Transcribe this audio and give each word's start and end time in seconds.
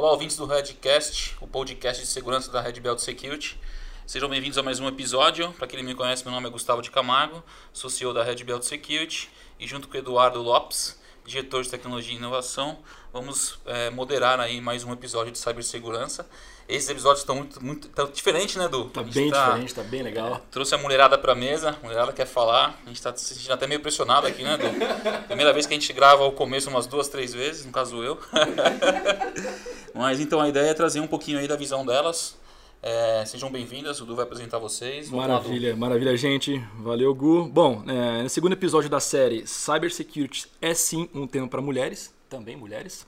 Olá, 0.00 0.12
ouvintes 0.12 0.34
do 0.34 0.46
Redcast, 0.46 1.36
o 1.42 1.46
podcast 1.46 2.02
de 2.02 2.08
segurança 2.08 2.50
da 2.50 2.58
Red 2.58 2.80
Belt 2.80 3.00
Security. 3.00 3.60
Sejam 4.06 4.30
bem-vindos 4.30 4.56
a 4.56 4.62
mais 4.62 4.80
um 4.80 4.88
episódio. 4.88 5.52
Para 5.52 5.66
quem 5.66 5.78
não 5.78 5.86
me 5.86 5.94
conhece, 5.94 6.24
meu 6.24 6.32
nome 6.32 6.46
é 6.46 6.50
Gustavo 6.50 6.80
de 6.80 6.90
Camargo, 6.90 7.44
sou 7.70 7.90
CEO 7.90 8.14
da 8.14 8.24
Red 8.24 8.42
Belt 8.42 8.62
Security 8.62 9.28
e 9.58 9.66
junto 9.66 9.88
com 9.88 9.94
o 9.94 9.98
Eduardo 9.98 10.40
Lopes, 10.40 10.98
diretor 11.30 11.62
de 11.62 11.70
tecnologia 11.70 12.12
e 12.12 12.16
inovação, 12.16 12.78
vamos 13.12 13.60
é, 13.64 13.88
moderar 13.88 14.40
aí 14.40 14.60
mais 14.60 14.82
um 14.82 14.92
episódio 14.92 15.30
de 15.30 15.38
cibersegurança. 15.38 16.28
Esses 16.68 16.88
episódios 16.88 17.20
estão 17.20 17.36
muito, 17.36 17.64
muito 17.64 17.88
tá 17.88 18.04
diferente, 18.04 18.58
né, 18.58 18.64
Edu? 18.64 18.86
Tá 18.90 19.02
bem 19.02 19.30
tá, 19.30 19.46
diferente, 19.46 19.74
tá 19.74 19.82
bem 19.84 20.02
legal. 20.02 20.34
É, 20.34 20.40
trouxe 20.50 20.74
a 20.74 20.78
mulherada 20.78 21.16
pra 21.16 21.34
mesa, 21.34 21.70
a 21.80 21.84
mulherada 21.84 22.12
quer 22.12 22.26
falar. 22.26 22.80
A 22.84 22.88
gente 22.88 23.00
tá 23.00 23.16
se 23.16 23.34
sentindo 23.34 23.52
até 23.52 23.66
meio 23.66 23.80
pressionado 23.80 24.26
aqui, 24.26 24.42
né, 24.42 24.54
Edu? 24.54 24.68
Primeira 25.26 25.52
vez 25.52 25.66
que 25.66 25.74
a 25.74 25.78
gente 25.78 25.92
grava 25.92 26.24
o 26.24 26.32
começo 26.32 26.68
umas 26.68 26.88
duas, 26.88 27.06
três 27.06 27.32
vezes, 27.32 27.64
no 27.64 27.70
caso 27.70 28.02
eu. 28.02 28.18
Mas 29.94 30.18
então 30.18 30.40
a 30.40 30.48
ideia 30.48 30.70
é 30.70 30.74
trazer 30.74 30.98
um 30.98 31.06
pouquinho 31.06 31.38
aí 31.38 31.46
da 31.46 31.56
visão 31.56 31.86
delas. 31.86 32.36
É, 32.82 33.26
sejam 33.26 33.50
bem-vindas, 33.50 34.00
o 34.00 34.06
Du 34.06 34.16
vai 34.16 34.24
apresentar 34.24 34.58
vocês. 34.58 35.10
Vamos 35.10 35.26
maravilha, 35.26 35.72
lá, 35.72 35.76
maravilha, 35.76 36.16
gente. 36.16 36.56
Valeu, 36.78 37.14
Gu. 37.14 37.44
Bom, 37.46 37.84
é, 37.86 38.22
no 38.22 38.28
segundo 38.30 38.54
episódio 38.54 38.88
da 38.88 38.98
série 38.98 39.46
Cybersecurity 39.46 40.48
é 40.62 40.72
sim 40.72 41.06
um 41.14 41.26
tema 41.26 41.46
para 41.46 41.60
mulheres, 41.60 42.14
também 42.26 42.56
mulheres. 42.56 43.06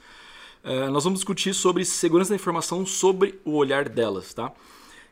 É, 0.62 0.88
nós 0.90 1.04
vamos 1.04 1.20
discutir 1.20 1.54
sobre 1.54 1.86
segurança 1.86 2.30
da 2.30 2.36
informação 2.36 2.84
sobre 2.84 3.40
o 3.46 3.52
olhar 3.56 3.88
delas, 3.88 4.34
tá? 4.34 4.52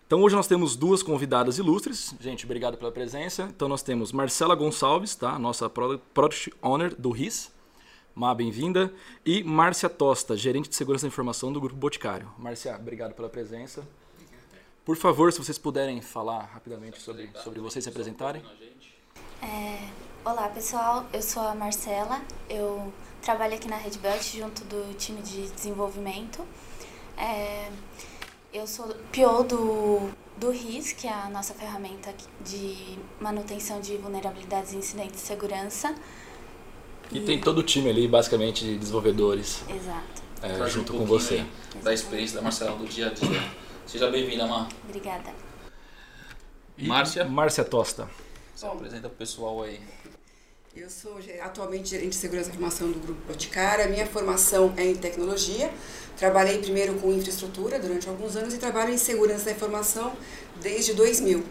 Então 0.07 0.21
hoje 0.21 0.37
nós 0.37 0.47
temos 0.47 0.77
duas 0.77 1.03
convidadas 1.03 1.57
ilustres. 1.57 2.15
Gente, 2.21 2.45
obrigado 2.45 2.77
pela 2.77 2.93
presença. 2.93 3.45
Então 3.45 3.67
nós 3.67 3.83
temos 3.83 4.13
Marcela 4.13 4.55
Gonçalves, 4.55 5.15
tá? 5.15 5.39
Nossa 5.39 5.71
Product 5.71 6.53
Owner 6.61 6.95
do 6.95 7.11
RIS. 7.13 7.51
Má, 8.15 8.35
bem-vinda. 8.35 8.93
E 9.25 9.43
Márcia 9.43 9.89
Tosta, 9.89 10.37
gerente 10.37 10.69
de 10.69 10.77
segurança 10.77 11.07
da 11.07 11.09
informação 11.09 11.51
do 11.51 11.61
Grupo 11.61 11.77
Boticário. 11.77 12.31
Márcia, 12.37 12.77
obrigado 12.77 13.15
pela 13.15 13.31
presença. 13.31 13.89
Por 14.85 14.97
favor, 14.97 15.33
se 15.33 15.39
vocês 15.39 15.59
puderem 15.59 16.01
falar 16.01 16.43
rapidamente 16.53 17.01
sobre, 17.01 17.31
sobre 17.43 17.61
vocês 17.61 17.85
se 17.85 17.89
apresentarem. 17.89 18.43
É, 19.43 19.89
olá, 20.25 20.49
pessoal. 20.49 21.07
Eu 21.13 21.23
sou 21.23 21.43
a 21.43 21.55
Marcela. 21.55 22.21
Eu 22.49 22.93
Trabalho 23.23 23.55
aqui 23.55 23.69
na 23.69 23.77
Red 23.77 23.99
Belt 24.03 24.23
junto 24.35 24.65
do 24.65 24.97
time 24.97 25.21
de 25.21 25.49
desenvolvimento. 25.49 26.43
É, 27.19 27.69
eu 28.53 28.67
sou 28.67 28.87
PO 29.13 29.45
do, 29.45 30.11
do 30.39 30.51
RIS, 30.51 30.93
que 30.93 31.07
é 31.07 31.13
a 31.13 31.29
nossa 31.29 31.53
ferramenta 31.53 32.15
de 32.43 32.99
manutenção 33.21 33.79
de 33.79 33.99
vulnerabilidades 33.99 34.73
e 34.73 34.77
incidentes 34.77 35.17
de 35.17 35.21
segurança. 35.21 35.95
E, 37.13 37.19
e 37.19 37.21
tem 37.21 37.39
todo 37.39 37.59
o 37.59 37.63
time 37.63 37.91
ali, 37.91 38.09
basicamente, 38.09 38.65
de 38.65 38.79
desenvolvedores. 38.79 39.63
Exato. 39.69 40.23
É, 40.43 40.71
junto 40.71 40.95
um 40.95 41.01
com 41.01 41.05
você. 41.05 41.45
Da 41.83 41.93
experiência 41.93 42.37
da 42.37 42.43
Marcela 42.43 42.75
do 42.75 42.87
dia 42.87 43.09
a 43.09 43.11
dia. 43.13 43.53
Seja 43.91 44.09
bem-vinda, 44.09 44.47
Mar. 44.47 44.69
Obrigada. 44.85 45.35
E 46.79 46.87
Márcia? 46.87 47.25
Márcia 47.25 47.65
Tosta. 47.65 48.09
Você 48.55 48.65
apresenta 48.65 49.09
o 49.09 49.11
pessoal 49.11 49.65
aí. 49.65 49.81
Eu 50.77 50.89
sou 50.89 51.19
atualmente 51.43 51.91
gerente 51.91 52.11
de 52.11 52.15
segurança 52.15 52.51
da 52.51 52.55
informação 52.55 52.93
do 52.93 53.01
Grupo 53.01 53.21
Boticário. 53.27 53.85
A 53.85 53.89
minha 53.89 54.07
formação 54.07 54.73
é 54.77 54.85
em 54.85 54.95
tecnologia. 54.95 55.73
Trabalhei 56.17 56.59
primeiro 56.59 56.95
com 57.01 57.13
infraestrutura 57.13 57.81
durante 57.81 58.09
alguns 58.09 58.37
anos 58.37 58.55
e 58.55 58.59
trabalho 58.59 58.95
em 58.95 58.97
segurança 58.97 59.47
da 59.47 59.51
informação 59.51 60.13
desde 60.63 60.95
2000. 60.95 61.45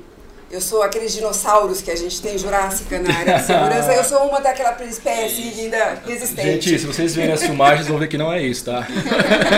Eu 0.52 0.60
sou 0.60 0.82
aqueles 0.82 1.14
dinossauros 1.14 1.82
que 1.82 1.92
a 1.92 1.96
gente 1.96 2.20
tem 2.22 2.36
Jurássica 2.38 3.00
na 3.00 3.16
área 3.16 3.38
de 3.38 3.46
segurança. 3.46 3.94
Eu 3.94 4.04
sou 4.04 4.28
uma 4.28 4.42
daquela 4.42 4.84
espécie 4.84 5.62
ainda 5.62 5.94
resistente. 6.06 6.70
Gente, 6.70 6.80
se 6.80 6.88
vocês 6.88 7.16
verem 7.16 7.34
as 7.34 7.44
filmagens, 7.44 7.88
vão 7.88 8.00
ver 8.00 8.08
que 8.08 8.18
não 8.18 8.34
é 8.34 8.42
isso, 8.42 8.66
tá? 8.66 8.88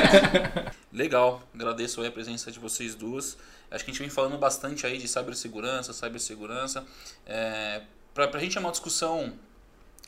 Legal, 0.91 1.41
agradeço 1.55 2.05
a 2.05 2.11
presença 2.11 2.51
de 2.51 2.59
vocês 2.59 2.93
duas. 2.93 3.37
Acho 3.71 3.85
que 3.85 3.91
a 3.91 3.93
gente 3.93 4.01
vem 4.01 4.09
falando 4.09 4.37
bastante 4.37 4.85
aí 4.85 4.97
de 4.97 5.07
cibersegurança, 5.07 5.93
cibersegurança. 5.93 6.83
É, 7.25 7.81
Para 8.13 8.29
a 8.33 8.39
gente 8.39 8.57
é 8.57 8.59
uma 8.59 8.71
discussão 8.71 9.31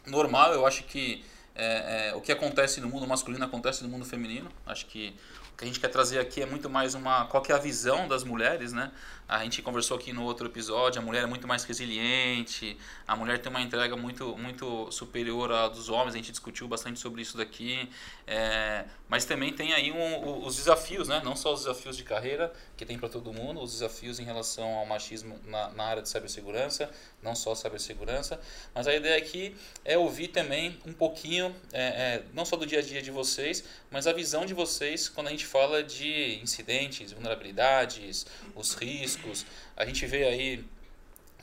normal, 0.05 0.53
eu 0.53 0.65
acho 0.65 0.83
que 0.83 1.23
é, 1.55 2.09
é, 2.09 2.15
o 2.15 2.19
que 2.19 2.31
acontece 2.31 2.81
no 2.81 2.89
mundo 2.89 3.07
masculino 3.07 3.45
acontece 3.45 3.83
no 3.83 3.89
mundo 3.89 4.03
feminino. 4.03 4.51
Acho 4.65 4.85
que 4.87 5.15
o 5.53 5.55
que 5.55 5.63
a 5.63 5.67
gente 5.67 5.79
quer 5.79 5.89
trazer 5.89 6.19
aqui 6.19 6.41
é 6.41 6.45
muito 6.47 6.67
mais 6.67 6.95
uma 6.95 7.25
qual 7.27 7.43
é 7.47 7.53
a 7.53 7.59
visão 7.59 8.07
das 8.07 8.23
mulheres, 8.23 8.73
né? 8.73 8.91
A 9.27 9.43
gente 9.43 9.61
conversou 9.61 9.95
aqui 9.97 10.11
no 10.11 10.23
outro 10.23 10.47
episódio, 10.47 11.01
a 11.01 11.05
mulher 11.05 11.23
é 11.23 11.25
muito 11.25 11.47
mais 11.47 11.63
resiliente, 11.63 12.77
a 13.07 13.15
mulher 13.15 13.39
tem 13.39 13.49
uma 13.49 13.61
entrega 13.61 13.95
muito 13.95 14.35
muito 14.35 14.91
superior 14.91 15.51
à 15.51 15.69
dos 15.69 15.89
homens. 15.89 16.15
A 16.15 16.17
gente 16.17 16.31
discutiu 16.31 16.67
bastante 16.67 16.99
sobre 16.99 17.21
isso 17.21 17.37
daqui, 17.37 17.87
é, 18.25 18.85
mas 19.07 19.25
também 19.25 19.53
tem 19.53 19.73
aí 19.73 19.91
um, 19.91 20.45
os 20.45 20.55
desafios, 20.55 21.07
né? 21.07 21.21
Não 21.23 21.35
só 21.35 21.53
os 21.53 21.61
desafios 21.61 21.95
de 21.95 22.03
carreira 22.03 22.51
que 22.75 22.83
tem 22.83 22.97
para 22.97 23.07
todo 23.07 23.31
mundo, 23.31 23.61
os 23.61 23.73
desafios 23.73 24.19
em 24.19 24.23
relação 24.23 24.67
ao 24.75 24.85
machismo 24.87 25.39
na, 25.45 25.69
na 25.69 25.83
área 25.83 26.01
de 26.01 26.09
cibersegurança, 26.09 26.89
não 27.21 27.35
só 27.35 27.53
cibersegurança, 27.53 28.41
mas 28.73 28.87
a 28.87 28.93
ideia 28.93 29.17
aqui 29.17 29.55
é 29.85 29.97
ouvir 29.97 30.29
também 30.29 30.79
um 30.85 30.93
pouquinho, 30.93 31.55
é, 31.71 31.83
é, 31.83 32.23
não 32.33 32.43
só 32.43 32.55
do 32.55 32.65
dia 32.65 32.79
a 32.79 32.81
dia 32.81 33.01
de 33.01 33.11
vocês, 33.11 33.63
mas 33.91 34.07
a 34.07 34.13
visão 34.13 34.45
de 34.45 34.53
vocês 34.53 35.07
quando 35.07 35.27
a 35.27 35.31
gente 35.31 35.42
fala 35.45 35.83
de 35.83 36.39
incidentes, 36.41 37.11
vulnerabilidades, 37.11 38.25
os 38.55 38.73
riscos. 38.73 39.45
A 39.75 39.85
gente 39.85 40.05
vê 40.05 40.25
aí 40.25 40.65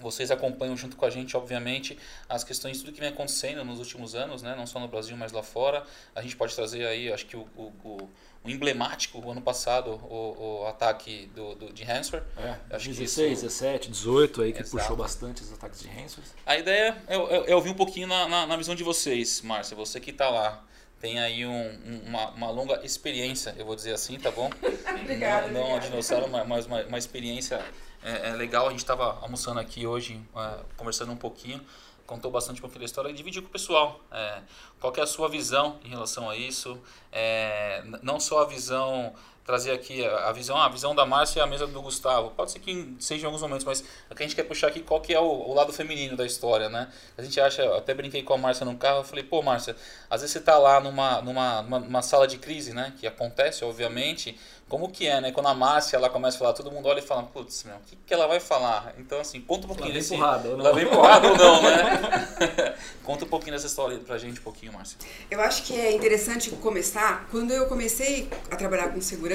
vocês 0.00 0.30
acompanham 0.30 0.74
junto 0.78 0.96
com 0.96 1.04
a 1.04 1.10
gente, 1.10 1.36
obviamente, 1.36 1.98
as 2.26 2.42
questões, 2.42 2.78
tudo 2.78 2.90
que 2.90 3.00
vem 3.00 3.10
acontecendo 3.10 3.62
nos 3.62 3.78
últimos 3.80 4.14
anos, 4.14 4.42
né? 4.42 4.54
não 4.56 4.66
só 4.66 4.80
no 4.80 4.88
Brasil, 4.88 5.14
mas 5.14 5.30
lá 5.30 5.42
fora. 5.42 5.84
A 6.14 6.22
gente 6.22 6.36
pode 6.36 6.54
trazer 6.54 6.86
aí, 6.86 7.12
acho 7.12 7.26
que 7.26 7.36
o, 7.36 7.46
o, 7.54 7.72
o 7.84 8.08
o 8.42 8.48
emblemático, 8.48 9.20
o 9.20 9.30
ano 9.30 9.42
passado, 9.42 9.90
o, 9.90 10.62
o 10.62 10.66
ataque 10.66 11.30
do, 11.34 11.54
do, 11.54 11.72
de 11.72 11.84
ransomware. 11.84 12.24
É, 12.38 12.56
acho 12.74 12.88
16, 12.88 13.32
isso, 13.32 13.42
17, 13.42 13.90
18 13.90 14.42
aí 14.42 14.52
que 14.52 14.60
Exato. 14.60 14.78
puxou 14.78 14.96
bastante 14.96 15.42
os 15.42 15.52
ataques 15.52 15.80
de 15.80 15.88
ransomware. 15.88 16.30
A 16.46 16.56
ideia 16.56 16.96
é, 17.06 17.16
é, 17.16 17.50
é 17.50 17.54
ouvir 17.54 17.70
um 17.70 17.74
pouquinho 17.74 18.06
na, 18.06 18.26
na, 18.26 18.46
na, 18.46 18.56
visão 18.56 18.74
de 18.74 18.82
vocês, 18.82 19.42
Márcia, 19.42 19.76
você 19.76 20.00
que 20.00 20.10
está 20.10 20.30
lá. 20.30 20.64
Tem 21.00 21.18
aí 21.18 21.46
um, 21.46 21.50
um, 21.50 22.02
uma, 22.06 22.30
uma 22.30 22.50
longa 22.50 22.84
experiência, 22.84 23.54
eu 23.58 23.64
vou 23.64 23.74
dizer 23.74 23.94
assim, 23.94 24.18
tá 24.18 24.30
bom? 24.30 24.50
Obrigada. 25.00 25.48
Não, 25.48 25.60
não 25.60 25.76
um 25.76 25.78
dinossauro, 25.78 26.28
mas 26.46 26.66
uma, 26.66 26.82
uma 26.84 26.98
experiência 26.98 27.64
é, 28.02 28.28
é 28.28 28.32
legal. 28.34 28.66
A 28.66 28.70
gente 28.70 28.80
estava 28.80 29.18
almoçando 29.22 29.58
aqui 29.58 29.86
hoje, 29.86 30.20
é, 30.36 30.58
conversando 30.76 31.10
um 31.10 31.16
pouquinho 31.16 31.64
contou 32.10 32.28
bastante 32.28 32.58
um 32.58 32.62
pouquinho 32.62 32.80
da 32.80 32.86
história 32.86 33.08
e 33.08 33.12
dividiu 33.12 33.40
com 33.40 33.46
o 33.46 33.52
pessoal. 33.52 34.00
É, 34.10 34.42
qual 34.80 34.92
é 34.96 35.00
a 35.00 35.06
sua 35.06 35.28
visão 35.28 35.78
em 35.84 35.90
relação 35.90 36.28
a 36.28 36.36
isso? 36.36 36.76
É, 37.12 37.84
não 38.02 38.18
só 38.18 38.42
a 38.42 38.44
visão 38.44 39.14
trazer 39.44 39.72
aqui 39.72 40.04
a 40.04 40.32
visão, 40.32 40.56
a 40.56 40.68
visão 40.68 40.94
da 40.94 41.04
Márcia 41.04 41.40
e 41.40 41.42
a 41.42 41.46
mesa 41.46 41.66
do 41.66 41.82
Gustavo. 41.82 42.30
Pode 42.30 42.52
ser 42.52 42.58
que 42.60 42.96
seja 42.98 43.22
em 43.22 43.26
alguns 43.26 43.42
momentos, 43.42 43.64
mas 43.64 43.84
o 44.10 44.14
que 44.14 44.22
a 44.22 44.26
gente 44.26 44.36
quer 44.36 44.44
puxar 44.44 44.68
aqui 44.68 44.80
qual 44.80 45.00
que 45.00 45.12
é 45.12 45.20
o, 45.20 45.24
o, 45.24 45.54
lado 45.54 45.72
feminino 45.72 46.16
da 46.16 46.24
história, 46.24 46.68
né? 46.68 46.88
A 47.16 47.22
gente 47.22 47.40
acha, 47.40 47.76
até 47.76 47.94
brinquei 47.94 48.22
com 48.22 48.34
a 48.34 48.38
Márcia 48.38 48.64
no 48.64 48.76
carro, 48.76 48.98
eu 48.98 49.04
falei, 49.04 49.24
pô, 49.24 49.42
Márcia, 49.42 49.74
às 50.08 50.20
vezes 50.20 50.32
você 50.32 50.40
tá 50.40 50.58
lá 50.58 50.80
numa, 50.80 51.20
numa, 51.22 51.62
numa, 51.62 51.78
numa 51.80 52.02
sala 52.02 52.26
de 52.26 52.38
crise, 52.38 52.72
né? 52.72 52.92
Que 52.98 53.06
acontece, 53.06 53.64
obviamente, 53.64 54.38
como 54.68 54.88
que 54.88 55.06
é, 55.06 55.20
né? 55.20 55.32
Quando 55.32 55.48
a 55.48 55.54
Márcia 55.54 55.96
ela 55.96 56.08
começa 56.08 56.36
a 56.36 56.38
falar, 56.38 56.52
todo 56.52 56.70
mundo 56.70 56.86
olha 56.86 57.00
e 57.00 57.02
fala, 57.02 57.24
putz, 57.24 57.64
meu, 57.64 57.74
o 57.74 57.80
que, 57.80 57.96
que 57.96 58.14
ela 58.14 58.28
vai 58.28 58.38
falar? 58.38 58.94
Então, 58.98 59.20
assim, 59.20 59.40
conta 59.40 59.64
um 59.64 59.68
pouquinho 59.68 59.88
ela 59.88 59.94
desse. 59.94 60.14
Empurrada, 60.14 60.48
ou 60.48 60.56
não. 60.56 60.64
Ela 60.64 60.74
vem 60.74 60.84
empurrada 60.84 61.28
ou 61.28 61.36
não, 61.36 61.62
né? 61.62 62.76
conta 63.02 63.24
um 63.24 63.28
pouquinho 63.28 63.52
dessa 63.52 63.66
história 63.66 63.98
pra 63.98 64.16
gente, 64.16 64.38
um 64.38 64.44
pouquinho, 64.44 64.72
Márcia. 64.72 64.96
Eu 65.28 65.40
acho 65.40 65.64
que 65.64 65.74
é 65.74 65.90
interessante 65.92 66.50
começar. 66.50 67.26
Quando 67.32 67.50
eu 67.50 67.66
comecei 67.66 68.28
a 68.48 68.54
trabalhar 68.54 68.92
com 68.92 69.00
segurança, 69.00 69.29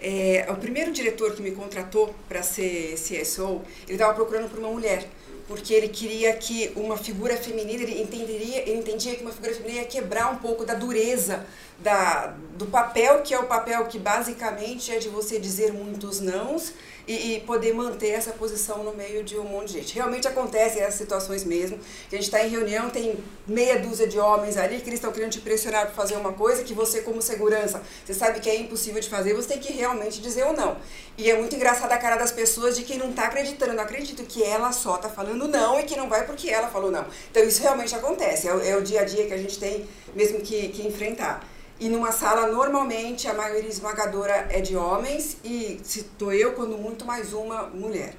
é, 0.00 0.46
o 0.48 0.56
primeiro 0.56 0.92
diretor 0.92 1.34
que 1.34 1.42
me 1.42 1.50
contratou 1.50 2.14
para 2.28 2.42
ser 2.42 2.94
CSO, 2.94 3.62
ele 3.86 3.94
estava 3.94 4.14
procurando 4.14 4.48
por 4.48 4.58
uma 4.58 4.70
mulher 4.70 5.06
porque 5.50 5.74
ele 5.74 5.88
queria 5.88 6.32
que 6.34 6.70
uma 6.76 6.96
figura 6.96 7.36
feminina, 7.36 7.82
ele 7.82 8.00
entenderia, 8.00 8.60
ele 8.60 8.78
entendia 8.78 9.16
que 9.16 9.22
uma 9.22 9.32
figura 9.32 9.52
feminina 9.52 9.80
ia 9.80 9.84
quebrar 9.84 10.32
um 10.32 10.36
pouco 10.36 10.64
da 10.64 10.74
dureza 10.74 11.44
da, 11.80 12.36
do 12.56 12.66
papel, 12.66 13.22
que 13.22 13.34
é 13.34 13.38
o 13.38 13.46
papel 13.46 13.84
que 13.86 13.98
basicamente 13.98 14.92
é 14.92 14.98
de 14.98 15.08
você 15.08 15.40
dizer 15.40 15.72
muitos 15.72 16.20
nãos 16.20 16.72
e, 17.06 17.34
e, 17.34 17.40
poder 17.40 17.74
manter 17.74 18.10
essa 18.10 18.32
posição 18.32 18.84
no 18.84 18.94
meio 18.94 19.22
de 19.22 19.38
um 19.38 19.44
monte 19.44 19.68
de 19.68 19.78
gente. 19.78 19.94
Realmente 19.94 20.28
acontecem 20.28 20.82
essas 20.82 20.94
situações 20.94 21.44
mesmo, 21.44 21.78
a 22.10 22.14
gente 22.14 22.24
está 22.24 22.44
em 22.44 22.48
reunião, 22.48 22.90
tem 22.90 23.18
meia 23.46 23.78
dúzia 23.78 24.06
de 24.06 24.18
homens 24.18 24.56
ali 24.56 24.80
que 24.80 24.88
eles 24.88 24.98
estão 24.98 25.12
querendo 25.12 25.32
te 25.32 25.40
pressionar 25.40 25.86
para 25.86 25.94
fazer 25.94 26.16
uma 26.16 26.32
coisa 26.32 26.62
que 26.62 26.72
você, 26.72 27.02
como 27.02 27.20
segurança, 27.20 27.82
você 28.04 28.14
sabe 28.14 28.40
que 28.40 28.48
é 28.48 28.56
impossível 28.56 29.00
de 29.00 29.08
fazer, 29.08 29.34
você 29.34 29.48
tem 29.48 29.58
que 29.58 29.72
realmente 29.72 30.20
dizer 30.20 30.44
ou 30.44 30.52
não. 30.52 30.76
E 31.18 31.30
é 31.30 31.36
muito 31.36 31.54
engraçado 31.54 31.92
a 31.92 31.98
cara 31.98 32.16
das 32.16 32.30
pessoas 32.30 32.76
de 32.76 32.82
quem 32.82 32.98
não 32.98 33.10
está 33.10 33.24
acreditando, 33.24 33.78
acredito 33.80 34.22
que 34.24 34.42
ela 34.42 34.72
só 34.72 34.96
está 34.96 35.08
falando 35.08 35.48
não 35.48 35.78
e 35.78 35.82
que 35.82 35.96
não 35.96 36.08
vai 36.08 36.26
porque 36.26 36.48
ela 36.48 36.68
falou 36.68 36.90
não. 36.90 37.04
Então 37.30 37.42
isso 37.42 37.62
realmente 37.62 37.94
acontece, 37.94 38.48
é 38.48 38.70
é 38.70 38.76
o 38.76 38.82
dia 38.82 39.00
a 39.00 39.04
dia 39.04 39.26
que 39.26 39.32
a 39.32 39.38
gente 39.38 39.58
tem 39.58 39.88
mesmo 40.14 40.40
que, 40.40 40.68
que 40.68 40.86
enfrentar. 40.86 41.44
E 41.80 41.88
numa 41.88 42.12
sala, 42.12 42.46
normalmente, 42.46 43.26
a 43.26 43.32
maioria 43.32 43.70
esmagadora 43.70 44.48
é 44.50 44.60
de 44.60 44.76
homens 44.76 45.38
e 45.42 45.80
se 45.82 46.02
tô 46.18 46.30
eu, 46.30 46.52
quando 46.52 46.76
muito, 46.76 47.06
mais 47.06 47.32
uma 47.32 47.62
mulher. 47.68 48.14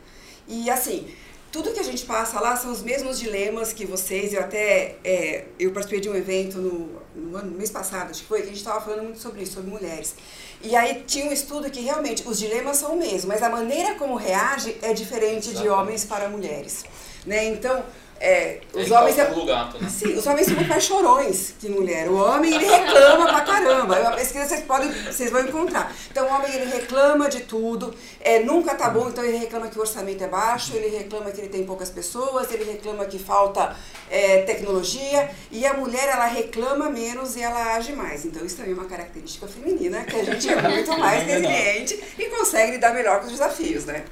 E 0.47 0.67
assim, 0.67 1.07
tudo 1.51 1.71
que 1.71 1.79
a 1.79 1.83
gente 1.83 2.03
passa 2.05 2.39
lá 2.39 2.55
são 2.55 2.71
os 2.71 2.81
mesmos 2.81 3.19
dilemas 3.19 3.71
que 3.71 3.85
vocês. 3.85 4.33
Eu 4.33 4.39
até 4.39 4.95
é, 5.03 5.45
eu 5.59 5.71
participei 5.71 5.99
de 5.99 6.09
um 6.09 6.15
evento 6.15 6.57
no, 6.57 6.89
no, 7.15 7.37
ano, 7.37 7.51
no 7.51 7.57
mês 7.57 7.69
passado, 7.69 8.09
acho 8.09 8.21
que 8.21 8.27
foi, 8.27 8.39
que 8.39 8.45
a 8.45 8.47
gente 8.47 8.57
estava 8.57 8.81
falando 8.81 9.03
muito 9.03 9.19
sobre 9.19 9.43
isso, 9.43 9.53
sobre 9.53 9.69
mulheres. 9.69 10.15
E 10.63 10.75
aí 10.75 11.03
tinha 11.05 11.25
um 11.25 11.31
estudo 11.31 11.69
que 11.69 11.81
realmente 11.81 12.27
os 12.27 12.39
dilemas 12.39 12.77
são 12.77 12.93
o 12.93 12.97
mesmo, 12.97 13.27
mas 13.27 13.43
a 13.43 13.49
maneira 13.49 13.93
como 13.93 14.15
reage 14.15 14.75
é 14.81 14.91
diferente 14.91 15.49
Exatamente. 15.49 15.61
de 15.61 15.69
homens 15.69 16.05
para 16.05 16.27
mulheres. 16.29 16.83
Né? 17.27 17.45
Então, 17.45 17.83
é, 18.23 18.59
os 18.71 18.83
ele 18.83 18.93
homens. 18.93 19.17
É, 19.17 19.45
gato, 19.45 19.81
né? 19.81 19.89
Sim, 19.89 20.13
os 20.13 20.27
homens 20.27 20.45
são 20.45 20.55
muito 20.55 20.69
mais 20.69 20.83
chorões 20.83 21.55
que 21.59 21.67
mulher. 21.67 22.07
O 22.07 22.17
homem 22.17 22.53
ele 22.53 22.65
reclama 22.65 23.25
pra 23.25 23.41
caramba. 23.41 23.97
É 23.97 24.01
uma 24.01 24.11
pesquisa 24.11 24.45
vocês 24.45 24.61
podem, 24.61 24.91
vocês 24.91 25.31
vão 25.31 25.41
encontrar. 25.41 25.91
Então 26.11 26.27
o 26.27 26.31
homem 26.31 26.53
ele 26.53 26.65
reclama 26.65 27.27
de 27.27 27.39
tudo, 27.41 27.95
é, 28.19 28.39
nunca 28.39 28.75
tá 28.75 28.91
bom, 28.91 29.09
então 29.09 29.23
ele 29.23 29.37
reclama 29.37 29.69
que 29.69 29.77
o 29.77 29.81
orçamento 29.81 30.23
é 30.23 30.27
baixo, 30.27 30.75
ele 30.75 30.95
reclama 30.95 31.31
que 31.31 31.41
ele 31.41 31.49
tem 31.49 31.65
poucas 31.65 31.89
pessoas, 31.89 32.51
ele 32.51 32.63
reclama 32.63 33.05
que 33.05 33.17
falta 33.17 33.75
é, 34.07 34.43
tecnologia, 34.43 35.31
e 35.49 35.65
a 35.65 35.73
mulher 35.73 36.07
ela 36.07 36.27
reclama 36.27 36.91
menos 36.91 37.35
e 37.35 37.41
ela 37.41 37.75
age 37.75 37.93
mais. 37.93 38.23
Então 38.23 38.45
isso 38.45 38.57
também 38.57 38.73
é 38.73 38.75
uma 38.75 38.85
característica 38.85 39.47
feminina, 39.47 40.03
que 40.03 40.15
a 40.15 40.23
gente 40.23 40.47
é 40.47 40.61
muito 40.61 40.95
mais 40.99 41.23
resiliente 41.23 41.99
e 42.19 42.25
consegue 42.25 42.73
lidar 42.73 42.93
melhor 42.93 43.19
com 43.19 43.25
os 43.25 43.31
desafios, 43.31 43.85
né? 43.85 44.05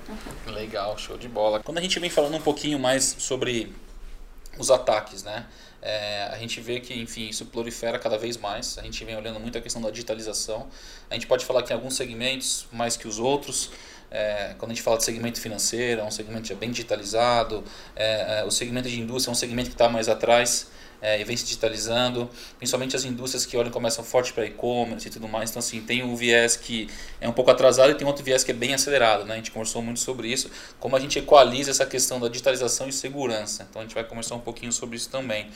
Legal, 0.48 0.98
show 0.98 1.16
de 1.16 1.28
bola. 1.28 1.62
Quando 1.64 1.78
a 1.78 1.82
gente 1.82 2.00
vem 2.00 2.10
falando 2.10 2.36
um 2.36 2.42
pouquinho 2.42 2.80
mais 2.80 3.16
sobre 3.20 3.72
os 4.60 4.70
ataques, 4.70 5.24
né? 5.24 5.48
É, 5.82 6.28
a 6.32 6.38
gente 6.38 6.60
vê 6.60 6.80
que, 6.80 6.94
enfim, 6.94 7.30
isso 7.30 7.46
prolifera 7.46 7.98
cada 7.98 8.18
vez 8.18 8.38
mais. 8.38 8.78
A 8.78 8.82
gente 8.84 9.04
vem 9.06 9.16
olhando 9.16 9.40
muito 9.40 9.58
a 9.58 9.62
questão 9.62 9.82
da 9.82 9.90
digitalização. 9.90 10.68
A 11.10 11.14
gente 11.14 11.26
pode 11.26 11.46
falar 11.46 11.64
que 11.64 11.72
em 11.72 11.76
alguns 11.76 11.96
segmentos 11.96 12.68
mais 12.72 12.98
que 12.98 13.08
os 13.08 13.18
outros. 13.18 13.72
É, 14.12 14.56
quando 14.58 14.72
a 14.72 14.74
gente 14.74 14.84
fala 14.84 14.98
de 14.98 15.04
segmento 15.06 15.40
financeiro, 15.40 16.02
é 16.02 16.04
um 16.04 16.12
segmento 16.12 16.48
já 16.48 16.56
bem 16.56 16.72
digitalizado. 16.72 17.64
É, 17.96 18.42
é 18.42 18.44
o 18.44 18.52
segmento 18.52 18.90
de 18.90 19.00
indústria 19.00 19.32
é 19.32 19.34
um 19.34 19.36
segmento 19.36 19.70
que 19.70 19.76
está 19.76 19.88
mais 19.88 20.10
atrás 20.10 20.68
é, 21.02 21.20
e 21.20 21.24
vem 21.24 21.36
se 21.36 21.44
digitalizando, 21.44 22.30
principalmente 22.58 22.96
as 22.96 23.06
indústrias 23.06 23.46
que 23.46 23.56
olham 23.56 23.72
começam 23.72 24.04
forte 24.04 24.34
para 24.34 24.46
e-commerce 24.46 25.08
e 25.08 25.12
tudo 25.12 25.28
mais. 25.28 25.50
Então, 25.50 25.60
assim, 25.60 25.82
tem 25.82 26.04
um 26.04 26.16
viés 26.16 26.56
que 26.56 26.90
é 27.22 27.28
um 27.28 27.34
pouco 27.34 27.52
atrasado 27.52 27.92
e 27.92 27.96
tem 27.96 28.06
outro 28.06 28.24
viés 28.24 28.44
que 28.44 28.52
é 28.52 28.54
bem 28.54 28.74
acelerado. 28.74 29.26
Né? 29.26 29.34
A 29.34 29.38
gente 29.38 29.52
conversou 29.52 29.82
muito 29.82 30.00
sobre 30.00 30.28
isso, 30.32 30.50
como 30.80 30.96
a 30.96 31.00
gente 31.00 31.18
equaliza 31.20 31.72
essa 31.72 31.86
questão 31.86 32.20
da 32.20 32.28
digitalização 32.28 32.88
e 32.88 32.94
segurança. 32.94 33.66
Então, 33.70 33.82
a 33.82 33.86
gente 33.86 33.94
vai 33.94 34.04
conversar 34.04 34.36
um 34.36 34.42
pouquinho 34.42 34.72
sobre 34.72 34.98
isso 34.98 35.10
também. 35.10 35.48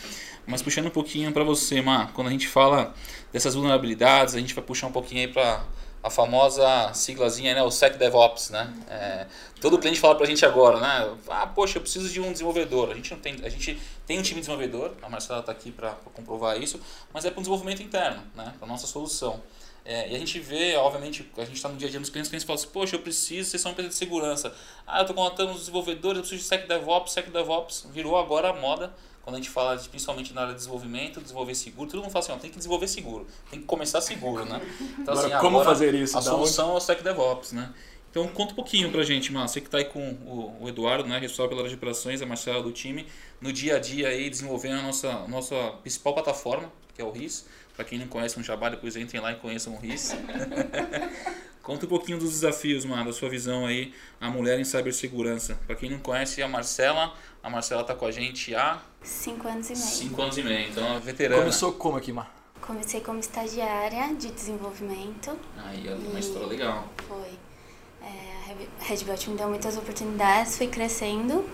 Mas 0.45 0.61
puxando 0.61 0.87
um 0.87 0.91
pouquinho 0.91 1.31
para 1.31 1.43
você, 1.43 1.81
Mar, 1.81 2.11
quando 2.13 2.27
a 2.27 2.31
gente 2.31 2.47
fala 2.47 2.93
dessas 3.31 3.55
vulnerabilidades, 3.55 4.35
a 4.35 4.39
gente 4.39 4.53
vai 4.53 4.63
puxar 4.63 4.87
um 4.87 4.91
pouquinho 4.91 5.21
aí 5.21 5.27
para 5.27 5.65
a 6.03 6.09
famosa 6.09 6.93
siglazinha, 6.93 7.55
né, 7.55 7.63
o 7.63 7.71
SecDevOps, 7.71 8.49
né? 8.49 8.71
É, 8.89 9.25
todo 9.61 9.79
cliente 9.79 10.01
fala 10.01 10.15
pra 10.15 10.25
gente 10.25 10.45
agora, 10.45 10.77
né? 10.77 11.17
Ah, 11.29 11.47
poxa, 11.47 11.77
eu 11.77 11.81
preciso 11.81 12.09
de 12.09 12.19
um 12.19 12.29
desenvolvedor. 12.31 12.91
A 12.91 12.93
gente 12.93 13.11
não 13.11 13.19
tem, 13.19 13.39
a 13.41 13.49
gente 13.49 13.81
tem 14.05 14.19
um 14.19 14.21
time 14.21 14.41
de 14.41 14.47
desenvolvedor, 14.47 14.93
a 15.01 15.09
Marcela 15.09 15.39
está 15.39 15.53
aqui 15.53 15.71
para 15.71 15.91
comprovar 16.13 16.61
isso, 16.61 16.77
mas 17.13 17.23
é 17.23 17.31
para 17.31 17.39
um 17.39 17.41
desenvolvimento 17.41 17.81
interno, 17.81 18.21
né? 18.35 18.53
Para 18.59 18.67
nossa 18.67 18.85
solução. 18.85 19.41
É, 19.85 20.11
e 20.11 20.15
a 20.15 20.19
gente 20.19 20.39
vê, 20.39 20.75
obviamente, 20.75 21.29
a 21.37 21.45
gente 21.45 21.55
está 21.55 21.69
no 21.69 21.77
dia 21.77 21.87
a 21.87 21.91
dia 21.91 21.99
dos 21.99 22.09
clientes, 22.09 22.27
os 22.27 22.31
clientes 22.31 22.45
falam 22.45 22.61
assim, 22.61 22.69
poxa, 22.71 22.95
eu 22.97 22.99
preciso, 22.99 23.49
vocês 23.49 23.61
são 23.61 23.69
uma 23.71 23.73
empresa 23.73 23.89
de 23.89 23.95
segurança. 23.95 24.53
Ah, 24.85 24.99
eu 24.99 25.01
estou 25.01 25.15
contratando 25.15 25.51
os 25.51 25.59
desenvolvedores, 25.59 26.17
eu 26.17 26.21
preciso 26.21 26.41
de 26.41 26.47
SecDevOps, 26.47 27.13
SecDevOps 27.13 27.87
virou 27.91 28.17
agora 28.17 28.49
a 28.49 28.53
moda 28.53 28.93
quando 29.23 29.37
a 29.37 29.39
gente 29.39 29.49
fala 29.49 29.77
principalmente 29.77 30.33
na 30.33 30.41
área 30.41 30.53
de 30.53 30.59
desenvolvimento, 30.59 31.21
desenvolver 31.21 31.55
seguro, 31.55 31.89
todo 31.89 32.01
mundo 32.01 32.11
fala 32.11 32.25
assim, 32.25 32.33
ó, 32.33 32.37
tem 32.37 32.51
que 32.51 32.57
desenvolver 32.57 32.87
seguro, 32.87 33.25
tem 33.49 33.61
que 33.61 33.65
começar 33.65 34.01
seguro, 34.01 34.45
né? 34.45 34.61
Então, 34.99 35.13
agora, 35.13 35.27
assim, 35.27 35.37
como 35.37 35.59
agora, 35.59 35.65
fazer 35.65 35.95
isso? 35.95 36.17
A 36.17 36.21
solução 36.21 36.67
onde? 36.67 36.75
é 36.75 36.77
o 36.77 36.81
SecDevOps, 36.81 37.53
né? 37.53 37.73
Então 38.11 38.27
conta 38.27 38.51
um 38.51 38.55
pouquinho 38.55 38.91
pra 38.91 39.01
gente, 39.01 39.31
Márcio, 39.31 39.53
você 39.53 39.61
que 39.61 39.67
está 39.67 39.79
aí 39.79 39.85
com 39.85 39.99
o, 39.99 40.57
o 40.61 40.69
Eduardo, 40.69 41.07
né, 41.07 41.17
responsável 41.17 41.49
pela 41.49 41.61
área 41.61 41.69
de 41.69 41.75
operações, 41.75 42.21
a 42.21 42.25
Marcela 42.25 42.61
do 42.61 42.71
time, 42.71 43.07
no 43.41 43.51
dia 43.51 43.77
a 43.77 43.79
dia 43.79 44.09
aí 44.09 44.29
desenvolvendo 44.29 44.79
a 44.79 44.83
nossa, 44.83 45.27
nossa 45.27 45.55
principal 45.81 46.13
plataforma, 46.13 46.71
que 46.93 47.01
é 47.01 47.05
o 47.05 47.09
RIS. 47.09 47.47
Para 47.75 47.83
quem 47.85 47.97
não 47.97 48.07
conhece 48.07 48.39
um 48.39 48.43
Jabá, 48.43 48.69
depois 48.69 48.95
entrem 48.95 49.19
lá 49.19 49.31
e 49.31 49.35
conheçam 49.37 49.73
o 49.73 49.79
RIS. 49.79 50.15
Conta 51.63 51.85
um 51.85 51.89
pouquinho 51.89 52.19
dos 52.19 52.29
desafios, 52.29 52.83
mano, 52.83 53.05
da 53.05 53.13
sua 53.13 53.29
visão 53.29 53.65
aí, 53.65 53.93
a 54.19 54.29
mulher 54.29 54.59
em 54.59 54.65
cibersegurança. 54.65 55.57
Para 55.65 55.77
quem 55.77 55.89
não 55.89 55.97
conhece 55.97 56.43
a 56.43 56.47
Marcela, 56.47 57.13
a 57.41 57.49
Marcela 57.49 57.85
tá 57.85 57.95
com 57.95 58.05
a 58.05 58.11
gente 58.11 58.53
há... 58.53 58.81
Cinco 59.01 59.47
anos 59.47 59.69
e 59.69 59.73
meio. 59.73 59.85
Cinco 59.85 60.21
anos 60.21 60.37
e 60.37 60.43
meio, 60.43 60.69
então 60.69 60.97
é 60.97 60.99
veterana. 60.99 61.39
Começou 61.39 61.71
como 61.71 61.95
aqui, 61.95 62.11
Mar? 62.11 62.35
Comecei 62.59 62.99
como 62.99 63.19
estagiária 63.19 64.13
de 64.13 64.29
desenvolvimento. 64.29 65.37
Aí, 65.57 65.87
é 65.87 65.95
uma 65.95 66.19
história 66.19 66.47
legal. 66.47 66.89
Foi. 67.07 67.31
É, 68.01 68.81
a 68.81 68.83
Red 68.83 69.05
Belt 69.05 69.25
me 69.27 69.37
deu 69.37 69.47
muitas 69.47 69.77
oportunidades, 69.77 70.57
fui 70.57 70.67
crescendo 70.67 71.49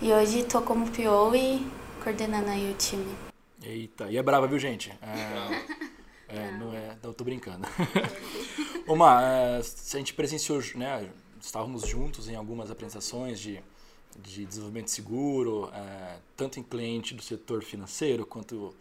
e 0.00 0.12
hoje 0.12 0.44
tô 0.44 0.62
como 0.62 0.88
PO 0.90 1.34
e 1.34 1.66
coordenando 2.04 2.50
aí 2.50 2.70
o 2.70 2.74
time. 2.74 3.16
Eita, 3.60 4.08
e 4.08 4.16
é 4.16 4.22
brava, 4.22 4.46
viu, 4.46 4.60
gente? 4.60 4.96
É... 5.02 5.89
É, 6.32 6.52
não 6.52 6.72
é. 6.72 6.96
Não, 7.02 7.12
tô 7.12 7.24
brincando. 7.24 7.66
Uma, 8.86 9.22
é, 9.22 9.58
a 9.58 9.96
gente 9.96 10.14
presenciou, 10.14 10.62
né? 10.76 11.10
Estávamos 11.40 11.86
juntos 11.86 12.28
em 12.28 12.36
algumas 12.36 12.70
apresentações 12.70 13.40
de, 13.40 13.60
de 14.18 14.44
desenvolvimento 14.44 14.90
seguro, 14.90 15.70
é, 15.74 16.18
tanto 16.36 16.60
em 16.60 16.62
cliente 16.62 17.14
do 17.14 17.22
setor 17.22 17.62
financeiro 17.62 18.24
quanto 18.26 18.74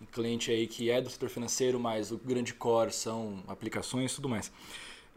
em 0.00 0.06
cliente 0.06 0.50
aí 0.50 0.66
que 0.66 0.90
é 0.90 1.00
do 1.00 1.10
setor 1.10 1.28
financeiro, 1.28 1.78
mas 1.78 2.10
o 2.10 2.18
grande 2.18 2.54
core 2.54 2.92
são 2.92 3.42
aplicações 3.46 4.12
e 4.12 4.14
tudo 4.16 4.28
mais. 4.28 4.50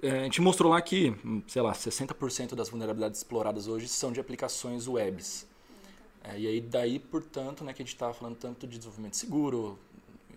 É, 0.02 0.20
a 0.20 0.24
gente 0.24 0.42
mostrou 0.42 0.72
lá 0.72 0.82
que, 0.82 1.16
sei 1.48 1.62
lá, 1.62 1.72
60% 1.72 2.54
das 2.56 2.70
vulnerabilidades 2.70 3.20
exploradas 3.20 3.68
hoje 3.68 3.88
são 3.88 4.12
de 4.12 4.20
aplicações 4.20 4.88
webs. 4.88 5.48
É, 6.24 6.38
e 6.38 6.48
aí 6.48 6.62
daí, 6.62 7.00
portanto, 7.00 7.64
né, 7.64 7.74
que 7.74 7.82
a 7.82 7.86
gente 7.86 7.94
estava 7.94 8.14
falando 8.14 8.36
tanto 8.36 8.68
de 8.68 8.78
desenvolvimento 8.78 9.16
seguro 9.16 9.80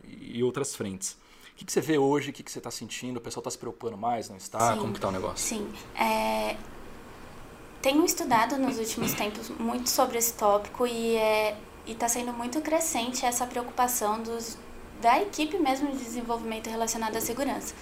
e 0.09 0.43
outras 0.43 0.75
frentes. 0.75 1.17
O 1.57 1.59
que, 1.59 1.65
que 1.65 1.73
você 1.73 1.81
vê 1.81 1.97
hoje? 1.97 2.29
O 2.29 2.33
que, 2.35 2.43
que 2.43 2.53
você 2.53 2.59
está 2.59 2.71
sentindo? 2.71 3.17
O 3.17 3.21
pessoal 3.21 3.41
está 3.41 3.51
se 3.51 3.57
preocupando 3.57 3.97
mais? 3.97 4.29
Não 4.29 4.37
está? 4.37 4.75
Sim, 4.75 4.79
Como 4.79 4.93
está 4.93 5.09
o 5.09 5.11
negócio? 5.11 5.39
Sim. 5.39 5.73
É, 5.99 6.55
tenho 7.81 8.05
estudado 8.05 8.59
nos 8.59 8.77
últimos 8.77 9.15
tempos 9.15 9.49
muito 9.49 9.89
sobre 9.89 10.19
esse 10.19 10.35
tópico 10.35 10.87
e 10.87 11.17
é, 11.17 11.57
está 11.87 12.11
sendo 12.11 12.31
muito 12.35 12.61
crescente 12.61 13.25
essa 13.25 13.47
preocupação 13.47 14.23
dos, 14.23 14.59
da 15.01 15.19
equipe 15.23 15.57
mesmo 15.57 15.91
de 15.93 15.97
desenvolvimento 15.97 16.69
relacionada 16.69 17.17
à 17.17 17.23
segurança. 17.23 17.75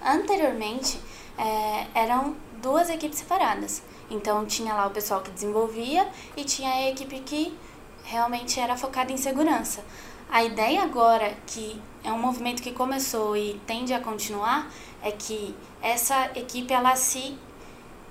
Anteriormente, 0.00 1.00
é, 1.36 1.88
eram 1.94 2.36
duas 2.62 2.88
equipes 2.88 3.18
separadas. 3.18 3.82
Então, 4.08 4.46
tinha 4.46 4.72
lá 4.72 4.86
o 4.86 4.90
pessoal 4.90 5.20
que 5.20 5.32
desenvolvia 5.32 6.08
e 6.36 6.44
tinha 6.44 6.70
a 6.70 6.90
equipe 6.90 7.18
que 7.22 7.58
realmente 8.04 8.60
era 8.60 8.76
focada 8.76 9.10
em 9.10 9.16
segurança. 9.16 9.84
A 10.30 10.44
ideia 10.44 10.82
agora, 10.82 11.36
que 11.44 11.80
é 12.06 12.12
um 12.12 12.18
movimento 12.18 12.62
que 12.62 12.70
começou 12.70 13.36
e 13.36 13.60
tende 13.66 13.92
a 13.92 14.00
continuar, 14.00 14.70
é 15.02 15.10
que 15.10 15.54
essa 15.82 16.30
equipe 16.36 16.72
ela 16.72 16.94
se 16.94 17.36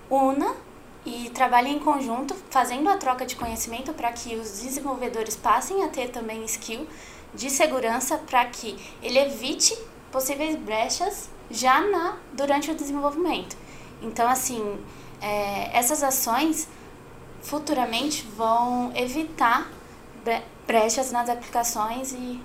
una 0.09 0.53
e 1.05 1.29
trabalhe 1.29 1.69
em 1.69 1.79
conjunto, 1.79 2.35
fazendo 2.49 2.89
a 2.89 2.97
troca 2.97 3.25
de 3.25 3.35
conhecimento 3.35 3.93
para 3.93 4.11
que 4.11 4.35
os 4.35 4.61
desenvolvedores 4.61 5.35
passem 5.35 5.83
a 5.83 5.87
ter 5.87 6.09
também 6.09 6.43
skill 6.43 6.85
de 7.33 7.49
segurança 7.49 8.17
para 8.17 8.45
que 8.45 8.77
ele 9.01 9.19
evite 9.19 9.77
possíveis 10.11 10.55
brechas 10.57 11.29
já 11.49 11.79
na 11.79 12.17
durante 12.33 12.71
o 12.71 12.75
desenvolvimento. 12.75 13.55
Então, 14.01 14.27
assim, 14.27 14.77
é, 15.21 15.77
essas 15.77 16.03
ações 16.03 16.67
futuramente 17.41 18.27
vão 18.35 18.91
evitar 18.95 19.69
brechas 20.65 21.11
nas 21.11 21.29
aplicações 21.29 22.11
e 22.13 22.41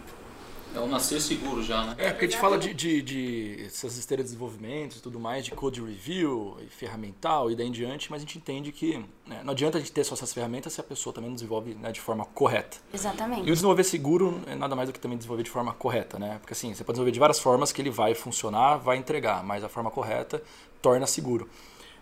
é 0.75 0.79
o 0.79 0.87
nascer 0.87 1.21
seguro 1.21 1.63
já, 1.63 1.85
né? 1.85 1.95
É, 1.99 2.11
porque 2.11 2.27
a 2.27 2.29
gente 2.29 2.41
fala 2.41 2.59
de, 2.59 2.73
de, 2.73 3.03
de 3.03 3.65
essas 3.67 3.97
esteiras 3.97 4.27
de 4.27 4.33
desenvolvimento 4.33 4.97
e 4.97 5.01
tudo 5.01 5.19
mais, 5.19 5.45
de 5.45 5.51
code 5.51 5.81
review, 5.81 6.57
e 6.61 6.67
ferramental 6.67 7.51
e 7.51 7.57
daí 7.57 7.67
em 7.67 7.73
diante, 7.73 8.11
mas 8.11 8.23
a 8.23 8.25
gente 8.25 8.39
entende 8.39 8.73
que 8.73 8.99
né, 9.27 9.41
não 9.45 9.53
adianta 9.53 9.79
a 9.79 9.81
gente 9.81 9.93
ter 9.93 10.05
só 10.05 10.15
essas 10.15 10.33
ferramentas 10.33 10.73
se 10.73 10.81
a 10.81 10.85
pessoa 10.85 11.13
também 11.13 11.29
não 11.29 11.35
desenvolve 11.35 11.75
né, 11.75 11.93
de 11.93 12.01
forma 12.01 12.25
correta. 12.25 12.79
Exatamente. 12.93 13.49
E 13.49 13.51
o 13.51 13.55
desenvolver 13.55 13.85
seguro 13.85 14.41
é 14.47 14.55
nada 14.55 14.77
mais 14.77 14.89
do 14.89 14.93
que 14.93 15.01
também 15.01 15.19
desenvolver 15.19 15.43
de 15.43 15.51
forma 15.51 15.73
correta, 15.73 16.19
né? 16.19 16.39
Porque 16.41 16.53
assim, 16.53 16.75
você 16.75 16.85
pode 16.85 16.95
desenvolver 16.95 17.13
de 17.13 17.21
várias 17.21 17.39
formas 17.39 17.73
que 17.73 17.83
ele 17.83 17.91
vai 17.91 18.15
funcionar, 18.15 18.77
vai 18.77 18.97
entregar, 18.97 19.43
mas 19.43 19.65
a 19.65 19.69
forma 19.69 19.91
correta 19.91 20.43
torna 20.81 21.07
seguro. 21.07 21.49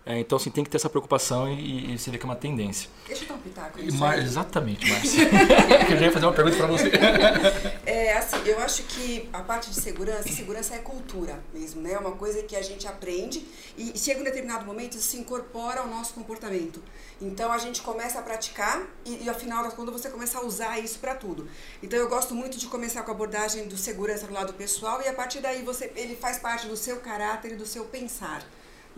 É, 0.09 0.21
então, 0.21 0.37
assim, 0.37 0.49
tem 0.49 0.65
que 0.65 0.71
ter 0.71 0.79
essa 0.79 0.89
preocupação 0.89 1.53
e, 1.53 1.93
e 1.93 1.99
você 1.99 2.11
vê 2.11 2.17
que 2.17 2.25
é 2.25 2.29
uma 2.29 2.35
tendência. 2.35 2.89
Deixa 3.07 3.25
eu 3.25 3.29
dar 3.29 3.35
um 3.35 3.39
pitaco. 3.41 3.79
Exatamente, 3.79 4.89
Márcia. 4.91 5.29
eu 5.91 5.97
já 5.99 6.07
ia 6.07 6.11
fazer 6.11 6.25
uma 6.25 6.33
pergunta 6.33 6.57
para 6.57 6.67
você. 6.67 6.91
É, 7.85 8.17
assim, 8.17 8.39
eu 8.47 8.59
acho 8.61 8.85
que 8.85 9.29
a 9.31 9.43
parte 9.43 9.69
de 9.69 9.79
segurança, 9.79 10.27
segurança 10.31 10.75
é 10.75 10.79
cultura 10.79 11.39
mesmo, 11.53 11.83
né? 11.83 11.93
É 11.93 11.99
uma 11.99 12.13
coisa 12.13 12.43
que 12.43 12.57
a 12.57 12.63
gente 12.63 12.89
aprende 12.89 13.47
e 13.77 13.99
chega 13.99 14.21
um 14.21 14.25
determinado 14.25 14.65
momento 14.65 14.95
isso 14.95 15.09
se 15.09 15.19
incorpora 15.19 15.81
ao 15.81 15.87
nosso 15.87 16.15
comportamento. 16.15 16.83
Então, 17.21 17.53
a 17.53 17.59
gente 17.59 17.83
começa 17.83 18.19
a 18.19 18.23
praticar 18.23 18.87
e, 19.05 19.25
e 19.25 19.29
afinal 19.29 19.71
contas, 19.73 19.93
você 19.93 20.09
começa 20.09 20.39
a 20.39 20.43
usar 20.43 20.79
isso 20.79 20.99
para 21.01 21.15
tudo. 21.15 21.47
Então, 21.83 21.99
eu 21.99 22.09
gosto 22.09 22.35
muito 22.35 22.57
de 22.57 22.67
começar 22.67 23.03
com 23.03 23.11
a 23.11 23.15
abordagem 23.15 23.69
do 23.69 23.77
segurança 23.77 24.27
do 24.27 24.33
lado 24.33 24.55
pessoal 24.55 25.03
e 25.03 25.09
a 25.09 25.13
partir 25.13 25.41
daí 25.41 25.63
você, 25.63 25.93
ele 25.95 26.17
faz 26.17 26.39
parte 26.39 26.67
do 26.67 26.79
seu 26.79 26.97
caráter 26.97 27.53
e 27.53 27.57
do 27.57 27.67
seu 27.67 27.85
pensar. 27.85 28.43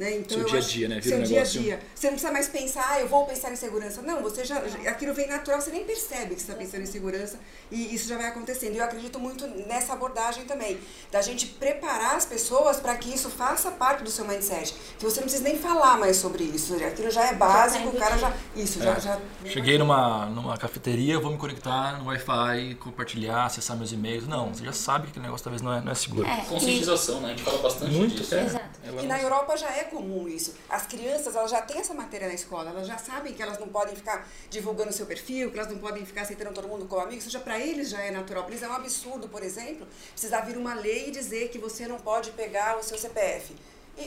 Né? 0.01 0.17
Então, 0.17 0.39
seu 0.39 0.47
dia 0.47 0.59
a 0.59 0.63
dia, 0.63 0.89
né? 0.89 0.95
Vira 0.99 1.17
seu 1.17 1.19
um 1.19 1.23
dia 1.29 1.41
a 1.43 1.45
dia. 1.45 1.81
Você 1.95 2.07
não 2.07 2.15
precisa 2.15 2.33
mais 2.33 2.49
pensar, 2.49 2.87
ah, 2.89 3.01
eu 3.01 3.07
vou 3.07 3.27
pensar 3.27 3.53
em 3.53 3.57
segurança. 3.57 4.01
Não, 4.01 4.23
você 4.23 4.47
já, 4.47 4.57
aquilo 4.87 5.13
vem 5.13 5.29
natural, 5.29 5.61
você 5.61 5.71
nem 5.71 5.85
percebe 5.85 6.35
que 6.35 6.41
você 6.41 6.51
está 6.51 6.55
pensando 6.55 6.81
em 6.85 6.87
segurança 6.87 7.39
e 7.71 7.95
isso 7.95 8.09
já 8.09 8.17
vai 8.17 8.29
acontecendo. 8.29 8.77
E 8.77 8.79
eu 8.79 8.85
acredito 8.85 9.19
muito 9.21 9.47
nessa 9.47 9.93
abordagem 9.93 10.47
também, 10.47 10.81
da 11.13 11.21
gente 11.21 11.45
preparar 11.45 12.17
as 12.17 12.25
pessoas 12.25 12.81
para 12.81 12.97
que 12.97 13.13
isso 13.13 13.29
faça 13.29 13.71
parte 13.73 14.03
do 14.03 14.09
seu 14.09 14.25
mindset. 14.25 14.75
Que 14.99 15.05
você 15.05 15.21
não 15.21 15.25
precisa 15.25 15.45
nem 15.45 15.59
falar 15.59 15.99
mais 15.99 16.17
sobre 16.17 16.45
isso. 16.45 16.75
Aquilo 16.83 17.11
já 17.11 17.27
é 17.27 17.35
básico, 17.35 17.85
já 17.85 17.91
tá 17.91 17.97
o 17.97 18.01
cara 18.01 18.17
já. 18.17 18.33
Isso, 18.57 18.81
é. 18.81 18.83
já, 18.83 18.99
já. 18.99 19.21
Cheguei 19.45 19.77
numa, 19.77 20.25
numa 20.31 20.57
cafeteria, 20.57 21.21
vou 21.21 21.31
me 21.31 21.37
conectar 21.37 21.99
no 21.99 22.07
Wi-Fi, 22.07 22.77
compartilhar, 22.77 23.45
acessar 23.45 23.77
meus 23.77 23.93
e-mails. 23.93 24.27
Não, 24.27 24.55
você 24.55 24.65
já 24.65 24.73
sabe 24.73 25.05
que 25.05 25.11
aquele 25.11 25.27
negócio 25.27 25.45
talvez 25.45 25.61
não 25.61 25.75
é, 25.75 25.83
não 25.83 25.93
é 25.93 25.95
seguro. 25.95 26.27
É, 26.27 26.37
Conscientização, 26.49 27.21
né? 27.21 27.27
A 27.27 27.31
gente 27.33 27.43
fala 27.43 27.59
bastante 27.59 27.95
muito, 27.95 28.15
disso. 28.15 28.35
É. 28.35 28.45
Exato. 28.47 28.71
E 29.03 29.07
na 29.07 29.21
Europa 29.21 29.55
já 29.59 29.69
é 29.69 29.90
comum 29.91 30.29
isso. 30.29 30.55
As 30.69 30.87
crianças, 30.87 31.35
elas 31.35 31.51
já 31.51 31.61
têm 31.61 31.79
essa 31.79 31.93
matéria 31.93 32.29
na 32.29 32.35
escola, 32.35 32.71
elas 32.71 32.87
já 32.87 32.97
sabem 32.97 33.35
que 33.35 33.43
elas 33.43 33.59
não 33.59 33.69
podem 33.69 33.95
ficar 33.95 34.27
divulgando 34.49 34.93
seu 34.93 35.07
perfil, 35.07 35.51
que 35.51 35.59
elas 35.59 35.71
não 35.71 35.79
podem 35.79 36.07
ficar 36.07 36.23
aceitando 36.23 36.55
todo 36.55 36.69
mundo 36.69 36.87
como 36.87 37.03
amigo, 37.03 37.21
já 37.29 37.41
para 37.41 37.59
eles 37.59 37.91
já 37.91 38.01
é 38.01 38.11
natural. 38.11 38.45
Para 38.45 38.53
eles 38.53 38.63
é 38.63 38.69
um 38.69 38.73
absurdo, 38.73 39.29
por 39.29 39.43
exemplo, 39.43 39.87
precisar 40.13 40.41
vir 40.43 40.57
uma 40.57 40.75
lei 40.75 41.09
e 41.09 41.11
dizer 41.11 41.49
que 41.49 41.59
você 41.59 41.87
não 41.87 41.99
pode 41.99 42.31
pegar 42.31 42.79
o 42.79 42.83
seu 42.83 42.97
CPF. 42.97 43.55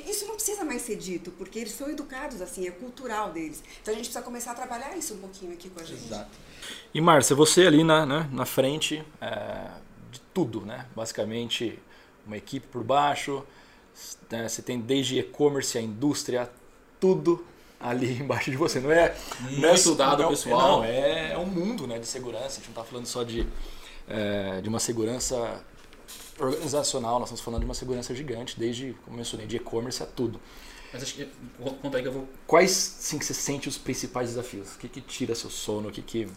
Isso 0.07 0.25
não 0.25 0.35
precisa 0.35 0.63
mais 0.63 0.81
ser 0.81 0.95
dito, 0.95 1.31
porque 1.31 1.59
eles 1.59 1.73
são 1.73 1.89
educados 1.89 2.41
assim, 2.41 2.67
é 2.67 2.71
cultural 2.71 3.31
deles. 3.31 3.63
Então 3.81 3.93
a 3.93 3.97
gente 3.97 4.05
precisa 4.05 4.23
começar 4.23 4.51
a 4.51 4.55
trabalhar 4.55 4.97
isso 4.97 5.13
um 5.13 5.19
pouquinho 5.19 5.53
aqui 5.53 5.69
com 5.69 5.79
a 5.79 5.83
gente. 5.83 6.05
Exato. 6.05 6.31
E 6.93 7.01
Márcia, 7.01 7.35
você 7.35 7.67
ali 7.67 7.83
na, 7.83 8.05
né, 8.05 8.29
na 8.31 8.45
frente 8.45 9.03
é, 9.21 9.69
de 10.11 10.19
tudo, 10.33 10.61
né? 10.61 10.87
Basicamente, 10.95 11.79
uma 12.25 12.37
equipe 12.37 12.65
por 12.67 12.83
baixo, 12.83 13.45
né? 14.29 14.47
Você 14.47 14.61
tem 14.61 14.79
desde 14.79 15.19
e-commerce, 15.19 15.77
a 15.77 15.81
indústria, 15.81 16.49
tudo 16.99 17.45
ali 17.79 18.17
embaixo 18.21 18.49
de 18.49 18.57
você. 18.57 18.79
Não 18.79 18.91
é, 18.91 19.15
não 19.57 19.69
é 19.69 19.73
estudado, 19.73 20.23
não, 20.23 20.29
pessoal. 20.29 20.77
Não, 20.77 20.83
é, 20.83 21.33
é 21.33 21.37
um 21.37 21.45
mundo 21.45 21.85
né, 21.85 21.99
de 21.99 22.07
segurança. 22.07 22.45
A 22.45 22.49
gente 22.49 22.65
não 22.65 22.71
está 22.71 22.83
falando 22.83 23.05
só 23.05 23.23
de, 23.23 23.47
é, 24.07 24.61
de 24.61 24.69
uma 24.69 24.79
segurança 24.79 25.63
organizacional, 26.39 27.19
nós 27.19 27.29
estamos 27.29 27.41
falando 27.41 27.61
de 27.61 27.65
uma 27.65 27.73
segurança 27.73 28.13
gigante, 28.15 28.59
desde, 28.59 28.95
como 29.05 29.17
mencionei, 29.17 29.45
de 29.45 29.57
e-commerce 29.57 30.01
a 30.01 30.05
tudo. 30.05 30.39
Mas 30.91 31.03
acho 31.03 31.15
que, 31.15 31.27
conta 31.81 31.97
aí 31.97 32.03
que 32.03 32.09
eu 32.09 32.13
vou... 32.13 32.29
Quais, 32.45 32.71
sim, 32.71 33.17
que 33.17 33.25
você 33.25 33.33
sente 33.33 33.67
os 33.67 33.77
principais 33.77 34.29
desafios? 34.29 34.75
O 34.75 34.77
que, 34.77 34.87
que 34.87 35.01
tira 35.01 35.33
seu 35.33 35.49
sono? 35.49 35.89
O 35.89 35.91
que 35.91 36.01
que... 36.01 36.27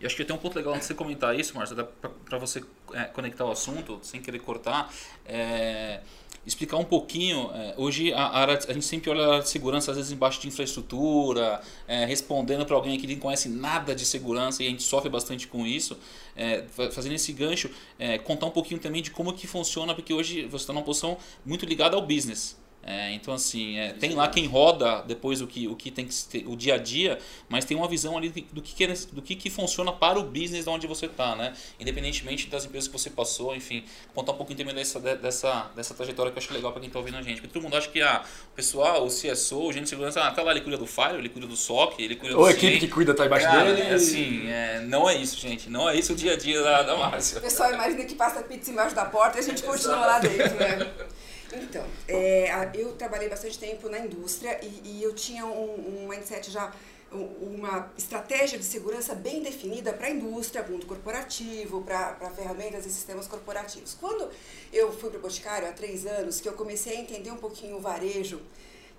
E 0.00 0.06
acho 0.06 0.16
que 0.16 0.24
tem 0.24 0.34
um 0.34 0.38
ponto 0.38 0.56
legal 0.56 0.72
antes 0.72 0.86
de 0.86 0.94
você 0.94 0.98
comentar 0.98 1.38
isso, 1.38 1.54
Márcio, 1.56 1.76
para 2.24 2.38
você 2.38 2.62
é, 2.92 3.04
conectar 3.04 3.44
o 3.44 3.52
assunto, 3.52 4.00
sem 4.02 4.20
querer 4.20 4.40
cortar. 4.40 4.92
É, 5.24 6.00
explicar 6.44 6.76
um 6.76 6.84
pouquinho. 6.84 7.50
É, 7.54 7.74
hoje 7.76 8.12
a, 8.12 8.44
a 8.44 8.72
gente 8.72 8.84
sempre 8.84 9.10
olha 9.10 9.24
a 9.24 9.28
área 9.28 9.42
de 9.42 9.48
segurança, 9.48 9.90
às 9.90 9.96
vezes 9.96 10.12
embaixo 10.12 10.40
de 10.40 10.48
infraestrutura, 10.48 11.60
é, 11.86 12.04
respondendo 12.04 12.66
para 12.66 12.74
alguém 12.74 12.98
que 12.98 13.06
não 13.06 13.16
conhece 13.20 13.48
nada 13.48 13.94
de 13.94 14.04
segurança 14.04 14.62
e 14.62 14.66
a 14.66 14.70
gente 14.70 14.82
sofre 14.82 15.08
bastante 15.08 15.46
com 15.46 15.66
isso. 15.66 15.98
É, 16.34 16.64
fazendo 16.90 17.14
esse 17.14 17.32
gancho, 17.32 17.70
é, 17.98 18.18
contar 18.18 18.46
um 18.46 18.50
pouquinho 18.50 18.80
também 18.80 19.02
de 19.02 19.10
como 19.10 19.32
que 19.32 19.46
funciona, 19.46 19.94
porque 19.94 20.12
hoje 20.12 20.46
você 20.46 20.62
está 20.62 20.72
numa 20.72 20.84
posição 20.84 21.16
muito 21.44 21.66
ligada 21.66 21.96
ao 21.96 22.02
business. 22.02 22.56
É, 22.84 23.12
então 23.12 23.32
assim, 23.32 23.78
é, 23.78 23.92
tem 23.92 24.12
lá 24.14 24.28
quem 24.28 24.46
roda 24.46 25.02
depois 25.06 25.40
o 25.40 25.46
que, 25.46 25.68
o 25.68 25.76
que 25.76 25.90
tem 25.90 26.04
que 26.04 26.14
ter, 26.24 26.44
o 26.48 26.56
dia 26.56 26.74
a 26.74 26.78
dia, 26.78 27.18
mas 27.48 27.64
tem 27.64 27.76
uma 27.76 27.86
visão 27.86 28.16
ali 28.18 28.28
do 28.52 28.60
que, 28.60 28.74
que, 28.74 28.84
é 28.84 28.94
do 29.12 29.22
que, 29.22 29.36
que 29.36 29.48
funciona 29.48 29.92
para 29.92 30.18
o 30.18 30.24
business 30.24 30.64
de 30.64 30.70
onde 30.70 30.86
você 30.88 31.06
está, 31.06 31.36
né? 31.36 31.52
Independentemente 31.78 32.48
das 32.48 32.64
empresas 32.64 32.88
que 32.88 32.92
você 32.92 33.08
passou, 33.08 33.54
enfim, 33.54 33.84
contar 34.12 34.32
um 34.32 34.36
pouquinho 34.36 34.58
também 34.58 34.74
dessa, 34.74 34.98
dessa, 34.98 35.70
dessa 35.76 35.94
trajetória 35.94 36.32
que 36.32 36.38
eu 36.38 36.42
acho 36.42 36.52
legal 36.52 36.72
para 36.72 36.80
quem 36.80 36.88
está 36.88 36.98
ouvindo 36.98 37.18
a 37.18 37.22
gente. 37.22 37.40
Porque 37.40 37.52
todo 37.52 37.62
mundo 37.62 37.76
acha 37.76 37.88
que 37.88 38.02
ah, 38.02 38.24
o 38.52 38.56
pessoal, 38.56 39.04
o 39.04 39.08
CSO, 39.08 39.68
o 39.68 39.72
gente 39.72 39.84
de 39.84 39.90
segurança, 39.90 40.20
ah, 40.20 40.30
tá 40.32 40.42
lá, 40.42 40.50
ele 40.50 40.62
cuida 40.62 40.76
do 40.76 40.86
Fire, 40.86 41.14
ele 41.18 41.28
cuida 41.28 41.46
do 41.46 41.56
SOC, 41.56 42.00
ele 42.02 42.16
cuida 42.16 42.34
do 42.34 42.40
Ou 42.40 42.46
a 42.46 42.50
equipe 42.50 42.80
que 42.80 42.88
cuida 42.88 43.14
tá 43.14 43.26
embaixo 43.26 43.46
Cara, 43.46 43.74
dele. 43.74 43.94
Assim, 43.94 44.48
é, 44.48 44.80
não 44.80 45.08
é 45.08 45.16
isso, 45.16 45.38
gente. 45.38 45.70
Não 45.70 45.88
é 45.88 45.96
isso 45.96 46.14
o 46.14 46.16
dia 46.16 46.32
a 46.32 46.36
dia 46.36 46.60
da, 46.62 46.82
da 46.82 46.96
Márcia. 46.96 47.38
O 47.38 47.42
pessoal 47.42 47.72
imagina 47.72 48.04
que 48.04 48.14
passa 48.14 48.42
pizza 48.42 48.70
embaixo 48.70 48.94
da 48.94 49.04
porta 49.04 49.38
e 49.38 49.40
a 49.40 49.44
gente 49.44 49.62
continua 49.62 50.04
lá 50.04 50.18
dentro, 50.18 50.56
né? 50.56 50.90
Então, 51.52 51.84
é, 52.08 52.50
eu 52.74 52.92
trabalhei 52.92 53.28
bastante 53.28 53.58
tempo 53.58 53.88
na 53.88 53.98
indústria 53.98 54.58
e, 54.62 54.80
e 54.84 55.02
eu 55.02 55.14
tinha 55.14 55.44
um, 55.44 56.04
um 56.04 56.08
mindset 56.08 56.50
já, 56.50 56.72
uma 57.12 57.92
estratégia 57.96 58.58
de 58.58 58.64
segurança 58.64 59.14
bem 59.14 59.42
definida 59.42 59.92
para 59.92 60.06
a 60.06 60.10
indústria, 60.10 60.66
mundo 60.66 60.86
corporativo, 60.86 61.82
para 61.82 62.30
ferramentas 62.30 62.86
e 62.86 62.90
sistemas 62.90 63.26
corporativos. 63.26 63.94
Quando 63.94 64.30
eu 64.72 64.92
fui 64.92 65.10
para 65.10 65.18
o 65.18 65.22
Boticário 65.22 65.68
há 65.68 65.72
três 65.72 66.06
anos, 66.06 66.40
que 66.40 66.48
eu 66.48 66.54
comecei 66.54 66.96
a 66.96 67.00
entender 67.00 67.30
um 67.30 67.36
pouquinho 67.36 67.76
o 67.76 67.80
varejo, 67.80 68.40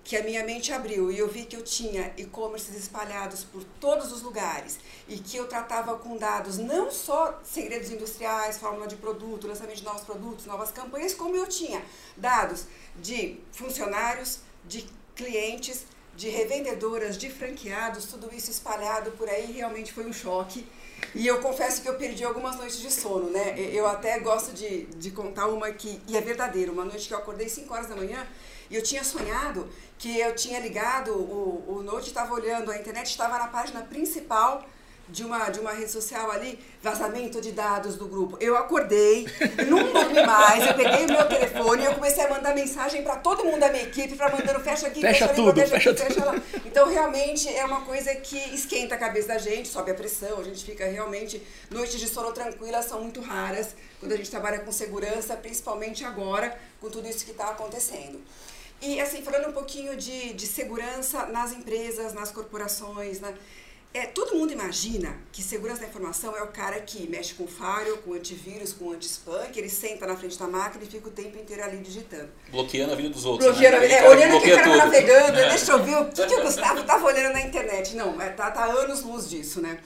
que 0.04 0.16
a 0.18 0.22
minha 0.22 0.44
mente 0.44 0.70
abriu 0.70 1.10
e 1.10 1.18
eu 1.18 1.26
vi 1.26 1.46
que 1.46 1.56
eu 1.56 1.64
tinha 1.64 2.12
e-commerces 2.18 2.76
espalhados 2.76 3.42
por 3.42 3.64
todos 3.80 4.12
os 4.12 4.20
lugares 4.20 4.78
e 5.08 5.16
que 5.16 5.38
eu 5.38 5.48
tratava 5.48 5.96
com 5.96 6.18
dados 6.18 6.58
não 6.58 6.90
só 6.90 7.40
segredos 7.42 7.90
industriais, 7.90 8.58
fórmula 8.58 8.86
de 8.86 8.96
produto, 8.96 9.48
lançamento 9.48 9.78
de 9.78 9.84
novos 9.84 10.02
produtos, 10.02 10.44
novas 10.44 10.70
campanhas, 10.70 11.14
como 11.14 11.34
eu 11.34 11.46
tinha 11.46 11.82
dados 12.16 12.66
de 12.96 13.40
funcionários, 13.50 14.40
de 14.66 14.86
clientes, 15.16 15.86
de 16.14 16.28
revendedoras, 16.28 17.16
de 17.16 17.30
franqueados, 17.30 18.04
tudo 18.04 18.32
isso 18.34 18.50
espalhado 18.50 19.10
por 19.12 19.28
aí, 19.28 19.52
realmente 19.52 19.90
foi 19.90 20.06
um 20.06 20.12
choque. 20.12 20.66
E 21.14 21.26
eu 21.26 21.40
confesso 21.40 21.82
que 21.82 21.88
eu 21.88 21.94
perdi 21.94 22.24
algumas 22.24 22.56
noites 22.56 22.78
de 22.78 22.90
sono, 22.90 23.30
né? 23.30 23.58
Eu 23.58 23.86
até 23.86 24.18
gosto 24.18 24.52
de, 24.52 24.84
de 24.86 25.10
contar 25.10 25.46
uma 25.46 25.70
que, 25.72 26.00
e 26.06 26.16
é 26.16 26.20
verdadeira, 26.20 26.70
uma 26.72 26.84
noite 26.84 27.08
que 27.08 27.14
eu 27.14 27.18
acordei 27.18 27.48
5 27.48 27.72
horas 27.72 27.88
da 27.88 27.96
manhã 27.96 28.26
e 28.70 28.76
eu 28.76 28.82
tinha 28.82 29.04
sonhado 29.04 29.68
que 29.98 30.18
eu 30.18 30.34
tinha 30.34 30.58
ligado, 30.58 31.12
o, 31.12 31.64
o 31.68 31.82
Note 31.82 32.08
estava 32.08 32.34
olhando, 32.34 32.70
a 32.70 32.76
internet 32.76 33.06
estava 33.06 33.38
na 33.38 33.46
página 33.48 33.82
principal 33.82 34.64
de 35.08 35.24
uma, 35.24 35.50
de 35.50 35.60
uma 35.60 35.72
rede 35.72 35.90
social 35.90 36.30
ali, 36.30 36.58
vazamento 36.82 37.40
de 37.40 37.52
dados 37.52 37.96
do 37.96 38.06
grupo. 38.06 38.36
Eu 38.40 38.56
acordei, 38.56 39.26
não 39.68 39.92
dormi 39.92 40.22
mais, 40.24 40.66
eu 40.66 40.74
peguei 40.74 41.04
o 41.06 41.12
meu 41.12 41.28
telefone 41.28 41.82
e 41.82 41.86
eu 41.86 41.94
comecei 41.94 42.24
a 42.24 42.30
mandar 42.30 42.54
mensagem 42.54 43.02
para 43.02 43.16
todo 43.16 43.44
mundo 43.44 43.60
da 43.60 43.70
minha 43.70 43.84
equipe, 43.84 44.16
para 44.16 44.30
mandando 44.30 44.60
fecha 44.60 44.86
aqui, 44.86 45.00
fecha, 45.00 45.28
fecha 45.28 45.34
tudo, 45.34 45.60
fecha, 45.60 45.90
aqui, 45.90 46.02
fecha 46.02 46.24
lá. 46.24 46.34
Então, 46.64 46.88
realmente, 46.88 47.48
é 47.48 47.64
uma 47.64 47.82
coisa 47.82 48.14
que 48.16 48.38
esquenta 48.54 48.94
a 48.94 48.98
cabeça 48.98 49.28
da 49.28 49.38
gente, 49.38 49.68
sobe 49.68 49.90
a 49.90 49.94
pressão, 49.94 50.38
a 50.38 50.44
gente 50.44 50.64
fica 50.64 50.84
realmente... 50.86 51.42
Noites 51.70 51.98
de 51.98 52.08
sono 52.08 52.32
tranquila 52.32 52.82
são 52.82 53.00
muito 53.00 53.20
raras 53.20 53.74
quando 54.00 54.12
a 54.12 54.16
gente 54.16 54.30
trabalha 54.30 54.60
com 54.60 54.70
segurança, 54.70 55.36
principalmente 55.36 56.04
agora, 56.04 56.56
com 56.80 56.88
tudo 56.88 57.08
isso 57.08 57.24
que 57.24 57.30
está 57.30 57.50
acontecendo. 57.50 58.20
E 58.80 59.00
assim, 59.00 59.22
falando 59.22 59.48
um 59.48 59.52
pouquinho 59.52 59.96
de, 59.96 60.34
de 60.34 60.46
segurança 60.46 61.26
nas 61.26 61.52
empresas, 61.52 62.12
nas 62.12 62.30
corporações, 62.30 63.20
né? 63.20 63.34
É, 63.94 64.06
todo 64.06 64.34
mundo 64.34 64.52
imagina 64.52 65.16
que 65.30 65.40
segurança 65.40 65.82
da 65.82 65.86
informação 65.86 66.36
é 66.36 66.42
o 66.42 66.48
cara 66.48 66.80
que 66.80 67.08
mexe 67.08 67.32
com 67.32 67.46
firewall, 67.46 67.98
com 67.98 68.12
antivírus, 68.12 68.72
com 68.72 68.90
anti-spam, 68.90 69.46
que 69.52 69.60
ele 69.60 69.68
senta 69.68 70.04
na 70.04 70.16
frente 70.16 70.36
da 70.36 70.48
máquina 70.48 70.82
e 70.82 70.86
fica 70.88 71.06
o 71.06 71.12
tempo 71.12 71.38
inteiro 71.38 71.62
ali 71.62 71.78
digitando. 71.78 72.28
Bloqueando 72.50 72.92
a 72.92 72.96
vida 72.96 73.10
dos 73.10 73.24
outros. 73.24 73.48
Bloqueando 73.48 73.78
né? 73.78 73.92
é, 73.92 74.08
olhando 74.08 74.36
o 74.36 74.40
que 74.40 74.52
o 74.52 74.56
cara 74.56 74.76
navegando, 74.78 75.38
é. 75.38 75.48
deixa 75.50 75.70
eu 75.70 75.84
ver 75.84 75.96
o 75.96 76.06
que, 76.06 76.26
que 76.26 76.34
o 76.34 76.42
Gustavo 76.42 76.80
estava 76.80 77.06
olhando 77.06 77.34
na 77.34 77.42
internet. 77.42 77.94
Não, 77.94 78.20
é, 78.20 78.30
tá, 78.30 78.50
tá 78.50 78.64
anos 78.64 79.02
luz 79.04 79.30
disso, 79.30 79.60
né? 79.60 79.78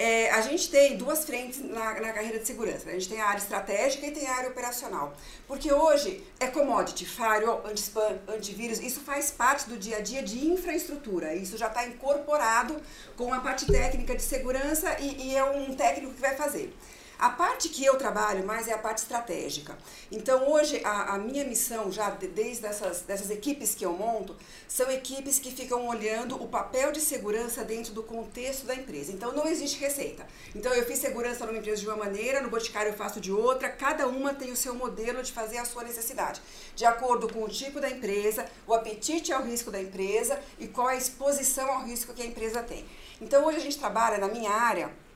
É, 0.00 0.30
a 0.30 0.40
gente 0.42 0.70
tem 0.70 0.96
duas 0.96 1.24
frentes 1.24 1.60
na, 1.60 2.00
na 2.00 2.12
carreira 2.12 2.38
de 2.38 2.46
segurança. 2.46 2.88
A 2.88 2.92
gente 2.92 3.08
tem 3.08 3.20
a 3.20 3.26
área 3.26 3.38
estratégica 3.38 4.06
e 4.06 4.12
tem 4.12 4.28
a 4.28 4.32
área 4.32 4.48
operacional. 4.48 5.12
Porque 5.48 5.72
hoje 5.72 6.24
é 6.38 6.46
commodity, 6.46 7.04
firewall, 7.04 7.66
anti-spam, 7.66 8.16
antivírus, 8.28 8.78
isso 8.78 9.00
faz 9.00 9.32
parte 9.32 9.68
do 9.68 9.76
dia 9.76 9.96
a 9.96 10.00
dia 10.00 10.22
de 10.22 10.46
infraestrutura. 10.46 11.34
Isso 11.34 11.58
já 11.58 11.66
está 11.66 11.84
incorporado 11.84 12.80
com 13.16 13.34
a 13.34 13.40
parte 13.40 13.66
técnica 13.66 14.14
de 14.14 14.22
segurança 14.22 14.96
e, 15.00 15.30
e 15.30 15.36
é 15.36 15.42
um 15.42 15.74
técnico 15.74 16.14
que 16.14 16.20
vai 16.20 16.36
fazer. 16.36 16.72
A 17.18 17.30
parte 17.30 17.68
que 17.68 17.84
eu 17.84 17.96
trabalho 17.96 18.46
mais 18.46 18.68
é 18.68 18.72
a 18.72 18.78
parte 18.78 18.98
estratégica. 18.98 19.76
Então, 20.08 20.48
hoje, 20.48 20.80
a, 20.84 21.14
a 21.14 21.18
minha 21.18 21.44
missão, 21.44 21.90
já 21.90 22.10
de, 22.10 22.28
desde 22.28 22.64
essas, 22.64 23.00
dessas 23.00 23.28
equipes 23.28 23.74
que 23.74 23.84
eu 23.84 23.92
monto, 23.92 24.36
são 24.68 24.88
equipes 24.88 25.40
que 25.40 25.50
ficam 25.50 25.88
olhando 25.88 26.40
o 26.40 26.46
papel 26.46 26.92
de 26.92 27.00
segurança 27.00 27.64
dentro 27.64 27.92
do 27.92 28.04
contexto 28.04 28.66
da 28.66 28.74
empresa. 28.76 29.10
Então, 29.10 29.32
não 29.32 29.48
existe 29.48 29.80
receita. 29.80 30.24
Então, 30.54 30.72
eu 30.72 30.86
fiz 30.86 31.00
segurança 31.00 31.44
numa 31.44 31.58
empresa 31.58 31.80
de 31.80 31.88
uma 31.88 31.96
maneira, 31.96 32.40
no 32.40 32.50
Boticário 32.50 32.92
eu 32.92 32.96
faço 32.96 33.20
de 33.20 33.32
outra, 33.32 33.68
cada 33.68 34.06
uma 34.06 34.32
tem 34.32 34.52
o 34.52 34.56
seu 34.56 34.76
modelo 34.76 35.20
de 35.20 35.32
fazer 35.32 35.58
a 35.58 35.64
sua 35.64 35.82
necessidade, 35.82 36.40
de 36.76 36.84
acordo 36.84 37.28
com 37.32 37.42
o 37.42 37.48
tipo 37.48 37.80
da 37.80 37.90
empresa, 37.90 38.46
o 38.64 38.72
apetite 38.72 39.32
ao 39.32 39.42
risco 39.42 39.72
da 39.72 39.82
empresa 39.82 40.38
e 40.56 40.68
qual 40.68 40.86
a 40.86 40.94
exposição 40.94 41.68
ao 41.68 41.82
risco 41.82 42.14
que 42.14 42.22
a 42.22 42.26
empresa 42.26 42.62
tem. 42.62 42.84
Então, 43.20 43.44
hoje 43.44 43.56
a 43.56 43.60
gente 43.60 43.76
trabalha 43.76 44.18
na 44.18 44.28
minha 44.28 44.52
área 44.52 45.07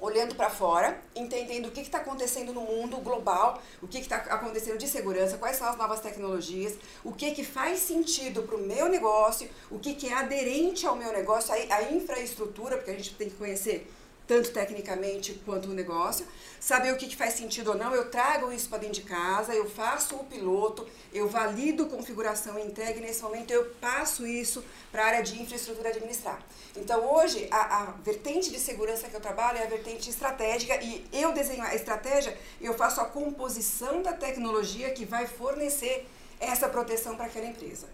olhando 0.00 0.34
para 0.34 0.50
fora, 0.50 1.00
entendendo 1.14 1.66
o 1.66 1.70
que 1.70 1.80
está 1.80 1.98
acontecendo 1.98 2.52
no 2.52 2.60
mundo 2.62 2.98
global, 2.98 3.60
o 3.82 3.88
que 3.88 3.98
está 3.98 4.16
acontecendo 4.16 4.78
de 4.78 4.86
segurança, 4.88 5.38
quais 5.38 5.56
são 5.56 5.68
as 5.68 5.76
novas 5.76 6.00
tecnologias, 6.00 6.74
o 7.02 7.12
que, 7.12 7.30
que 7.32 7.44
faz 7.44 7.80
sentido 7.80 8.42
para 8.42 8.56
o 8.56 8.60
meu 8.60 8.88
negócio, 8.88 9.48
o 9.70 9.78
que, 9.78 9.94
que 9.94 10.08
é 10.08 10.14
aderente 10.14 10.86
ao 10.86 10.96
meu 10.96 11.12
negócio, 11.12 11.54
a, 11.54 11.76
a 11.76 11.92
infraestrutura, 11.92 12.76
porque 12.76 12.90
a 12.90 12.94
gente 12.94 13.14
tem 13.14 13.30
que 13.30 13.36
conhecer 13.36 13.90
tanto 14.26 14.50
tecnicamente 14.50 15.34
quanto 15.44 15.68
no 15.68 15.74
negócio, 15.74 16.26
saber 16.58 16.92
o 16.92 16.96
que, 16.96 17.06
que 17.06 17.16
faz 17.16 17.34
sentido 17.34 17.72
ou 17.72 17.76
não, 17.76 17.94
eu 17.94 18.10
trago 18.10 18.50
isso 18.50 18.68
para 18.68 18.78
dentro 18.78 19.02
de 19.02 19.02
casa, 19.02 19.54
eu 19.54 19.68
faço 19.68 20.16
o 20.16 20.24
piloto, 20.24 20.86
eu 21.12 21.28
valido 21.28 21.86
configuração 21.86 22.58
e 22.58 22.62
entrega 22.62 22.98
e 22.98 23.02
nesse 23.02 23.22
momento 23.22 23.50
eu 23.50 23.66
passo 23.80 24.26
isso 24.26 24.64
para 24.90 25.02
a 25.02 25.06
área 25.06 25.22
de 25.22 25.40
infraestrutura 25.40 25.90
administrar. 25.90 26.42
Então 26.76 27.04
hoje 27.14 27.46
a, 27.50 27.82
a, 27.82 27.84
vertente 28.02 28.50
de 28.50 28.58
segurança 28.58 29.08
que 29.08 29.14
eu 29.14 29.20
trabalho 29.20 29.58
é 29.58 29.64
a 29.64 29.68
vertente 29.68 30.08
estratégica 30.08 30.82
e 30.82 31.06
eu 31.12 31.32
desenho 31.32 31.62
a 31.62 31.74
estratégia 31.74 32.36
eu 32.60 32.74
faço 32.74 33.00
a 33.00 33.04
composição 33.04 34.02
da 34.02 34.12
tecnologia 34.12 34.90
que 34.90 35.04
vai 35.04 35.26
fornecer 35.26 36.08
essa 36.40 36.68
proteção 36.68 37.16
para 37.16 37.26
aquela 37.26 37.46
empresa. 37.46 37.86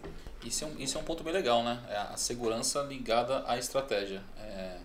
Isso 0.43 0.63
é, 0.63 0.67
um, 0.67 0.79
isso 0.79 0.97
é 0.97 1.01
um 1.01 1.03
ponto 1.03 1.23
bem 1.23 1.33
legal, 1.33 1.63
né? 1.63 1.79
É 1.87 1.97
a 1.97 2.17
segurança 2.17 2.81
ligada 2.81 3.43
à 3.47 3.57
estratégia. 3.57 4.23
É, 4.39 4.77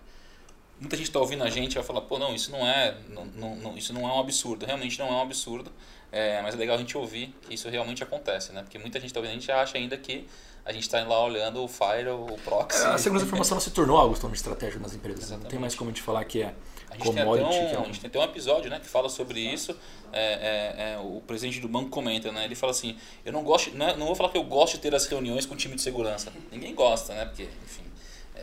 muita 0.79 0.95
gente 0.95 1.07
está 1.07 1.19
ouvindo 1.19 1.43
a 1.43 1.49
gente 1.49 1.73
e 1.73 1.75
vai 1.75 1.83
falar, 1.83 2.01
pô, 2.01 2.19
não, 2.19 2.33
isso 2.33 2.51
não 2.51 2.65
é, 2.67 2.95
não, 3.09 3.25
não, 3.55 3.77
isso 3.77 3.93
não 3.93 4.07
é 4.07 4.13
um 4.13 4.19
absurdo. 4.19 4.65
Realmente 4.65 4.99
não 4.99 5.07
é 5.07 5.11
um 5.11 5.21
absurdo, 5.21 5.71
é, 6.11 6.41
mas 6.41 6.55
é 6.55 6.57
legal 6.57 6.75
a 6.75 6.79
gente 6.79 6.97
ouvir 6.97 7.35
que 7.41 7.53
isso 7.53 7.69
realmente 7.69 8.03
acontece, 8.03 8.51
né? 8.51 8.61
Porque 8.61 8.77
muita 8.77 8.99
gente 8.99 9.09
está 9.09 9.19
ouvindo, 9.19 9.31
a 9.31 9.39
gente 9.39 9.51
acha 9.51 9.77
ainda 9.77 9.97
que 9.97 10.27
a 10.67 10.73
gente 10.73 10.83
está 10.83 11.01
lá 11.03 11.23
olhando 11.23 11.63
o 11.63 11.67
Fire, 11.67 12.09
o 12.09 12.37
Proxy. 12.43 12.83
É, 12.83 12.87
a 12.87 12.97
segurança 12.97 13.25
da 13.25 13.29
informação 13.29 13.57
se 13.57 13.71
tornou 13.71 13.97
algo 13.97 14.19
tão 14.19 14.31
estratégico 14.33 14.81
nas 14.81 14.93
empresas. 14.93 15.23
Exatamente. 15.23 15.43
Não 15.43 15.49
tem 15.49 15.59
mais 15.59 15.73
como 15.75 15.89
a 15.89 15.93
gente 15.93 16.03
falar 16.03 16.25
que 16.25 16.41
é 16.41 16.53
a 16.89 16.97
commodity. 16.97 17.45
Um, 17.45 17.69
que 17.69 17.75
é 17.75 17.79
um... 17.79 17.83
A 17.83 17.85
gente 17.85 18.01
tem 18.01 18.09
até 18.09 18.19
um 18.19 18.23
episódio 18.23 18.69
né, 18.69 18.77
que 18.77 18.85
fala 18.85 19.07
sobre 19.07 19.39
isso. 19.39 19.73
É, 20.11 20.19
é, 20.19 20.93
é, 20.93 20.99
o 20.99 21.21
presidente 21.25 21.61
do 21.61 21.69
banco 21.69 21.89
comenta, 21.89 22.33
né? 22.33 22.43
Ele 22.43 22.55
fala 22.55 22.71
assim, 22.71 22.97
eu 23.23 23.31
não 23.31 23.43
gosto, 23.43 23.73
não, 23.77 23.87
é, 23.87 23.95
não 23.95 24.07
vou 24.07 24.15
falar 24.15 24.29
que 24.29 24.37
eu 24.37 24.43
gosto 24.43 24.73
de 24.73 24.79
ter 24.79 24.93
as 24.93 25.05
reuniões 25.05 25.45
com 25.45 25.53
o 25.53 25.57
time 25.57 25.73
de 25.73 25.81
segurança. 25.81 26.33
Ninguém 26.51 26.75
gosta, 26.75 27.13
né? 27.13 27.23
Porque, 27.23 27.43
enfim, 27.43 27.83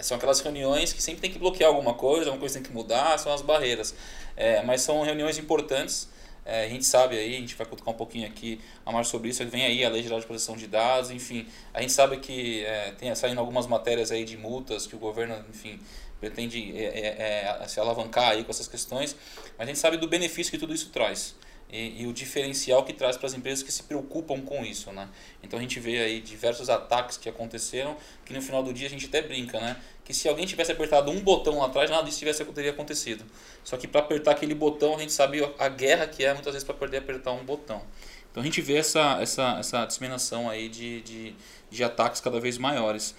são 0.03 0.17
aquelas 0.17 0.41
reuniões 0.41 0.93
que 0.93 1.03
sempre 1.03 1.21
tem 1.21 1.31
que 1.31 1.39
bloquear 1.39 1.69
alguma 1.69 1.95
coisa, 1.95 2.27
alguma 2.27 2.41
coisa 2.41 2.55
tem 2.55 2.63
que 2.63 2.73
mudar, 2.73 3.19
são 3.19 3.33
as 3.33 3.43
barreiras. 3.43 3.95
É, 4.37 4.63
mas 4.63 4.83
são 4.83 5.03
reuniões 5.03 5.39
importantes. 5.39 6.09
É, 6.45 6.67
a 6.67 6.69
gente 6.69 6.85
sabe 6.85 7.17
aí, 7.17 7.37
a 7.37 7.41
gente 7.41 7.55
vai 7.55 7.67
colocar 7.67 7.91
um 7.91 7.95
pouquinho 7.95 8.27
aqui 8.27 8.61
a 8.85 8.93
mais 8.93 9.09
sobre 9.09 9.31
isso, 9.31 9.45
vem 9.47 9.65
aí 9.65 9.83
a 9.83 9.89
Lei 9.89 10.03
Geral 10.03 10.21
de 10.21 10.27
Proteção 10.27 10.57
de 10.57 10.67
Dados, 10.67 11.11
enfim, 11.11 11.49
a 11.73 11.81
gente 11.81 11.95
sabe 11.95 12.19
que 12.19 12.63
é, 12.67 12.91
tem 12.99 13.15
saindo 13.15 13.41
algumas 13.41 13.67
matérias 13.67 14.13
aí 14.13 14.27
de 14.27 14.37
multas 14.37 14.87
que 14.87 14.95
o 14.95 14.99
governo, 14.99 15.43
enfim, 15.49 15.81
pretende 16.21 16.77
é, 16.77 17.57
é, 17.63 17.67
se 17.67 17.81
alavancar 17.81 18.33
aí 18.33 18.45
com 18.45 18.51
essas 18.51 18.69
questões, 18.69 19.17
mas 19.57 19.67
a 19.67 19.71
gente 19.71 19.79
sabe 19.79 19.97
do 19.97 20.07
benefício 20.07 20.51
que 20.51 20.59
tudo 20.59 20.75
isso 20.75 20.91
traz 20.91 21.35
e, 21.71 22.03
e, 22.03 22.07
o 22.07 22.13
diferencial 22.13 22.85
que 22.85 22.93
traz 22.93 23.17
para 23.17 23.27
as 23.27 23.35
empresas 23.35 23.63
que 23.63 23.73
se 23.73 23.83
preocupam 23.83 24.41
com 24.41 24.65
isso, 24.65 24.93
né? 24.93 25.09
Então 25.43 25.59
a 25.59 25.63
gente 25.63 25.81
vê 25.81 25.99
aí 25.99 26.21
diversos 26.21 26.71
ataques 26.71 27.17
que 27.17 27.29
aconteceram, 27.29 27.97
que 28.25 28.33
no 28.33 28.41
final 28.41 28.63
do 28.63 28.73
dia 28.73 28.87
a 28.87 28.91
gente 28.91 29.07
até 29.07 29.21
brinca, 29.21 29.59
né? 29.59 29.77
Que 30.05 30.15
se 30.15 30.29
alguém 30.29 30.47
tivesse 30.47 30.71
apertado 30.71 31.11
um 31.11 31.21
botão 31.21 31.59
lá 31.59 31.67
atrás, 31.67 31.91
nada 31.91 32.05
disso 32.05 32.19
tivesse, 32.19 32.45
teria 32.45 32.71
acontecido. 32.71 33.25
Só 33.65 33.77
que 33.77 33.89
para 33.89 34.03
apertar 34.03 34.33
aquele 34.33 34.55
botão, 34.55 34.95
a 34.95 34.99
gente 35.01 35.13
sabe 35.13 35.41
a 35.59 35.69
guerra 35.69 36.07
que 36.07 36.25
é 36.25 36.33
muitas 36.33 36.53
vezes 36.53 36.65
para 36.65 36.75
poder 36.75 36.99
apertar 36.99 37.33
um 37.33 37.45
botão. 37.45 37.83
Então 38.31 38.43
a 38.43 38.45
gente 38.45 38.61
vê 38.61 38.77
essa, 38.77 39.21
essa, 39.21 39.59
essa 39.59 39.85
disseminação 39.85 40.51
aí 40.51 40.69
de, 40.69 41.01
de, 41.03 41.35
de 41.71 41.85
ataques 41.85 42.21
cada 42.21 42.39
vez 42.39 42.59
maiores. 42.59 43.15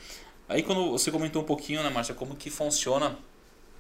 Aí 0.48 0.62
quando 0.62 0.92
você 0.92 1.12
comentou 1.12 1.42
um 1.42 1.46
pouquinho, 1.46 1.82
né, 1.82 1.90
Márcia, 1.90 2.14
como 2.14 2.36
que 2.36 2.50
funciona 2.50 3.18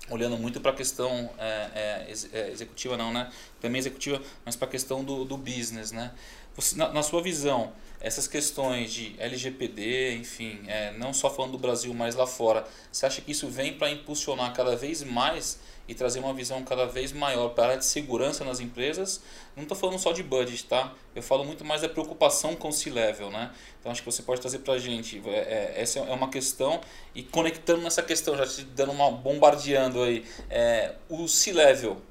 olhando 0.09 0.37
muito 0.37 0.61
para 0.61 0.71
a 0.71 0.75
questão 0.75 1.29
é, 1.37 2.05
é, 2.09 2.13
é, 2.33 2.51
executiva 2.51 2.95
não 2.97 3.11
né? 3.11 3.31
Também 3.61 3.79
executiva 3.79 4.21
mas 4.43 4.55
para 4.55 4.67
a 4.67 4.71
questão 4.71 5.03
do, 5.03 5.25
do 5.25 5.37
business 5.37 5.91
né 5.91 6.11
Você, 6.55 6.77
na, 6.77 6.89
na, 6.91 7.03
sua 7.03 7.21
visão 7.21 7.73
essas 7.99 8.27
questões 8.27 8.93
de 8.93 9.15
LGPD 9.19 10.15
enfim 10.15 10.61
é, 10.67 10.93
não 10.97 11.13
só 11.13 11.29
falando 11.29 11.53
do 11.53 11.57
Brasil 11.57 11.93
mas 11.93 12.15
lá 12.15 12.25
fora 12.25 12.65
você 12.91 13.05
acha 13.05 13.21
que 13.21 13.31
isso 13.31 13.47
vem 13.47 13.73
para 13.73 13.89
impulsionar 13.89 14.53
cada 14.53 14.75
vez 14.75 15.03
mais 15.03 15.59
e 15.87 15.93
trazer 15.93 16.19
uma 16.19 16.33
visão 16.33 16.63
cada 16.63 16.85
vez 16.85 17.11
maior 17.11 17.49
para 17.49 17.63
a 17.63 17.67
área 17.67 17.77
de 17.77 17.85
segurança 17.85 18.43
nas 18.43 18.59
empresas. 18.59 19.21
Não 19.55 19.63
estou 19.63 19.77
falando 19.77 19.99
só 19.99 20.11
de 20.11 20.23
budget, 20.23 20.65
tá? 20.65 20.93
Eu 21.15 21.21
falo 21.21 21.43
muito 21.43 21.63
mais 21.63 21.81
da 21.81 21.89
preocupação 21.89 22.55
com 22.55 22.69
o 22.69 22.73
C-Level, 22.73 23.29
né? 23.29 23.51
Então 23.79 23.91
acho 23.91 24.01
que 24.01 24.11
você 24.11 24.23
pode 24.23 24.41
trazer 24.41 24.59
para 24.59 24.73
a 24.73 24.79
gente. 24.79 25.21
É, 25.25 25.29
é, 25.29 25.73
essa 25.77 25.99
é 25.99 26.13
uma 26.13 26.29
questão 26.29 26.81
e 27.13 27.23
conectando 27.23 27.81
nessa 27.81 28.01
questão, 28.01 28.35
já 28.35 28.47
te 28.47 28.63
dando 28.63 28.91
uma 28.91 29.11
bombardeando 29.11 30.01
aí, 30.01 30.25
é, 30.49 30.95
o 31.09 31.27
C-Level 31.27 32.01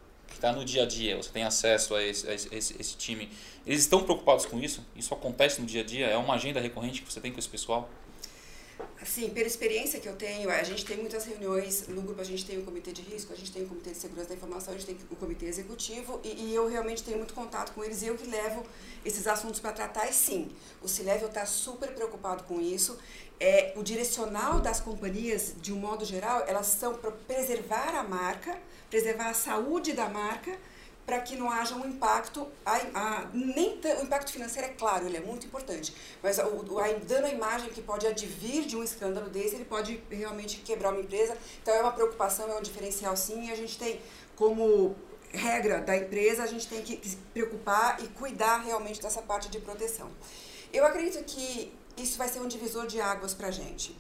está 0.45 0.53
no 0.53 0.65
dia 0.65 0.83
a 0.83 0.87
dia, 0.87 1.17
você 1.17 1.31
tem 1.31 1.43
acesso 1.43 1.95
a 1.95 2.03
esse, 2.03 2.29
a 2.29 2.35
esse, 2.35 2.77
esse 2.79 2.97
time. 2.97 3.31
Eles 3.67 3.81
estão 3.81 4.03
preocupados 4.03 4.45
com 4.45 4.61
isso? 4.61 4.85
Isso 4.95 5.15
acontece 5.15 5.61
no 5.61 5.67
dia 5.67 5.81
a 5.81 5.85
dia? 5.85 6.07
É 6.07 6.17
uma 6.17 6.35
agenda 6.35 6.61
recorrente 6.61 7.01
que 7.01 7.11
você 7.11 7.21
tem 7.21 7.33
com 7.33 7.39
esse 7.39 7.49
pessoal? 7.49 7.89
Assim, 9.01 9.31
pela 9.31 9.47
experiência 9.47 10.01
que 10.01 10.09
eu 10.09 10.17
tenho, 10.17 10.51
a 10.51 10.63
gente 10.63 10.85
tem 10.85 10.97
muitas 10.97 11.25
reuniões, 11.25 11.87
no 11.89 12.03
grupo 12.03 12.21
a 12.21 12.25
gente 12.25 12.45
tem 12.45 12.59
o 12.59 12.63
comitê 12.63 12.93
de 12.93 13.03
risco, 13.03 13.33
a 13.33 13.37
gente 13.37 13.53
tem 13.53 13.63
o 13.63 13.69
comitê 13.69 13.91
de 13.91 13.99
segurança 13.99 14.31
da 14.31 14.35
informação, 14.35 14.75
a 14.75 14.77
gente 14.77 14.87
tem 14.87 14.97
o 15.11 15.17
comitê 15.17 15.47
executivo 15.47 16.21
e, 16.25 16.47
e 16.47 16.55
eu 16.55 16.67
realmente 16.69 17.03
tenho 17.03 17.19
muito 17.19 17.35
contato 17.35 17.73
com 17.73 17.85
eles 17.85 18.03
e 18.03 18.07
eu 18.07 18.17
que 18.17 18.27
levo 18.27 18.65
esses 19.05 19.27
assuntos 19.27 19.61
para 19.61 19.73
tratar 19.73 20.09
e 20.09 20.13
sim, 20.13 20.51
o 20.83 20.89
C-Level 20.89 21.29
está 21.29 21.47
super 21.47 21.93
preocupado 21.95 22.45
com 22.45 22.61
isso. 22.61 22.99
É, 23.41 23.73
o 23.77 23.83
direcional 23.83 24.61
das 24.61 24.81
companhias, 24.81 25.55
de 25.61 25.73
um 25.73 25.77
modo 25.77 26.05
geral, 26.05 26.45
elas 26.47 26.67
são 26.67 26.95
para 26.95 27.11
preservar 27.11 27.95
a 27.95 28.03
marca, 28.03 28.57
preservar 28.89 29.31
a 29.31 29.35
saúde 29.35 29.93
da 29.93 30.09
marca, 30.09 30.57
para 31.05 31.21
que 31.21 31.37
não 31.37 31.51
haja 31.51 31.75
um 31.75 31.87
impacto, 31.87 32.47
a, 32.65 32.77
a, 32.95 33.29
nem 33.35 33.79
o 34.01 34.03
impacto 34.03 34.33
financeiro 34.33 34.69
é 34.69 34.71
claro, 34.71 35.07
ele 35.07 35.19
é 35.19 35.21
muito 35.21 35.47
importante, 35.47 35.95
mas 36.23 36.39
o, 36.39 36.79
a, 36.79 36.89
dando 37.07 37.27
a 37.27 37.29
imagem 37.29 37.69
que 37.71 37.83
pode 37.83 38.07
advir 38.07 38.65
de 38.65 38.77
um 38.77 38.83
escândalo 38.83 39.29
desse, 39.29 39.55
ele 39.55 39.67
pode 39.67 40.03
realmente 40.11 40.59
quebrar 40.61 40.93
uma 40.93 41.01
empresa, 41.01 41.37
então 41.63 41.75
é 41.75 41.83
uma 41.83 41.93
preocupação, 41.93 42.51
é 42.51 42.55
um 42.57 42.63
diferencial 42.63 43.17
sim, 43.17 43.49
e 43.49 43.53
a 43.53 43.55
gente 43.55 43.79
tem 43.79 44.01
como 44.35 44.97
regra 45.31 45.81
da 45.81 45.97
empresa, 45.97 46.43
a 46.43 46.47
gente 46.47 46.67
tem 46.67 46.83
que 46.83 47.07
se 47.07 47.17
preocupar 47.35 48.03
e 48.03 48.09
cuidar 48.09 48.59
realmente 48.59 49.03
dessa 49.03 49.21
parte 49.21 49.51
de 49.51 49.59
proteção. 49.61 50.11
Eu 50.73 50.87
acredito 50.87 51.23
que 51.25 51.73
isso 51.97 52.19
vai 52.19 52.29
ser 52.29 52.41
um 52.41 52.49
divisor 52.49 52.87
de 52.87 53.01
águas 53.01 53.35
para 53.35 53.49
a 53.49 53.51
gente. 53.51 53.97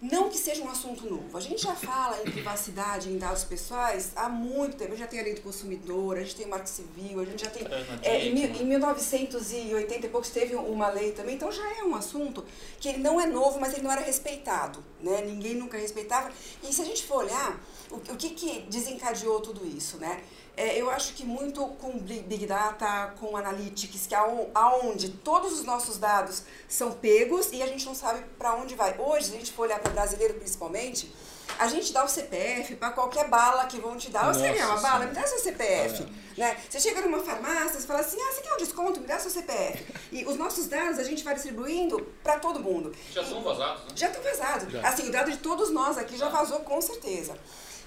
Não 0.00 0.30
que 0.30 0.38
seja 0.38 0.62
um 0.62 0.70
assunto 0.70 1.04
novo. 1.04 1.36
A 1.36 1.40
gente 1.40 1.62
já 1.62 1.74
fala 1.74 2.18
em 2.22 2.30
privacidade, 2.30 3.10
em 3.10 3.18
dados 3.18 3.44
pessoais 3.44 4.12
há 4.16 4.30
muito 4.30 4.78
tempo. 4.78 4.92
A 4.92 4.96
gente 4.96 5.04
já 5.04 5.06
tem 5.06 5.20
a 5.20 5.22
lei 5.22 5.34
do 5.34 5.42
consumidor, 5.42 6.16
a 6.16 6.20
gente 6.22 6.36
tem 6.36 6.46
o 6.46 6.48
marco 6.48 6.66
civil, 6.66 7.20
a 7.20 7.24
gente 7.26 7.44
já 7.44 7.50
tem. 7.50 7.66
É, 8.02 8.24
em, 8.24 8.62
em 8.62 8.64
1980 8.64 10.06
e 10.06 10.08
poucos 10.08 10.30
teve 10.30 10.54
uma 10.54 10.88
lei 10.88 11.12
também, 11.12 11.34
então 11.34 11.52
já 11.52 11.76
é 11.76 11.84
um 11.84 11.94
assunto 11.94 12.42
que 12.78 12.88
ele 12.88 12.98
não 12.98 13.20
é 13.20 13.26
novo, 13.26 13.60
mas 13.60 13.74
ele 13.74 13.82
não 13.82 13.92
era 13.92 14.00
respeitado. 14.00 14.82
Né? 15.02 15.20
Ninguém 15.20 15.54
nunca 15.54 15.76
respeitava. 15.76 16.32
E 16.62 16.72
se 16.72 16.80
a 16.80 16.84
gente 16.84 17.04
for 17.04 17.24
olhar, 17.24 17.60
o, 17.90 17.96
o 17.96 18.16
que, 18.16 18.30
que 18.30 18.60
desencadeou 18.70 19.40
tudo 19.40 19.66
isso? 19.66 19.98
Né? 19.98 20.22
É, 20.60 20.78
eu 20.78 20.90
acho 20.90 21.14
que 21.14 21.24
muito 21.24 21.66
com 21.80 21.98
Big 21.98 22.44
Data, 22.44 23.14
com 23.18 23.34
Analytics, 23.34 24.06
que 24.06 24.14
é 24.14 24.18
aonde 24.54 25.08
todos 25.08 25.54
os 25.54 25.64
nossos 25.64 25.96
dados 25.96 26.42
são 26.68 26.92
pegos 26.92 27.50
e 27.50 27.62
a 27.62 27.66
gente 27.66 27.86
não 27.86 27.94
sabe 27.94 28.22
para 28.38 28.54
onde 28.56 28.74
vai. 28.74 28.94
Hoje, 28.98 29.28
se 29.28 29.34
a 29.36 29.38
gente 29.38 29.52
for 29.52 29.62
olhar 29.62 29.78
para 29.78 29.90
o 29.90 29.94
brasileiro 29.94 30.34
principalmente, 30.34 31.10
a 31.58 31.66
gente 31.66 31.94
dá 31.94 32.04
o 32.04 32.08
CPF 32.08 32.76
para 32.76 32.90
qualquer 32.90 33.26
bala 33.30 33.64
que 33.64 33.80
vão 33.80 33.96
te 33.96 34.10
dar. 34.10 34.34
Você 34.34 34.52
quer 34.52 34.66
uma 34.66 34.78
bala? 34.82 35.06
Me 35.06 35.14
dá 35.14 35.26
seu 35.26 35.38
CPF. 35.38 36.02
É. 36.36 36.40
Né? 36.40 36.56
Você 36.68 36.78
chega 36.78 37.00
numa 37.00 37.20
farmácia, 37.20 37.80
você 37.80 37.86
fala 37.86 38.00
assim, 38.00 38.18
ah, 38.20 38.30
você 38.30 38.42
quer 38.42 38.52
um 38.52 38.58
desconto? 38.58 39.00
Me 39.00 39.06
dá 39.06 39.18
seu 39.18 39.30
CPF. 39.30 39.94
E 40.12 40.26
os 40.26 40.36
nossos 40.36 40.66
dados 40.66 40.98
a 40.98 41.04
gente 41.04 41.24
vai 41.24 41.32
distribuindo 41.32 42.02
para 42.22 42.38
todo 42.38 42.60
mundo. 42.60 42.94
Já 43.10 43.22
estão 43.22 43.42
vazados, 43.42 43.84
né? 43.84 43.90
Já 43.94 44.08
estão 44.08 44.22
vazados. 44.22 44.70
Já. 44.70 44.86
Assim, 44.86 45.08
o 45.08 45.10
dado 45.10 45.30
de 45.30 45.38
todos 45.38 45.70
nós 45.70 45.96
aqui 45.96 46.18
já 46.18 46.28
vazou 46.28 46.60
com 46.60 46.82
certeza. 46.82 47.34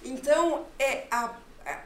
Então, 0.04 0.66
é 0.80 1.06
a 1.12 1.36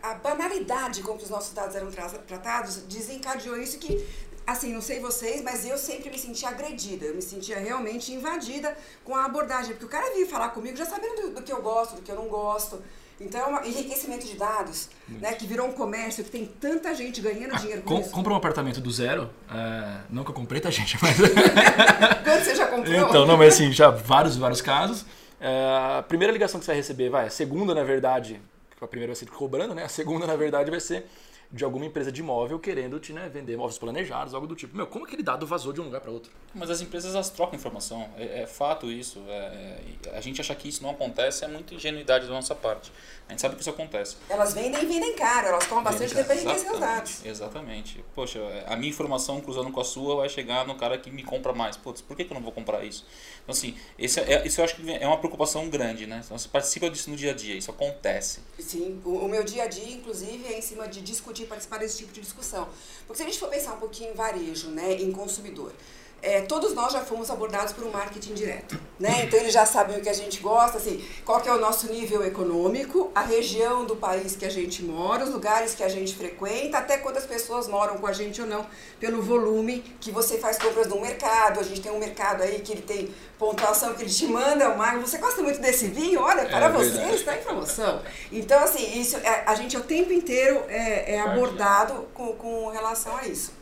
a, 0.01 0.13
banalidade 0.15 1.01
com 1.01 1.17
que 1.17 1.23
os 1.23 1.29
nossos 1.29 1.53
dados 1.53 1.75
eram 1.75 1.89
tratados 2.25 2.77
desencadeou 2.77 3.57
isso 3.57 3.77
que 3.77 4.05
assim, 4.45 4.73
não 4.73 4.81
sei 4.81 5.01
vocês, 5.01 5.41
mas 5.41 5.65
eu 5.65 5.77
sempre 5.77 6.09
me 6.09 6.17
sentia 6.17 6.47
agredida, 6.47 7.05
eu 7.05 7.13
me 7.13 7.21
sentia 7.21 7.59
realmente 7.59 8.13
invadida 8.13 8.77
com 9.03 9.13
a 9.13 9.25
abordagem, 9.25 9.73
porque 9.73 9.85
o 9.85 9.89
cara 9.89 10.13
vinha 10.13 10.25
falar 10.25 10.49
comigo 10.49 10.77
já 10.77 10.85
sabendo 10.85 11.21
do, 11.21 11.29
do 11.31 11.43
que 11.43 11.51
eu 11.51 11.61
gosto, 11.61 11.97
do 11.97 12.01
que 12.01 12.09
eu 12.09 12.15
não 12.15 12.29
gosto. 12.29 12.81
Então, 13.19 13.41
é 13.41 13.61
um 13.61 13.65
enriquecimento 13.65 14.25
de 14.27 14.35
dados, 14.35 14.89
né, 15.07 15.33
que 15.33 15.45
virou 15.45 15.67
um 15.67 15.73
comércio, 15.73 16.23
que 16.23 16.29
tem 16.29 16.45
tanta 16.45 16.93
gente 16.93 17.19
ganhando 17.19 17.55
ah, 17.55 17.57
dinheiro 17.57 17.81
com, 17.81 17.95
com 17.95 18.01
isso. 18.01 18.11
Compra 18.11 18.31
um 18.31 18.35
apartamento 18.35 18.79
do 18.79 18.91
zero, 18.91 19.29
é, 19.51 20.01
não 20.09 20.23
que 20.23 20.29
eu 20.29 20.35
comprei, 20.35 20.61
tá, 20.61 20.69
gente? 20.69 20.97
Mas... 21.01 21.17
Quanto 22.23 22.43
você 22.43 22.55
já 22.55 22.67
comprou? 22.67 22.95
Então, 22.95 23.25
não, 23.25 23.35
mas 23.35 23.55
assim, 23.55 23.71
já 23.71 23.89
vários, 23.89 24.37
vários 24.37 24.61
casos. 24.61 25.03
É, 25.41 25.97
a 25.97 26.03
primeira 26.03 26.31
ligação 26.31 26.59
que 26.59 26.65
você 26.65 26.71
vai 26.71 26.77
receber, 26.77 27.09
vai, 27.09 27.25
a 27.25 27.29
segunda, 27.31 27.73
na 27.73 27.83
verdade, 27.83 28.39
a 28.85 28.87
primeira 28.87 29.11
vai 29.13 29.15
ser 29.15 29.29
cobrando, 29.29 29.73
né? 29.75 29.83
A 29.83 29.89
segunda, 29.89 30.27
na 30.27 30.35
verdade, 30.35 30.69
vai 30.69 30.79
ser 30.79 31.05
de 31.51 31.63
alguma 31.63 31.85
empresa 31.85 32.11
de 32.11 32.21
imóvel 32.21 32.59
querendo 32.59 32.99
te 32.99 33.13
né, 33.13 33.29
vender 33.29 33.53
imóveis 33.53 33.77
planejados, 33.77 34.33
algo 34.33 34.47
do 34.47 34.55
tipo. 34.55 34.75
Meu, 34.75 34.87
como 34.87 35.05
aquele 35.05 35.23
dado 35.23 35.47
vazou 35.47 35.71
de 35.71 35.79
um 35.79 35.85
lugar 35.85 36.01
para 36.01 36.11
outro? 36.11 36.31
Mas 36.53 36.69
as 36.69 36.81
empresas 36.81 37.13
elas 37.13 37.29
trocam 37.29 37.55
informação, 37.55 38.09
é, 38.17 38.43
é 38.43 38.47
fato 38.47 38.91
isso. 38.91 39.23
É, 39.27 39.79
é, 40.07 40.17
a 40.17 40.21
gente 40.21 40.41
achar 40.41 40.55
que 40.55 40.67
isso 40.67 40.83
não 40.83 40.89
acontece 40.89 41.45
é 41.45 41.47
muita 41.47 41.73
ingenuidade 41.73 42.25
da 42.25 42.33
nossa 42.33 42.55
parte. 42.55 42.91
A 43.27 43.31
gente 43.31 43.41
sabe 43.41 43.55
que 43.55 43.61
isso 43.61 43.69
acontece. 43.69 44.15
Elas 44.29 44.53
vendem 44.53 44.81
e 44.81 44.85
vendem 44.85 45.13
caro, 45.13 45.47
elas 45.47 45.67
tomam 45.67 45.83
bastante 45.83 46.13
tempo 46.13 46.27
para 46.27 46.35
enriquecer 46.35 46.71
os 46.71 46.79
dados. 46.79 47.25
Exatamente. 47.25 48.03
Poxa, 48.15 48.39
a 48.65 48.75
minha 48.75 48.89
informação 48.89 49.41
cruzando 49.41 49.69
com 49.71 49.81
a 49.81 49.83
sua 49.83 50.15
vai 50.15 50.29
chegar 50.29 50.65
no 50.65 50.75
cara 50.75 50.97
que 50.97 51.11
me 51.11 51.23
compra 51.23 51.53
mais. 51.53 51.75
Putz, 51.75 52.01
por 52.01 52.15
que, 52.15 52.23
que 52.23 52.31
eu 52.31 52.35
não 52.35 52.41
vou 52.41 52.53
comprar 52.53 52.83
isso? 52.85 53.05
Então, 53.43 53.51
assim, 53.53 53.75
esse 53.99 54.19
é, 54.19 54.47
isso 54.47 54.61
eu 54.61 54.65
acho 54.65 54.75
que 54.75 54.91
é 54.91 55.05
uma 55.05 55.17
preocupação 55.17 55.69
grande, 55.69 56.07
né? 56.07 56.21
Então, 56.23 56.37
você 56.37 56.47
participa 56.47 56.89
disso 56.89 57.09
no 57.09 57.17
dia 57.17 57.31
a 57.31 57.33
dia, 57.33 57.55
isso 57.55 57.69
acontece. 57.69 58.39
Sim, 58.59 59.01
o, 59.03 59.25
o 59.25 59.27
meu 59.27 59.43
dia 59.43 59.63
a 59.63 59.67
dia, 59.67 59.93
inclusive, 59.93 60.45
é 60.45 60.57
em 60.57 60.61
cima 60.61 60.87
de 60.87 61.01
discutir, 61.01 61.36
participar 61.45 61.77
desse 61.77 61.97
tipo 61.97 62.11
de 62.11 62.21
discussão. 62.21 62.67
Porque 63.05 63.17
se 63.17 63.23
a 63.23 63.25
gente 63.25 63.39
for 63.39 63.49
pensar 63.49 63.73
um 63.73 63.79
pouquinho 63.79 64.11
em 64.11 64.15
varejo, 64.15 64.69
né, 64.69 64.93
em 64.93 65.11
consumidor, 65.11 65.73
é, 66.21 66.41
todos 66.41 66.73
nós 66.73 66.91
já 66.93 67.01
fomos 67.01 67.29
abordados 67.29 67.73
por 67.73 67.83
um 67.83 67.91
marketing 67.91 68.33
direto, 68.33 68.79
né? 68.99 69.23
Então 69.25 69.39
eles 69.39 69.53
já 69.53 69.65
sabem 69.65 69.97
o 69.97 70.01
que 70.01 70.09
a 70.09 70.13
gente 70.13 70.39
gosta, 70.39 70.77
assim, 70.77 71.03
qual 71.23 71.39
que 71.39 71.47
é 71.47 71.53
o 71.53 71.59
nosso 71.59 71.91
nível 71.91 72.25
econômico, 72.25 73.11
a 73.13 73.21
região 73.21 73.85
do 73.85 73.95
país 73.95 74.35
que 74.35 74.45
a 74.45 74.49
gente 74.49 74.83
mora, 74.83 75.23
os 75.23 75.29
lugares 75.29 75.75
que 75.75 75.83
a 75.83 75.89
gente 75.89 76.15
frequenta, 76.15 76.79
até 76.79 76.97
quando 76.97 77.17
as 77.17 77.25
pessoas 77.25 77.67
moram 77.67 77.97
com 77.97 78.07
a 78.07 78.13
gente 78.13 78.41
ou 78.41 78.47
não, 78.47 78.65
pelo 78.99 79.21
volume 79.21 79.79
que 79.99 80.11
você 80.11 80.37
faz 80.37 80.57
compras 80.57 80.87
no 80.87 80.99
mercado. 80.99 81.59
A 81.59 81.63
gente 81.63 81.81
tem 81.81 81.91
um 81.91 81.99
mercado 81.99 82.41
aí 82.41 82.59
que 82.59 82.71
ele 82.71 82.81
tem 82.81 83.13
pontuação 83.37 83.93
que 83.93 84.01
ele 84.01 84.09
te 84.09 84.25
manda, 84.25 84.69
uma, 84.69 84.97
você 84.97 85.17
gosta 85.19 85.41
muito 85.43 85.61
desse 85.61 85.87
vinho? 85.87 86.21
Olha, 86.21 86.45
para 86.45 86.65
é, 86.65 86.69
você 86.71 86.89
verdade. 86.89 87.15
está 87.15 87.35
em 87.35 87.41
promoção. 87.41 88.01
Então, 88.31 88.59
assim, 88.63 88.99
isso, 88.99 89.17
é, 89.17 89.43
a 89.45 89.53
gente 89.53 89.77
o 89.77 89.81
tempo 89.81 90.11
inteiro 90.11 90.63
é, 90.67 91.15
é 91.15 91.19
abordado 91.19 92.07
com, 92.13 92.33
com 92.33 92.69
relação 92.69 93.15
a 93.15 93.27
isso. 93.27 93.56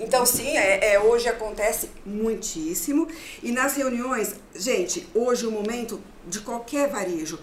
Então, 0.00 0.24
sim, 0.24 0.56
é, 0.56 0.94
é, 0.94 1.00
hoje 1.00 1.28
acontece 1.28 1.90
muitíssimo. 2.04 3.06
E 3.42 3.52
nas 3.52 3.76
reuniões, 3.76 4.34
gente, 4.54 5.06
hoje 5.14 5.46
o 5.46 5.50
momento 5.50 6.00
de 6.26 6.40
qualquer 6.40 6.88
varejo 6.88 7.38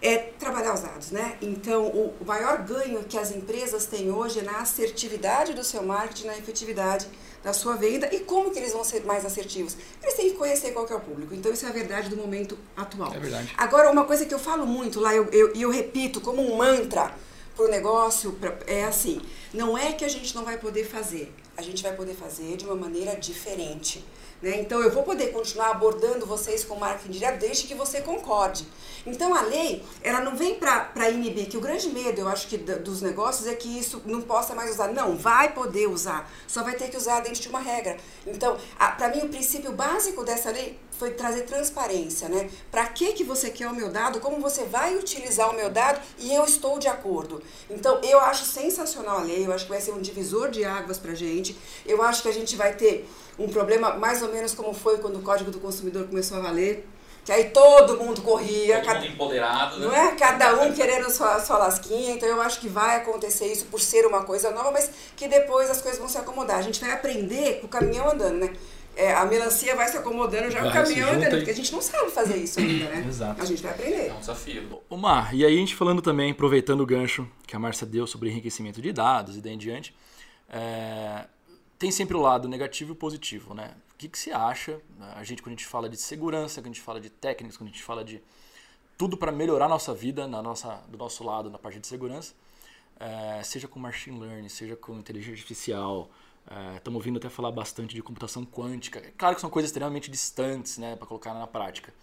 é 0.00 0.16
trabalhar 0.16 0.74
os 0.74 0.80
dados, 0.80 1.10
né? 1.10 1.36
Então, 1.42 1.86
o 1.86 2.24
maior 2.24 2.62
ganho 2.62 3.02
que 3.04 3.18
as 3.18 3.30
empresas 3.32 3.86
têm 3.86 4.10
hoje 4.10 4.38
é 4.38 4.42
na 4.42 4.60
assertividade 4.60 5.52
do 5.54 5.64
seu 5.64 5.82
marketing, 5.82 6.26
na 6.26 6.38
efetividade 6.38 7.08
da 7.42 7.52
sua 7.52 7.76
venda 7.76 8.12
e 8.12 8.20
como 8.20 8.50
que 8.50 8.58
eles 8.58 8.72
vão 8.72 8.84
ser 8.84 9.04
mais 9.04 9.24
assertivos. 9.24 9.76
Eles 10.02 10.14
têm 10.14 10.30
que 10.30 10.36
conhecer 10.36 10.72
qual 10.72 10.86
que 10.86 10.92
é 10.92 10.96
o 10.96 11.00
público. 11.00 11.34
Então, 11.34 11.52
isso 11.52 11.66
é 11.66 11.68
a 11.68 11.72
verdade 11.72 12.08
do 12.08 12.16
momento 12.16 12.56
atual. 12.76 13.12
É 13.12 13.18
verdade. 13.18 13.52
Agora, 13.56 13.90
uma 13.90 14.04
coisa 14.04 14.24
que 14.24 14.34
eu 14.34 14.38
falo 14.38 14.66
muito 14.66 15.00
lá, 15.00 15.14
e 15.14 15.16
eu, 15.16 15.24
eu, 15.26 15.52
eu 15.54 15.70
repito 15.70 16.20
como 16.20 16.42
um 16.42 16.56
mantra 16.56 17.12
para 17.56 17.64
o 17.64 17.68
negócio, 17.68 18.32
pra, 18.32 18.56
é 18.68 18.84
assim, 18.84 19.20
não 19.52 19.76
é 19.76 19.92
que 19.92 20.04
a 20.04 20.08
gente 20.08 20.34
não 20.34 20.44
vai 20.44 20.58
poder 20.58 20.84
fazer, 20.84 21.32
a 21.58 21.62
gente 21.62 21.82
vai 21.82 21.92
poder 21.92 22.14
fazer 22.14 22.56
de 22.56 22.64
uma 22.64 22.76
maneira 22.76 23.16
diferente. 23.16 24.04
Né? 24.40 24.60
Então, 24.60 24.80
eu 24.80 24.90
vou 24.90 25.02
poder 25.02 25.32
continuar 25.32 25.70
abordando 25.70 26.24
vocês 26.24 26.64
com 26.64 26.76
marketing 26.76 27.10
direto 27.10 27.40
desde 27.40 27.66
que 27.66 27.74
você 27.74 28.00
concorde. 28.00 28.66
Então, 29.06 29.34
a 29.34 29.42
lei, 29.42 29.84
ela 30.02 30.20
não 30.20 30.36
vem 30.36 30.54
para 30.54 31.10
inibir, 31.10 31.48
que 31.48 31.56
o 31.56 31.60
grande 31.60 31.88
medo, 31.88 32.20
eu 32.20 32.28
acho 32.28 32.46
que 32.46 32.56
dos 32.56 33.02
negócios 33.02 33.46
é 33.46 33.54
que 33.54 33.78
isso 33.78 34.02
não 34.04 34.20
possa 34.20 34.54
mais 34.54 34.70
usar. 34.70 34.88
Não, 34.88 35.16
vai 35.16 35.52
poder 35.52 35.88
usar, 35.88 36.30
só 36.46 36.62
vai 36.62 36.74
ter 36.74 36.88
que 36.88 36.96
usar 36.96 37.20
dentro 37.20 37.40
de 37.40 37.48
uma 37.48 37.60
regra. 37.60 37.96
Então, 38.26 38.56
para 38.96 39.08
mim, 39.08 39.20
o 39.20 39.28
princípio 39.28 39.72
básico 39.72 40.24
dessa 40.24 40.50
lei 40.50 40.78
foi 40.98 41.12
trazer 41.12 41.42
transparência, 41.42 42.28
né? 42.28 42.50
Para 42.70 42.84
que, 42.86 43.12
que 43.12 43.22
você 43.22 43.50
quer 43.50 43.68
o 43.68 43.74
meu 43.74 43.88
dado, 43.88 44.18
como 44.18 44.40
você 44.40 44.64
vai 44.64 44.96
utilizar 44.96 45.48
o 45.48 45.54
meu 45.54 45.70
dado 45.70 46.00
e 46.18 46.34
eu 46.34 46.44
estou 46.44 46.78
de 46.78 46.88
acordo. 46.88 47.40
Então, 47.70 48.00
eu 48.02 48.18
acho 48.18 48.44
sensacional 48.44 49.18
a 49.18 49.22
lei, 49.22 49.46
eu 49.46 49.52
acho 49.52 49.64
que 49.64 49.70
vai 49.70 49.80
ser 49.80 49.92
um 49.92 50.00
divisor 50.00 50.50
de 50.50 50.64
águas 50.64 50.98
para 50.98 51.14
gente. 51.14 51.56
Eu 51.86 52.02
acho 52.02 52.22
que 52.22 52.28
a 52.28 52.32
gente 52.32 52.56
vai 52.56 52.74
ter 52.74 53.08
um 53.38 53.48
problema 53.48 53.94
mais 53.94 54.22
ou 54.22 54.32
menos 54.32 54.54
como 54.54 54.74
foi 54.74 54.98
quando 54.98 55.16
o 55.16 55.22
Código 55.22 55.50
do 55.50 55.60
Consumidor 55.60 56.06
começou 56.06 56.38
a 56.38 56.40
valer, 56.40 56.86
que 57.24 57.32
aí 57.32 57.50
todo 57.50 57.98
mundo 57.98 58.22
corria, 58.22 58.76
todo 58.76 58.86
cada, 58.86 59.00
mundo 59.00 59.12
empoderado, 59.12 59.78
né? 59.78 59.86
não 59.86 59.94
é? 59.94 60.14
Cada 60.16 60.62
um 60.62 60.72
querendo 60.72 61.10
sua, 61.10 61.38
sua 61.40 61.58
lasquinha, 61.58 62.14
então 62.14 62.26
eu 62.26 62.40
acho 62.40 62.58
que 62.58 62.68
vai 62.68 62.96
acontecer 62.96 63.52
isso 63.52 63.66
por 63.66 63.80
ser 63.80 64.06
uma 64.06 64.24
coisa 64.24 64.50
nova, 64.50 64.70
mas 64.70 64.90
que 65.14 65.28
depois 65.28 65.68
as 65.70 65.82
coisas 65.82 66.00
vão 66.00 66.08
se 66.08 66.16
acomodar. 66.16 66.56
A 66.58 66.62
gente 66.62 66.80
vai 66.80 66.90
aprender 66.90 67.60
com 67.60 67.66
o 67.66 67.68
caminhão 67.68 68.10
andando, 68.10 68.38
né? 68.38 68.52
É, 68.96 69.14
a 69.14 69.24
melancia 69.26 69.76
vai 69.76 69.86
se 69.86 69.96
acomodando 69.96 70.50
já 70.50 70.60
vai, 70.60 70.70
o 70.70 70.72
caminhão 70.72 71.10
andando, 71.10 71.36
porque 71.36 71.50
a 71.50 71.54
gente 71.54 71.70
não 71.70 71.80
sabe 71.80 72.10
fazer 72.10 72.36
isso 72.36 72.58
ainda, 72.58 72.86
né? 72.86 73.04
Exato. 73.06 73.42
A 73.42 73.44
gente 73.44 73.62
vai 73.62 73.72
aprender. 73.72 74.08
É 74.08 74.12
um 74.14 74.20
desafio. 74.20 74.82
Ô 74.88 74.96
Mar, 74.96 75.34
e 75.34 75.44
aí 75.44 75.54
a 75.54 75.56
gente 75.56 75.76
falando 75.76 76.00
também, 76.00 76.32
aproveitando 76.32 76.80
o 76.80 76.86
gancho 76.86 77.28
que 77.46 77.54
a 77.54 77.58
Márcia 77.58 77.86
deu 77.86 78.06
sobre 78.06 78.30
enriquecimento 78.30 78.80
de 78.80 78.90
dados 78.90 79.36
e 79.36 79.40
daí 79.40 79.52
em 79.52 79.58
diante, 79.58 79.94
é, 80.48 81.26
tem 81.78 81.90
sempre 81.90 82.16
o 82.16 82.20
lado 82.20 82.48
negativo 82.48 82.92
e 82.92 82.96
positivo, 82.96 83.54
né? 83.54 83.74
O 83.94 83.96
que, 83.98 84.08
que 84.08 84.18
você 84.18 84.32
acha? 84.32 84.80
A 85.14 85.22
gente, 85.24 85.42
quando 85.42 85.54
a 85.54 85.56
gente 85.56 85.66
fala 85.66 85.88
de 85.88 85.96
segurança, 85.96 86.60
quando 86.60 86.66
a 86.66 86.74
gente 86.74 86.80
fala 86.80 87.00
de 87.00 87.10
técnicas, 87.10 87.56
quando 87.56 87.70
a 87.70 87.72
gente 87.72 87.82
fala 87.82 88.04
de 88.04 88.20
tudo 88.96 89.16
para 89.16 89.30
melhorar 89.30 89.66
a 89.66 89.68
nossa 89.68 89.94
vida, 89.94 90.26
na 90.26 90.42
nossa, 90.42 90.82
do 90.88 90.98
nosso 90.98 91.22
lado, 91.22 91.48
na 91.48 91.58
parte 91.58 91.78
de 91.78 91.86
segurança, 91.86 92.34
é, 92.98 93.42
seja 93.44 93.68
com 93.68 93.78
machine 93.78 94.18
learning, 94.18 94.48
seja 94.48 94.74
com 94.74 94.98
inteligência 94.98 95.34
artificial, 95.34 96.10
estamos 96.76 96.96
é, 96.96 96.98
ouvindo 96.98 97.18
até 97.18 97.28
falar 97.28 97.52
bastante 97.52 97.94
de 97.94 98.02
computação 98.02 98.44
quântica. 98.44 99.00
Claro 99.16 99.36
que 99.36 99.40
são 99.40 99.50
coisas 99.50 99.70
extremamente 99.70 100.10
distantes, 100.10 100.78
né, 100.78 100.96
para 100.96 101.06
colocar 101.06 101.32
na 101.32 101.46
prática. 101.46 101.94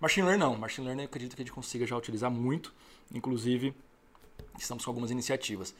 Machine 0.00 0.26
learning 0.26 0.44
não, 0.44 0.56
machine 0.56 0.86
learning 0.86 1.04
eu 1.04 1.06
acredito 1.06 1.34
que 1.34 1.40
a 1.40 1.44
gente 1.44 1.54
consiga 1.54 1.86
já 1.86 1.96
utilizar 1.96 2.30
muito, 2.30 2.74
inclusive 3.12 3.74
estamos 4.58 4.84
com 4.84 4.90
algumas 4.90 5.10
iniciativas. 5.10 5.74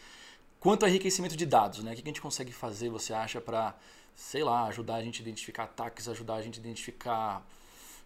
Quanto 0.64 0.84
ao 0.84 0.88
enriquecimento 0.88 1.36
de 1.36 1.44
dados, 1.44 1.84
né? 1.84 1.92
O 1.92 1.94
que 1.94 2.00
a 2.00 2.06
gente 2.06 2.22
consegue 2.22 2.50
fazer, 2.50 2.88
você 2.88 3.12
acha, 3.12 3.38
para, 3.38 3.74
sei 4.16 4.42
lá, 4.42 4.64
ajudar 4.68 4.94
a 4.94 5.02
gente 5.02 5.20
a 5.20 5.22
identificar 5.22 5.64
ataques, 5.64 6.08
ajudar 6.08 6.36
a 6.36 6.40
gente 6.42 6.58
a 6.58 6.62
identificar 6.62 7.46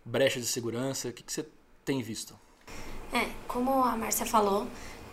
brechas 0.04 0.42
de 0.42 0.48
segurança? 0.48 1.06
O 1.06 1.12
que, 1.12 1.22
você 1.24 1.46
tem 1.84 2.02
visto? 2.02 2.36
É, 3.12 3.28
como 3.46 3.84
a 3.84 3.96
Márcia 3.96 4.26
falou, 4.26 4.66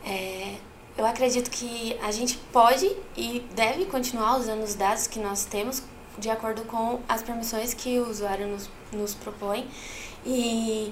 é, 0.03 0.58
eu 0.97 1.05
acredito 1.05 1.51
que 1.51 1.95
a 2.01 2.10
gente 2.10 2.36
pode 2.51 2.88
e 3.15 3.41
deve 3.53 3.86
continuar 3.86 4.38
usando 4.38 4.63
os 4.63 4.73
dados 4.73 5.05
que 5.05 5.19
nós 5.19 5.45
temos 5.45 5.84
de 6.17 6.31
acordo 6.31 6.63
com 6.63 6.99
as 7.08 7.21
permissões 7.21 7.75
que 7.75 7.99
o 7.99 8.10
usuário 8.10 8.47
nos, 8.47 8.71
nos 8.91 9.13
propõe. 9.13 9.69
E 10.25 10.91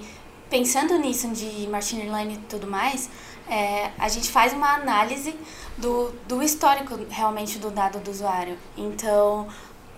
pensando 0.52 1.00
nisso 1.00 1.28
de 1.30 1.66
machine 1.66 2.04
learning 2.04 2.36
e 2.36 2.48
tudo 2.48 2.68
mais, 2.68 3.10
é, 3.50 3.92
a 3.98 4.08
gente 4.08 4.32
faz 4.32 4.54
uma 4.54 4.74
análise 4.76 5.36
do, 5.78 6.12
do 6.28 6.42
histórico 6.42 6.98
realmente 7.10 7.60
do 7.60 7.70
dado 7.70 8.00
do 8.00 8.12
usuário. 8.12 8.58
Então, 8.78 9.48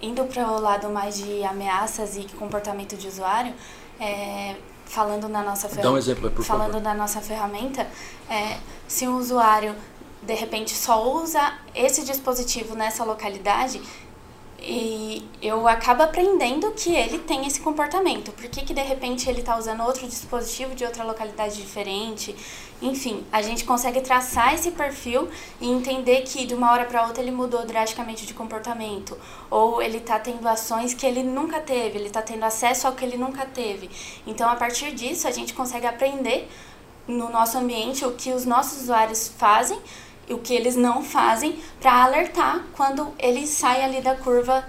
indo 0.01 0.23
para 0.25 0.51
o 0.51 0.59
lado 0.59 0.89
mais 0.89 1.17
de 1.17 1.43
ameaças 1.43 2.17
e 2.17 2.23
comportamento 2.37 2.95
de 2.95 3.07
usuário, 3.07 3.53
é, 3.99 4.55
falando 4.85 5.27
na 5.27 5.41
nossa 5.41 5.67
ferramenta, 5.67 5.91
um 5.91 5.97
exemplo, 5.97 6.31
por 6.31 6.43
falando 6.43 6.73
favor. 6.73 6.81
da 6.81 6.93
nossa 6.93 7.21
ferramenta, 7.21 7.87
é, 8.29 8.57
se 8.87 9.07
um 9.07 9.17
usuário 9.17 9.75
de 10.21 10.33
repente 10.33 10.71
só 10.75 11.03
usa 11.13 11.53
esse 11.73 12.03
dispositivo 12.03 12.75
nessa 12.75 13.03
localidade, 13.03 13.81
e 14.67 15.23
eu 15.43 15.67
acabo 15.67 16.01
aprendendo 16.01 16.71
que 16.71 16.89
ele 16.95 17.19
tem 17.19 17.45
esse 17.45 17.61
comportamento. 17.61 18.31
Por 18.31 18.45
que, 18.45 18.65
que 18.65 18.73
de 18.73 18.81
repente 18.81 19.29
ele 19.29 19.41
está 19.41 19.55
usando 19.55 19.83
outro 19.83 20.07
dispositivo 20.07 20.73
de 20.73 20.83
outra 20.83 21.03
localidade 21.03 21.55
diferente? 21.55 22.35
Enfim, 22.81 23.23
a 23.31 23.43
gente 23.43 23.63
consegue 23.63 24.01
traçar 24.01 24.55
esse 24.55 24.71
perfil 24.71 25.29
e 25.61 25.69
entender 25.69 26.23
que 26.23 26.47
de 26.47 26.55
uma 26.55 26.71
hora 26.71 26.85
para 26.85 27.05
outra 27.05 27.21
ele 27.21 27.29
mudou 27.29 27.63
drasticamente 27.63 28.25
de 28.25 28.33
comportamento. 28.33 29.15
Ou 29.51 29.83
ele 29.83 29.97
está 29.97 30.17
tendo 30.17 30.47
ações 30.47 30.95
que 30.95 31.05
ele 31.05 31.21
nunca 31.21 31.59
teve, 31.59 31.99
ele 31.99 32.07
está 32.07 32.23
tendo 32.23 32.43
acesso 32.43 32.87
ao 32.87 32.93
que 32.93 33.05
ele 33.05 33.17
nunca 33.17 33.45
teve. 33.45 33.87
Então, 34.25 34.49
a 34.49 34.55
partir 34.55 34.95
disso, 34.95 35.27
a 35.27 35.31
gente 35.31 35.53
consegue 35.53 35.85
aprender 35.85 36.49
no 37.07 37.29
nosso 37.29 37.55
ambiente 37.55 38.03
o 38.03 38.13
que 38.13 38.31
os 38.31 38.45
nossos 38.47 38.81
usuários 38.81 39.27
fazem 39.37 39.79
o 40.29 40.37
que 40.39 40.53
eles 40.53 40.75
não 40.75 41.03
fazem 41.03 41.59
para 41.79 42.03
alertar 42.03 42.63
quando 42.73 43.13
ele 43.19 43.45
sai 43.45 43.83
ali 43.83 44.01
da 44.01 44.15
curva 44.15 44.65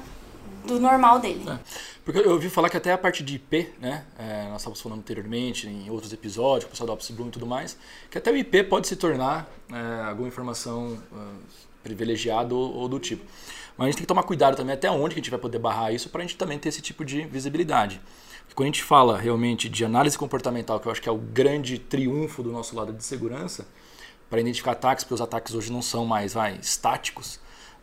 do 0.66 0.81
normal 0.81 1.19
dele. 1.19 1.45
É. 1.49 1.59
Porque 2.07 2.21
eu 2.21 2.31
ouvi 2.31 2.49
falar 2.49 2.71
que 2.71 2.77
até 2.77 2.92
a 2.92 2.99
parte 2.99 3.21
de 3.21 3.35
IP, 3.35 3.73
né? 3.81 4.05
É, 4.16 4.45
nós 4.45 4.61
estávamos 4.61 4.81
falando 4.81 5.01
anteriormente 5.01 5.66
em 5.66 5.90
outros 5.90 6.12
episódios, 6.12 6.64
com 6.64 6.69
o 6.69 6.71
pessoal 6.71 6.87
da 6.87 6.92
Office 6.92 7.11
Bloom 7.11 7.27
e 7.27 7.31
tudo 7.33 7.47
mais, 7.47 7.77
que 8.09 8.16
até 8.16 8.31
o 8.31 8.37
IP 8.37 8.62
pode 8.62 8.87
se 8.87 8.95
tornar 8.95 9.51
é, 9.73 10.05
alguma 10.05 10.29
informação 10.29 11.03
uh, 11.11 11.42
privilegiada 11.83 12.55
ou, 12.55 12.77
ou, 12.77 12.88
do 12.88 13.01
tipo. 13.01 13.25
Mas 13.77 13.87
a 13.87 13.88
gente 13.88 13.97
tem 13.97 14.03
que 14.05 14.09
tomar 14.09 14.23
cuidado 14.23 14.57
também 14.57 14.75
até 14.75 14.88
onde 14.88 15.16
que 15.16 15.21
a 15.21 15.23
gente 15.23 15.33
vai 15.33 15.40
poder 15.40 15.59
barrar 15.59 15.92
isso 15.92 16.09
para 16.09 16.21
a 16.21 16.23
gente 16.23 16.37
também 16.37 16.61
ter 16.61 16.69
esse 16.69 16.81
tipo 16.81 17.05
de 17.05 17.23
visibilidade. 17.23 18.01
Porque 18.42 18.55
quando 18.55 18.66
a 18.66 18.71
gente 18.71 18.85
fala 18.85 19.19
realmente 19.19 19.69
de 19.69 19.85
análise 19.85 20.16
comportamental, 20.16 20.79
que 20.79 20.87
eu 20.87 20.92
acho 20.92 21.03
que 21.03 21.09
é 21.09 21.12
o 21.12 21.19
grande 21.19 21.77
triunfo 21.77 22.40
do 22.40 22.53
nosso 22.53 22.77
lado 22.77 22.92
de 22.92 23.03
segurança, 23.03 23.66
para 24.28 24.40
identificar 24.40 24.72
ataques, 24.72 25.04
porque 25.04 25.14
os 25.14 25.20
ataques 25.20 25.54
hoje 25.54 25.72
não 25.72 25.82
são 25.82 26.04
mais 26.04 26.34
vai, 26.34 26.58
estáticos, 26.60 27.38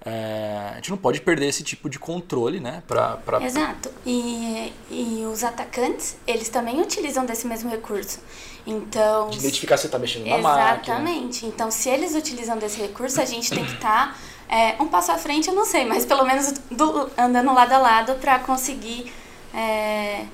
é, 0.05 0.71
a 0.71 0.75
gente 0.75 0.89
não 0.89 0.97
pode 0.97 1.21
perder 1.21 1.47
esse 1.47 1.63
tipo 1.63 1.89
de 1.89 1.97
controle, 1.97 2.59
né? 2.59 2.83
Pra, 2.85 3.15
pra... 3.17 3.41
Exato. 3.41 3.89
E, 4.05 4.73
e 4.91 5.25
os 5.31 5.45
atacantes, 5.45 6.17
eles 6.27 6.49
também 6.49 6.81
utilizam 6.81 7.25
desse 7.25 7.47
mesmo 7.47 7.69
recurso. 7.69 8.19
Então. 8.67 9.29
De 9.29 9.37
identificar 9.37 9.77
se 9.77 9.83
você 9.83 9.87
está 9.87 9.97
mexendo 9.97 10.27
na 10.27 10.37
máquina. 10.39 10.73
Exatamente. 10.73 11.45
Então, 11.45 11.71
se 11.71 11.87
eles 11.87 12.15
utilizam 12.15 12.57
desse 12.57 12.81
recurso, 12.81 13.21
a 13.21 13.25
gente 13.25 13.49
tem 13.49 13.63
que 13.63 13.75
estar 13.75 14.13
tá, 14.13 14.53
é, 14.53 14.75
um 14.81 14.87
passo 14.87 15.13
à 15.13 15.17
frente, 15.17 15.47
eu 15.47 15.55
não 15.55 15.65
sei, 15.65 15.85
mas 15.85 16.05
pelo 16.05 16.25
menos 16.25 16.51
do, 16.69 17.09
andando 17.17 17.53
lado 17.53 17.71
a 17.71 17.77
lado 17.77 18.15
para 18.15 18.39
conseguir 18.39 19.11
é, 19.53 20.25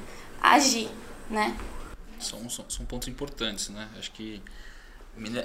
agir, 0.41 0.89
né? 1.29 1.55
São, 2.19 2.49
são, 2.49 2.65
são 2.67 2.85
pontos 2.87 3.07
importantes, 3.07 3.69
né? 3.69 3.87
Acho 3.99 4.11
que 4.11 4.41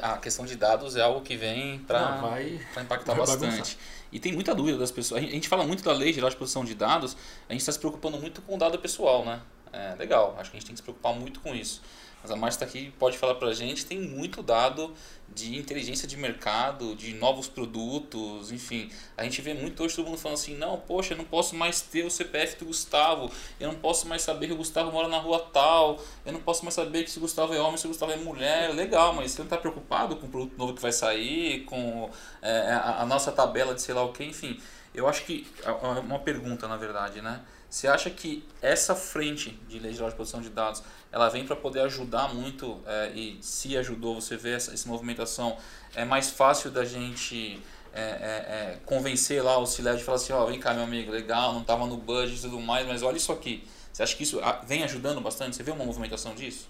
a 0.02 0.16
questão 0.18 0.44
de 0.44 0.56
dados 0.56 0.96
é 0.96 1.02
algo 1.02 1.20
que 1.20 1.36
vem 1.36 1.78
para 1.80 2.40
impactar 2.80 3.14
vai 3.14 3.26
bastante. 3.26 3.50
Bagunçar. 3.50 3.76
E 4.12 4.20
tem 4.20 4.32
muita 4.32 4.54
dúvida 4.54 4.78
das 4.78 4.90
pessoas. 4.90 5.22
A 5.22 5.26
gente 5.26 5.48
fala 5.48 5.64
muito 5.64 5.82
da 5.82 5.92
lei 5.92 6.12
geral 6.12 6.30
de 6.30 6.36
proteção 6.36 6.64
de 6.64 6.74
dados, 6.74 7.16
a 7.48 7.52
gente 7.52 7.60
está 7.60 7.72
se 7.72 7.78
preocupando 7.78 8.18
muito 8.18 8.40
com 8.42 8.54
o 8.54 8.58
dado 8.58 8.78
pessoal, 8.78 9.24
né? 9.24 9.40
É 9.72 9.96
legal, 9.98 10.36
acho 10.38 10.50
que 10.50 10.56
a 10.56 10.60
gente 10.60 10.66
tem 10.66 10.74
que 10.74 10.78
se 10.78 10.82
preocupar 10.82 11.12
muito 11.14 11.40
com 11.40 11.52
isso. 11.54 11.82
Mas 12.24 12.30
a 12.30 12.36
Márcia 12.36 12.64
está 12.64 12.66
aqui 12.66 12.90
pode 12.98 13.18
falar 13.18 13.34
para 13.34 13.48
a 13.48 13.54
gente, 13.54 13.84
tem 13.84 14.00
muito 14.00 14.42
dado 14.42 14.94
de 15.28 15.58
inteligência 15.58 16.08
de 16.08 16.16
mercado, 16.16 16.96
de 16.96 17.12
novos 17.12 17.46
produtos, 17.48 18.50
enfim. 18.50 18.90
A 19.14 19.24
gente 19.24 19.42
vê 19.42 19.52
muito 19.52 19.82
hoje 19.82 19.94
todo 19.94 20.06
mundo 20.06 20.16
falando 20.16 20.38
assim, 20.38 20.56
não, 20.56 20.78
poxa, 20.78 21.12
eu 21.12 21.18
não 21.18 21.24
posso 21.26 21.54
mais 21.54 21.82
ter 21.82 22.02
o 22.02 22.10
CPF 22.10 22.56
do 22.60 22.64
Gustavo, 22.64 23.30
eu 23.60 23.70
não 23.70 23.78
posso 23.78 24.08
mais 24.08 24.22
saber 24.22 24.46
que 24.46 24.54
o 24.54 24.56
Gustavo 24.56 24.90
mora 24.90 25.06
na 25.06 25.18
rua 25.18 25.38
tal, 25.52 26.00
eu 26.24 26.32
não 26.32 26.40
posso 26.40 26.64
mais 26.64 26.74
saber 26.74 27.04
que 27.04 27.10
se 27.10 27.18
o 27.18 27.20
Gustavo 27.20 27.52
é 27.52 27.60
homem, 27.60 27.76
se 27.76 27.84
o 27.84 27.88
Gustavo 27.88 28.12
é 28.12 28.16
mulher, 28.16 28.74
legal, 28.74 29.12
mas 29.12 29.32
você 29.32 29.40
não 29.40 29.46
está 29.46 29.58
preocupado 29.58 30.16
com 30.16 30.26
o 30.26 30.30
produto 30.30 30.56
novo 30.56 30.72
que 30.72 30.80
vai 30.80 30.92
sair, 30.92 31.64
com 31.64 32.08
é, 32.40 32.72
a, 32.72 33.02
a, 33.02 33.06
nossa 33.06 33.30
tabela 33.32 33.74
de 33.74 33.82
sei 33.82 33.94
lá 33.94 34.02
o 34.02 34.12
que, 34.12 34.24
enfim. 34.24 34.58
Eu 34.94 35.06
acho 35.06 35.24
que, 35.24 35.46
é, 35.62 35.68
é 35.68 36.00
uma 36.00 36.20
pergunta 36.20 36.66
na 36.66 36.78
verdade, 36.78 37.20
né? 37.20 37.42
Você 37.74 37.88
acha 37.88 38.08
que 38.08 38.44
essa 38.62 38.94
frente 38.94 39.50
de 39.66 39.80
geral 39.92 40.08
de 40.08 40.14
proteção 40.14 40.40
de 40.40 40.48
dados, 40.48 40.80
ela 41.10 41.28
vem 41.28 41.44
para 41.44 41.56
poder 41.56 41.80
ajudar 41.80 42.32
muito 42.32 42.80
é, 42.86 43.10
e 43.10 43.36
se 43.42 43.76
ajudou, 43.76 44.20
você 44.20 44.36
vê 44.36 44.52
essa, 44.52 44.72
essa 44.72 44.88
movimentação, 44.88 45.56
é 45.92 46.04
mais 46.04 46.30
fácil 46.30 46.70
da 46.70 46.84
gente 46.84 47.60
é, 47.92 48.00
é, 48.00 48.04
é 48.04 48.78
convencer 48.86 49.42
lá 49.42 49.58
o 49.58 49.66
Ciled 49.66 50.00
e 50.00 50.04
falar 50.04 50.18
assim, 50.18 50.32
ó, 50.32 50.44
oh, 50.44 50.46
vem 50.46 50.60
cá 50.60 50.72
meu 50.72 50.84
amigo, 50.84 51.10
legal, 51.10 51.52
não 51.52 51.62
estava 51.62 51.84
no 51.84 51.96
budget 51.96 52.38
e 52.38 52.42
tudo 52.42 52.60
mais, 52.60 52.86
mas 52.86 53.02
olha 53.02 53.16
isso 53.16 53.32
aqui. 53.32 53.66
Você 53.92 54.04
acha 54.04 54.14
que 54.14 54.22
isso 54.22 54.40
vem 54.64 54.84
ajudando 54.84 55.20
bastante? 55.20 55.56
Você 55.56 55.64
vê 55.64 55.72
uma 55.72 55.84
movimentação 55.84 56.32
disso? 56.32 56.68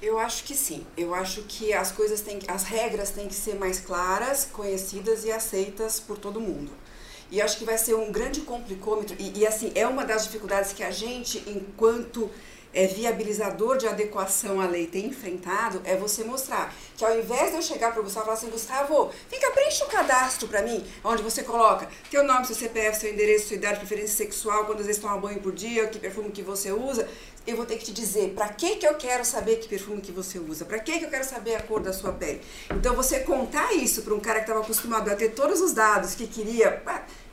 Eu 0.00 0.18
acho 0.18 0.44
que 0.44 0.54
sim. 0.54 0.86
Eu 0.96 1.14
acho 1.14 1.42
que 1.42 1.74
as 1.74 1.92
coisas 1.92 2.22
têm, 2.22 2.38
as 2.48 2.64
regras 2.64 3.10
têm 3.10 3.28
que 3.28 3.34
ser 3.34 3.56
mais 3.56 3.80
claras, 3.80 4.48
conhecidas 4.50 5.26
e 5.26 5.30
aceitas 5.30 6.00
por 6.00 6.16
todo 6.16 6.40
mundo. 6.40 6.72
E 7.30 7.42
acho 7.42 7.58
que 7.58 7.64
vai 7.64 7.76
ser 7.76 7.94
um 7.94 8.12
grande 8.12 8.40
complicômetro. 8.40 9.16
E, 9.18 9.40
e 9.40 9.46
assim, 9.46 9.72
é 9.74 9.86
uma 9.86 10.04
das 10.04 10.24
dificuldades 10.24 10.72
que 10.72 10.82
a 10.82 10.90
gente, 10.90 11.42
enquanto 11.46 12.30
é, 12.72 12.86
viabilizador 12.86 13.76
de 13.76 13.86
adequação 13.86 14.60
à 14.60 14.66
lei 14.66 14.86
tem 14.86 15.06
enfrentado 15.06 15.80
é 15.84 15.96
você 15.96 16.24
mostrar 16.24 16.74
que 16.96 17.04
ao 17.04 17.18
invés 17.18 17.50
de 17.50 17.56
eu 17.56 17.62
chegar 17.62 17.92
para 17.92 18.00
o 18.00 18.04
Gustavo 18.04 18.24
e 18.24 18.26
falar 18.26 18.38
assim, 18.38 18.50
Gustavo, 18.50 19.10
fica, 19.28 19.50
preenche 19.50 19.82
o 19.82 19.86
um 19.86 19.90
cadastro 19.90 20.48
para 20.48 20.62
mim, 20.62 20.84
onde 21.04 21.22
você 21.22 21.42
coloca 21.42 21.88
teu 22.10 22.22
nome, 22.22 22.46
seu 22.46 22.56
CPF, 22.56 22.98
seu 22.98 23.12
endereço, 23.12 23.48
sua 23.48 23.56
idade, 23.56 23.78
preferência 23.78 24.16
sexual, 24.16 24.64
quantas 24.64 24.86
vezes 24.86 25.00
toma 25.00 25.16
banho 25.18 25.40
por 25.40 25.52
dia, 25.52 25.86
que 25.88 25.98
perfume 25.98 26.30
que 26.30 26.42
você 26.42 26.72
usa, 26.72 27.08
eu 27.46 27.56
vou 27.56 27.64
ter 27.64 27.76
que 27.76 27.84
te 27.84 27.92
dizer 27.92 28.32
para 28.34 28.48
que 28.48 28.76
que 28.76 28.86
eu 28.86 28.94
quero 28.94 29.24
saber 29.24 29.56
que 29.56 29.68
perfume 29.68 30.00
que 30.00 30.12
você 30.12 30.38
usa, 30.38 30.64
para 30.64 30.78
que 30.78 30.98
que 30.98 31.04
eu 31.04 31.10
quero 31.10 31.24
saber 31.24 31.54
a 31.54 31.62
cor 31.62 31.80
da 31.80 31.92
sua 31.92 32.12
pele. 32.12 32.40
Então 32.70 32.94
você 32.94 33.20
contar 33.20 33.72
isso 33.72 34.02
para 34.02 34.14
um 34.14 34.20
cara 34.20 34.40
que 34.40 34.44
estava 34.44 34.60
acostumado 34.60 35.10
a 35.10 35.14
ter 35.14 35.30
todos 35.30 35.60
os 35.60 35.72
dados 35.72 36.14
que 36.14 36.26
queria, 36.26 36.82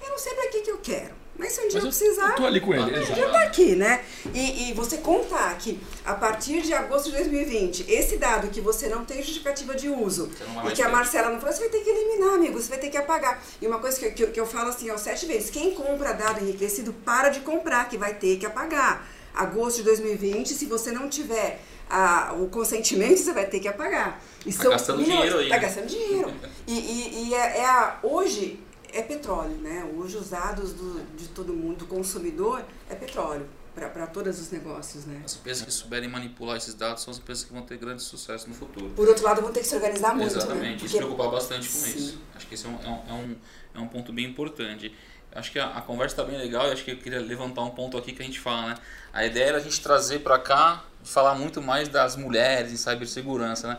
eu 0.04 0.10
não 0.10 0.18
sei 0.18 0.34
para 0.36 0.50
que 0.50 0.62
que 0.62 0.72
eu 0.72 0.78
quero. 0.78 1.23
Mas 1.38 1.54
se 1.54 1.62
um 1.62 1.68
dia 1.68 1.82
Mas 1.82 1.84
eu 1.84 1.90
precisar. 1.90 2.30
Eu 2.30 2.36
tô 2.36 2.46
ali 2.46 2.62
com 2.62 2.74
ele. 2.74 2.96
É, 2.96 3.04
já 3.04 3.30
tá 3.30 3.44
aqui, 3.44 3.76
né? 3.76 4.04
E, 4.34 4.70
e 4.70 4.74
você 4.74 4.98
contar 4.98 5.58
que 5.58 5.80
a 6.06 6.14
partir 6.14 6.62
de 6.62 6.74
agosto 6.74 7.06
de 7.06 7.18
2020, 7.18 7.86
esse 7.92 8.18
dado 8.18 8.50
que 8.50 8.62
você 8.62 8.88
não 8.88 9.04
tem 9.04 9.18
justificativa 9.18 9.74
de 9.74 9.90
uso 9.90 10.30
e 10.70 10.72
que 10.72 10.82
a 10.82 10.90
Marcela 10.90 11.30
não 11.30 11.40
falou, 11.40 11.54
você 11.54 11.62
vai 11.62 11.70
ter 11.70 11.80
que 11.80 11.90
eliminar, 11.90 12.36
amigo, 12.36 12.62
você 12.62 12.70
vai 12.70 12.78
ter 12.78 12.90
que 12.90 12.98
apagar. 12.98 13.42
E 13.62 13.66
uma 13.66 13.80
coisa 13.80 14.00
que, 14.00 14.12
que, 14.12 14.28
que 14.28 14.40
eu 14.40 14.46
falo 14.46 14.70
assim, 14.70 14.92
ó, 14.92 14.98
sete 14.98 15.26
vezes: 15.26 15.50
quem 15.50 15.74
compra 15.74 16.14
dado 16.14 16.44
enriquecido, 16.44 16.94
para 16.94 17.30
de 17.30 17.40
comprar, 17.40 17.90
que 17.90 17.98
vai 17.98 18.14
ter 18.14 18.38
que 18.38 18.46
apagar. 18.46 19.08
Agosto 19.34 19.78
de 19.78 19.84
2020, 19.84 20.54
se 20.54 20.68
você 20.68 20.92
não 20.92 21.10
tiver 21.10 21.60
a, 21.90 22.34
o 22.38 22.48
consentimento, 22.50 23.18
você 23.18 23.34
vai 23.34 23.48
ter 23.48 23.60
que 23.60 23.68
apagar. 23.68 24.22
E 24.46 24.54
tá 24.54 24.70
gastando 24.70 25.00
milhões, 25.00 25.18
dinheiro 25.18 25.40
aí. 25.40 25.50
Tá 25.50 25.58
gastando 25.58 25.88
dinheiro. 25.88 26.32
e, 26.68 26.74
e, 26.74 27.30
e 27.30 27.34
é, 27.34 27.58
é 27.60 27.66
a, 27.66 27.98
hoje 28.04 28.60
é 28.94 29.02
petróleo, 29.02 29.58
né? 29.58 29.84
Hoje 29.98 30.16
os 30.18 30.30
dados 30.30 30.74
do, 30.74 31.04
de 31.16 31.28
todo 31.30 31.54
mundo, 31.54 31.80
do 31.80 31.86
consumidor, 31.88 32.64
é 32.90 32.96
petróleo 32.96 33.48
para 33.74 34.06
todos 34.06 34.40
os 34.40 34.52
negócios, 34.52 35.06
né? 35.06 35.24
As 35.26 35.36
empresas 35.36 35.66
que 35.66 35.72
souberem 35.72 36.08
manipular 36.08 36.58
esses 36.58 36.76
dados 36.76 37.02
são 37.02 37.12
as 37.12 37.18
empresas 37.18 37.44
que 37.44 37.52
vão 37.52 37.64
ter 37.64 37.76
grande 37.78 38.04
sucesso 38.04 38.48
no 38.48 38.54
futuro. 38.54 38.92
Por 38.92 39.08
outro 39.08 39.24
lado, 39.24 39.42
vão 39.42 39.52
ter 39.52 39.62
que 39.62 39.68
se 39.68 39.76
organizar 39.76 40.16
muito, 40.16 40.32
né? 40.32 40.38
Exatamente, 40.38 40.82
né? 40.82 40.86
e 40.86 40.90
se 40.90 40.98
preocupar 40.98 41.32
bastante 41.32 41.68
com 41.68 41.80
Sim. 41.80 41.98
isso. 41.98 42.22
Acho 42.36 42.48
que 42.48 42.54
esse 42.54 42.68
é 42.68 42.70
um, 42.70 42.76
é 42.76 43.14
um, 43.14 43.36
é 43.74 43.80
um 43.80 43.88
ponto 43.88 44.14
bem 44.14 44.26
importante. 44.26 44.96
Acho 45.34 45.52
que 45.52 45.58
a, 45.58 45.70
a 45.70 45.82
conversa 45.82 46.14
está 46.14 46.24
bem 46.24 46.38
legal 46.38 46.68
e 46.68 46.72
acho 46.72 46.84
que 46.84 46.92
eu 46.92 46.98
queria 46.98 47.20
levantar 47.20 47.64
um 47.64 47.72
ponto 47.72 47.98
aqui 47.98 48.14
que 48.14 48.22
a 48.22 48.26
gente 48.26 48.40
fala, 48.40 48.70
né? 48.70 48.76
A 49.12 49.26
ideia 49.26 49.46
era 49.46 49.58
a 49.58 49.62
gente 49.62 49.82
trazer 49.82 50.20
para 50.20 50.38
cá, 50.38 50.86
falar 51.04 51.34
muito 51.34 51.60
mais 51.60 51.90
das 51.90 52.16
mulheres 52.16 52.72
em 52.72 52.78
cibersegurança, 52.78 53.68
né? 53.70 53.78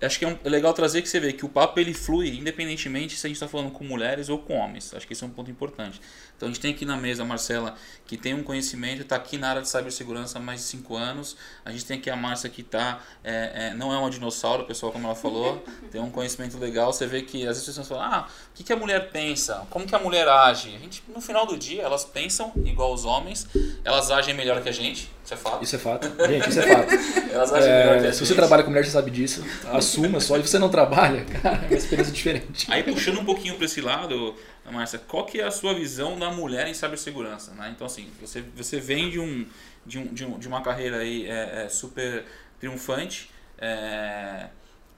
Acho 0.00 0.18
que 0.18 0.24
é, 0.24 0.28
um, 0.28 0.38
é, 0.44 0.48
legal 0.48 0.72
trazer 0.72 1.02
que 1.02 1.08
você 1.08 1.20
vê 1.20 1.32
que 1.32 1.44
o 1.44 1.48
papo 1.48 1.78
ele 1.80 1.94
flui 1.94 2.28
independentemente 2.36 3.16
se 3.16 3.26
a 3.26 3.28
gente 3.28 3.36
está 3.36 3.48
falando 3.48 3.70
com 3.70 3.84
mulheres 3.84 4.28
ou 4.28 4.38
com 4.38 4.54
homens. 4.54 4.92
Acho 4.94 5.06
que 5.06 5.12
esse 5.12 5.24
é 5.24 5.26
um 5.26 5.30
ponto 5.30 5.50
importante. 5.50 6.00
Então 6.36 6.48
a 6.48 6.52
gente 6.52 6.60
tem 6.60 6.72
aqui 6.72 6.84
na 6.84 6.96
mesa 6.96 7.22
a 7.22 7.26
Marcela 7.26 7.74
que 8.06 8.16
tem 8.16 8.34
um 8.34 8.42
conhecimento, 8.42 9.02
está 9.02 9.16
aqui 9.16 9.38
na 9.38 9.48
área 9.48 9.62
de 9.62 9.68
cibersegurança 9.68 10.38
há 10.38 10.40
mais 10.40 10.60
de 10.60 10.66
5 10.66 10.94
anos. 10.94 11.36
A 11.64 11.72
gente 11.72 11.86
tem 11.86 11.98
aqui 11.98 12.10
a 12.10 12.16
Márcia 12.16 12.50
que 12.50 12.62
tá, 12.62 13.00
é, 13.22 13.70
é, 13.70 13.74
não 13.74 13.92
é 13.92 13.96
uma 13.96 14.10
dinossauro, 14.10 14.64
pessoal, 14.64 14.92
como 14.92 15.06
ela 15.06 15.14
falou, 15.14 15.64
tem 15.90 16.00
um 16.00 16.10
conhecimento 16.10 16.58
legal. 16.58 16.92
Você 16.92 17.06
vê 17.06 17.22
que 17.22 17.46
às 17.46 17.56
vezes 17.56 17.62
as 17.62 17.66
pessoas 17.66 17.88
falam, 17.88 18.04
ah, 18.04 18.28
o 18.52 18.56
que, 18.56 18.62
que 18.62 18.72
a 18.72 18.76
mulher 18.76 19.10
pensa? 19.10 19.66
Como 19.70 19.86
que 19.86 19.94
a 19.94 19.98
mulher 19.98 20.28
age? 20.28 20.74
A 20.74 20.78
gente, 20.78 21.02
no 21.08 21.20
final 21.20 21.46
do 21.46 21.56
dia, 21.56 21.82
elas 21.82 22.04
pensam 22.04 22.52
igual 22.64 22.92
os 22.92 23.04
homens, 23.04 23.46
elas 23.84 24.10
agem 24.10 24.34
melhor 24.34 24.62
que 24.62 24.68
a 24.68 24.72
gente, 24.72 25.10
isso 25.24 25.32
é 25.32 25.36
fato. 25.38 25.64
Isso 25.64 25.76
é 25.76 25.78
fato. 25.78 26.12
Gente, 26.28 26.50
isso 26.50 26.60
é 26.60 26.62
fato. 26.62 26.94
elas 27.32 27.52
agem 27.54 27.70
é, 27.70 27.78
melhor 27.78 28.00
que 28.02 28.06
a 28.06 28.12
se 28.12 28.18
gente. 28.18 28.28
você 28.28 28.34
trabalha 28.34 28.62
com 28.62 28.68
mulher, 28.68 28.84
você 28.84 28.90
sabe 28.90 29.10
disso. 29.10 29.42
Assuma 29.72 30.20
só. 30.20 30.36
E 30.36 30.42
você 30.42 30.58
não 30.58 30.68
trabalha, 30.68 31.24
cara, 31.40 31.64
é 31.64 31.68
uma 31.68 31.74
experiência 31.74 32.12
diferente. 32.12 32.66
Aí 32.70 32.82
puxando 32.82 33.20
um 33.20 33.24
pouquinho 33.24 33.56
para 33.56 33.64
esse 33.64 33.80
lado, 33.80 34.34
Márcia, 34.70 34.98
qual 34.98 35.26
que 35.26 35.40
é 35.40 35.44
a 35.44 35.50
sua 35.50 35.74
visão 35.74 36.18
da 36.18 36.30
mulher 36.30 36.66
em 36.66 36.74
cibersegurança? 36.74 37.52
Né? 37.52 37.70
Então, 37.74 37.86
assim, 37.86 38.10
você, 38.20 38.42
você 38.56 38.80
vem 38.80 39.10
de, 39.10 39.20
um, 39.20 39.46
de, 39.84 39.98
um, 39.98 40.06
de, 40.06 40.24
um, 40.24 40.38
de 40.38 40.48
uma 40.48 40.62
carreira 40.62 40.98
aí, 40.98 41.26
é, 41.28 41.64
é 41.64 41.68
super 41.68 42.24
triunfante, 42.58 43.30
é, 43.58 44.48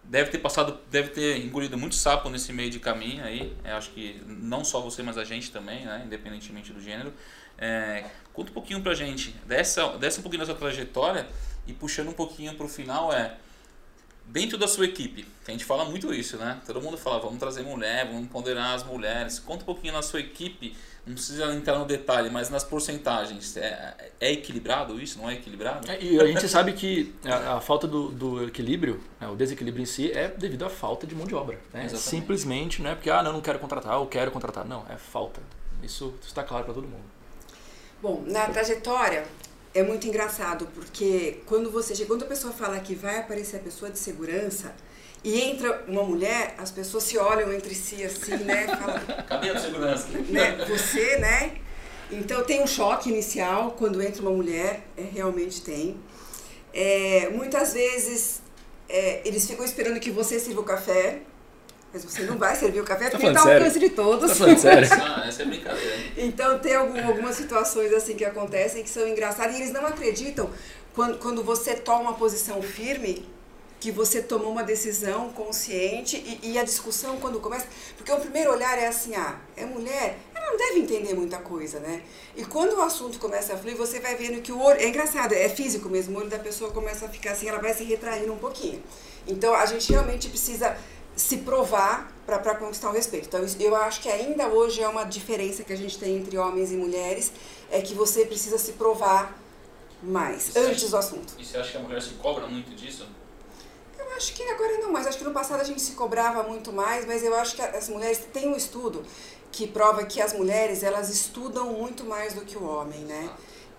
deve 0.05 0.31
ter 0.31 0.39
passado, 0.39 0.79
deve 0.91 1.09
ter 1.09 1.39
engolido 1.39 1.77
muito 1.77 1.97
sapo 1.97 2.31
nesse 2.31 2.53
meio 2.53 2.71
de 2.71 2.79
caminho 2.79 3.25
aí, 3.25 3.57
é, 3.65 3.73
acho 3.73 3.91
que 3.91 4.23
não 4.27 4.65
só 4.65 4.81
você, 4.81 5.03
mas 5.03 5.19
a 5.19 5.25
gente 5.25 5.51
também, 5.51 5.85
né? 5.85 6.03
independentemente 6.07 6.73
do 6.73 6.81
gênero. 6.81 7.13
É, 7.59 8.05
conta 8.33 8.51
um 8.51 8.55
pouquinho 8.55 8.83
pra 8.83 8.95
gente, 8.95 9.31
dessa, 9.47 9.97
dessa 9.99 10.21
um 10.21 10.23
pouquinho 10.23 10.41
da 10.41 10.47
sua 10.47 10.55
trajetória 10.55 11.27
e 11.67 11.73
puxando 11.73 12.09
um 12.09 12.13
pouquinho 12.13 12.55
pro 12.55 12.69
final 12.69 13.13
é 13.13 13.37
dentro 14.27 14.59
da 14.59 14.67
sua 14.67 14.85
equipe, 14.85 15.23
que 15.45 15.51
a 15.51 15.53
gente 15.53 15.65
fala 15.65 15.85
muito 15.85 16.13
isso, 16.13 16.37
né? 16.37 16.61
Todo 16.67 16.81
mundo 16.81 16.97
fala, 16.97 17.19
vamos 17.21 17.39
trazer 17.39 17.63
mulher, 17.63 18.07
vamos 18.07 18.29
ponderar 18.29 18.75
as 18.75 18.85
mulheres. 18.85 19.39
Conta 19.39 19.63
um 19.63 19.67
pouquinho 19.67 19.93
na 19.93 20.03
sua 20.03 20.21
equipe, 20.21 20.77
não 21.07 21.15
precisa 21.15 21.55
entrar 21.55 21.79
no 21.79 21.85
detalhe, 21.85 22.29
mas 22.29 22.51
nas 22.51 22.65
porcentagens. 22.65 23.57
É, 23.57 24.11
é 24.21 24.33
equilibrado 24.33 25.01
isso? 25.01 25.19
Não 25.19 25.31
é 25.31 25.35
equilibrado? 25.35 25.91
É, 25.91 26.03
e 26.03 26.21
a 26.21 26.27
gente 26.27 26.49
sabe 26.49 26.73
que 26.73 27.15
a, 27.25 27.57
a 27.57 27.61
falta 27.61 27.87
do, 27.87 28.11
do 28.11 28.45
equilíbrio, 28.45 29.01
né, 29.21 29.29
o 29.29 29.37
desequilíbrio 29.37 29.83
em 29.83 29.87
si, 29.87 30.11
é 30.11 30.29
devido 30.29 30.65
à 30.65 30.71
falta 30.71 31.07
de 31.07 31.15
mão 31.15 31.27
de 31.27 31.35
obra. 31.35 31.59
Né? 31.73 31.89
Simplesmente 31.89 32.83
não 32.83 32.91
é 32.91 32.95
porque, 32.95 33.09
ah, 33.09 33.23
não, 33.23 33.35
não 33.35 33.41
quero 33.41 33.59
contratar, 33.59 33.99
ou 33.99 34.07
quero 34.07 34.31
contratar. 34.33 34.65
Não, 34.65 34.85
é 34.91 34.97
falta. 34.97 35.41
Isso 35.83 36.15
está 36.27 36.43
claro 36.43 36.65
para 36.65 36.75
todo 36.75 36.89
mundo. 36.89 37.05
Bom, 38.03 38.25
na 38.27 38.47
trajetória, 38.49 39.25
é 39.77 39.83
muito 39.83 40.07
engraçado, 40.07 40.67
porque 40.75 41.41
quando 41.45 41.71
você 41.71 41.95
chega, 41.95 42.09
quando 42.09 42.25
a 42.25 42.27
pessoa 42.27 42.53
fala 42.53 42.79
que 42.81 42.95
vai 42.95 43.19
aparecer 43.19 43.57
a 43.57 43.61
pessoa 43.61 43.91
de 43.91 43.99
segurança 43.99 44.75
e 45.23 45.39
entra 45.39 45.85
uma 45.87 46.03
mulher, 46.03 46.55
as 46.57 46.71
pessoas 46.71 47.05
se 47.05 47.19
olham 47.19 47.53
entre 47.53 47.75
si 47.75 48.03
assim, 48.03 48.37
né? 48.39 48.67
Falam, 48.75 49.01
Cadê 49.29 49.51
a 49.51 49.61
segurança? 49.61 50.09
Né? 50.09 50.65
Você, 50.67 51.19
né? 51.19 51.59
Então 52.11 52.43
tem 52.43 52.63
um 52.63 52.67
choque 52.67 53.11
inicial 53.11 53.73
quando 53.73 54.01
entra 54.01 54.23
uma 54.23 54.31
mulher, 54.31 54.87
é, 54.97 55.03
realmente 55.03 55.61
tem. 55.61 55.97
É, 56.73 57.29
muitas 57.31 57.75
vezes 57.75 58.41
é, 58.89 59.21
eles 59.27 59.47
ficam 59.47 59.65
esperando 59.65 60.01
que 60.01 60.11
você 60.11 60.41
sirva 60.41 60.63
o 60.63 60.65
café, 60.65 61.21
mas 61.97 62.05
você 62.05 62.23
não 62.25 62.37
vai 62.37 62.55
servir 62.55 62.81
o 62.81 62.85
café 62.85 63.05
tá 63.05 63.13
porque 63.13 63.27
está 63.27 63.41
ao 63.41 63.51
alcance 63.51 63.79
de 63.79 63.91
todos. 63.91 64.29
Tá 64.31 64.35
falando 64.35 64.59
sério? 64.59 64.89
ah, 65.01 65.25
essa 65.27 65.43
é 65.43 65.47
brincadeira. 65.47 65.97
Então 66.17 66.59
tem 66.59 66.75
algum, 66.75 67.07
algumas 67.07 67.37
situações 67.37 67.93
assim 67.93 68.15
que 68.15 68.25
acontecem 68.25 68.83
que 68.83 68.91
são 68.91 69.07
engraçadas 69.09 69.57
e 69.57 69.63
eles 69.63 69.73
não 69.73 69.87
acreditam 69.87 70.51
quando, 70.95 71.19
quando 71.19 71.43
você 71.43 71.75
toma 71.75 72.01
uma 72.01 72.15
posição 72.15 72.61
firme 72.61 73.27
que 73.79 73.93
você 73.93 74.23
tomou 74.23 74.51
uma 74.51 74.65
decisão 74.65 75.31
consciente 75.31 76.17
e, 76.17 76.53
e, 76.53 76.59
a 76.59 76.65
discussão 76.65 77.19
quando 77.19 77.39
começa, 77.41 77.67
porque 77.95 78.11
o 78.11 78.17
primeiro 78.17 78.51
olhar 78.51 78.79
é 78.79 78.87
assim, 78.87 79.15
ah, 79.15 79.39
é 79.55 79.67
mulher, 79.67 80.19
ela 80.35 80.51
não 80.51 80.57
deve 80.57 80.81
entender 80.81 81.15
muita 81.15 81.37
coisa, 81.39 81.79
né? 81.79 82.03
E 82.35 82.43
quando 82.43 82.73
o 82.73 82.81
assunto 82.81 83.19
começa 83.19 83.53
a 83.53 83.57
fluir, 83.57 83.77
você 83.77 84.01
vai 84.01 84.17
vendo 84.17 84.41
que 84.41 84.51
o 84.51 84.59
olho, 84.59 84.81
é 84.81 84.89
engraçado, 84.89 85.35
é 85.35 85.49
físico 85.51 85.91
mesmo, 85.91 86.17
o 86.17 86.21
olho 86.21 86.31
da 86.31 86.39
pessoa 86.39 86.73
começa 86.73 87.05
a 87.05 87.09
ficar 87.11 87.33
assim, 87.33 87.49
ela 87.49 87.61
vai 87.61 87.75
se 87.75 87.85
retraindo 87.85 88.33
um 88.33 88.39
pouquinho. 88.39 88.83
Então 89.27 89.55
a 89.55 89.67
gente 89.67 89.91
realmente 89.93 90.29
precisa 90.29 90.77
se 91.17 91.39
provar 91.39 92.13
para 92.25 92.55
conquistar 92.55 92.91
o 92.91 92.93
respeito. 92.93 93.27
Então 93.27 93.41
eu 93.59 93.75
acho 93.75 94.01
que 94.01 94.09
ainda 94.09 94.47
hoje 94.49 94.83
é 94.83 94.89
uma 94.89 95.05
diferença 95.05 95.65
que 95.65 95.73
a 95.73 95.77
gente 95.77 95.99
tem 95.99 96.17
entre 96.17 96.37
homens 96.37 96.71
e 96.71 96.77
mulheres, 96.77 97.33
é 97.71 97.81
que 97.81 97.95
você 97.95 98.25
precisa 98.25 98.59
se 98.59 98.73
provar 98.73 99.37
mais, 100.03 100.55
antes 100.55 100.91
do 100.91 100.97
assunto. 100.97 101.35
E 101.39 101.45
você 101.45 101.57
acha 101.57 101.71
que 101.73 101.77
a 101.79 101.81
mulher 101.81 102.03
se 102.03 102.11
cobra 102.15 102.47
muito 102.47 102.75
disso? 102.75 103.07
acho 104.17 104.33
que 104.33 104.43
agora 104.43 104.79
não 104.79 104.93
mais. 104.93 105.07
Acho 105.07 105.19
que 105.19 105.25
no 105.25 105.33
passado 105.33 105.61
a 105.61 105.65
gente 105.65 105.81
se 105.81 105.93
cobrava 105.93 106.43
muito 106.43 106.73
mais, 106.73 107.07
mas 107.07 107.23
eu 107.23 107.35
acho 107.37 107.55
que 107.55 107.63
as 107.63 107.89
mulheres 107.89 108.21
tem 108.33 108.49
um 108.49 108.57
estudo 108.57 109.05
que 109.53 109.67
prova 109.67 110.05
que 110.05 110.21
as 110.21 110.33
mulheres 110.33 110.83
elas 110.83 111.09
estudam 111.09 111.73
muito 111.73 112.05
mais 112.05 112.35
do 112.35 112.43
que 112.43 112.57
o 112.57 112.65
homem, 112.65 113.01
né? 113.01 113.31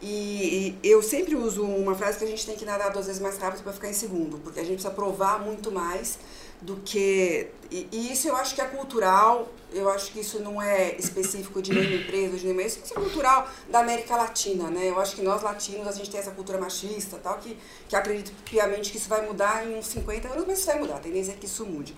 E, 0.02 0.78
e 0.84 0.88
eu 0.88 1.02
sempre 1.02 1.36
uso 1.36 1.64
uma 1.64 1.96
frase 1.96 2.20
que 2.20 2.24
a 2.24 2.28
gente 2.28 2.46
tem 2.46 2.56
que 2.56 2.66
nadar 2.66 2.92
duas 2.92 3.08
vezes 3.08 3.22
mais 3.22 3.38
rápido 3.38 3.64
para 3.64 3.74
ficar 3.74 3.90
em 3.90 3.94
segundo, 3.94 4.38
porque 4.40 4.60
a 4.60 4.64
gente 4.64 4.74
precisa 4.74 4.94
provar 4.94 5.40
muito 5.40 5.72
mais 5.72 6.20
do 6.62 6.78
que. 6.78 7.48
E, 7.70 7.88
e, 7.92 8.14
isso 8.14 8.28
eu 8.28 8.36
acho 8.36 8.56
que 8.56 8.62
é 8.62 8.66
cultural, 8.66 9.52
eu 9.74 9.90
acho 9.90 10.12
que 10.12 10.20
isso 10.22 10.40
não 10.40 10.62
é 10.62 10.96
específico 10.96 11.62
de 11.62 11.74
nenhuma 11.74 11.96
empresa, 11.96 12.38
de 12.38 12.46
nenhuma. 12.46 12.64
Isso 12.64 12.80
é 12.80 12.96
cultural 12.96 13.48
da 13.70 13.80
América 13.80 14.16
Latina, 14.16 14.70
né? 14.70 14.90
Eu 14.90 15.00
acho 15.00 15.16
que 15.16 15.22
nós 15.22 15.42
latinos, 15.42 15.88
a 15.88 15.92
gente 15.92 16.10
tem 16.10 16.20
essa 16.20 16.32
cultura 16.32 16.58
machista 16.58 17.20
tal, 17.22 17.38
que, 17.38 17.58
que 17.88 17.96
acredito 17.96 18.32
piamente 18.46 18.92
que 18.92 18.98
isso 18.98 19.10
vai 19.10 19.26
mudar 19.26 19.68
em 19.68 19.78
uns 19.78 19.88
50 19.88 20.28
anos, 20.30 20.46
mas 20.48 20.60
isso 20.60 20.68
vai 20.68 20.80
mudar, 20.80 20.96
a 20.96 21.00
tendência 21.00 21.34
é 21.34 21.36
que 21.36 21.46
isso 21.46 21.66
mude. 21.66 21.96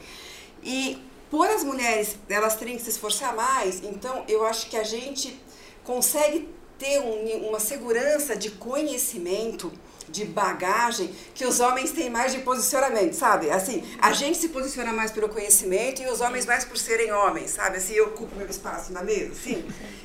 E 0.63 1.02
por 1.30 1.48
as 1.48 1.63
mulheres 1.63 2.17
elas 2.28 2.56
terem 2.56 2.76
que 2.76 2.84
se 2.84 2.89
esforçar 2.89 3.36
mais, 3.36 3.84
então 3.84 4.26
eu 4.28 4.45
acho 4.45 4.69
que 4.69 4.76
a 4.76 4.84
gente 4.84 5.39
consegue 5.84 6.50
ter 6.78 7.00
um, 7.00 7.50
uma 7.50 7.60
segurança 7.60 8.36
de 8.36 8.52
conhecimento 8.52 9.72
de 10.12 10.26
bagagem 10.26 11.13
que 11.34 11.45
os 11.45 11.60
homens 11.60 11.91
têm 11.91 12.10
mais 12.10 12.32
de 12.32 12.39
posicionamento, 12.39 13.13
sabe? 13.13 13.50
Assim, 13.50 13.84
a 14.00 14.12
gente 14.13 14.38
se 14.38 14.50
posiciona 14.50 14.91
mais 14.91 15.12
pelo 15.12 15.30
conhecimento 15.30 16.02
e 16.02 16.08
os 16.08 16.22
homens 16.22 16.45
mais 16.45 16.65
por 16.65 16.78
serem 16.78 17.12
homens, 17.12 17.52
sabe? 17.52 17.78
Assim, 17.78 17.93
eu 17.93 18.08
ocupo 18.08 18.36
meu 18.36 18.48
espaço 18.48 18.91
na 18.91 19.04
mesa, 19.04 19.34
sim. 19.36 19.63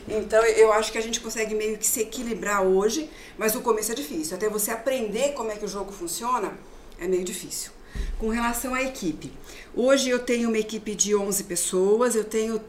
Então, 0.09 0.43
eu 0.45 0.73
acho 0.73 0.93
que 0.93 0.99
a 0.99 1.03
gente 1.03 1.21
consegue 1.21 1.55
meio 1.55 1.79
que 1.79 1.87
se 1.87 2.01
equilibrar 2.01 2.63
hoje, 2.63 3.11
mas 3.39 3.55
o 3.55 3.61
começo 3.61 3.93
é 3.93 3.95
difícil. 3.95 4.37
Até 4.37 4.49
você 4.49 4.71
aprender 4.71 5.33
como 5.33 5.51
é 5.51 5.57
que 5.57 5.65
o 5.65 5.69
jogo 5.69 5.93
funciona, 5.93 6.53
é 6.99 7.09
meio 7.09 7.25
difícil. 7.25 7.73
Com 8.19 8.29
relação 8.29 8.75
à 8.75 8.83
equipe, 8.83 9.33
hoje 9.75 10.11
eu 10.11 10.19
tenho 10.19 10.49
uma 10.49 10.59
equipe 10.59 10.95
de 10.95 11.15
11 11.15 11.45
pessoas, 11.45 12.15
eu 12.15 12.25
tenho 12.25 12.61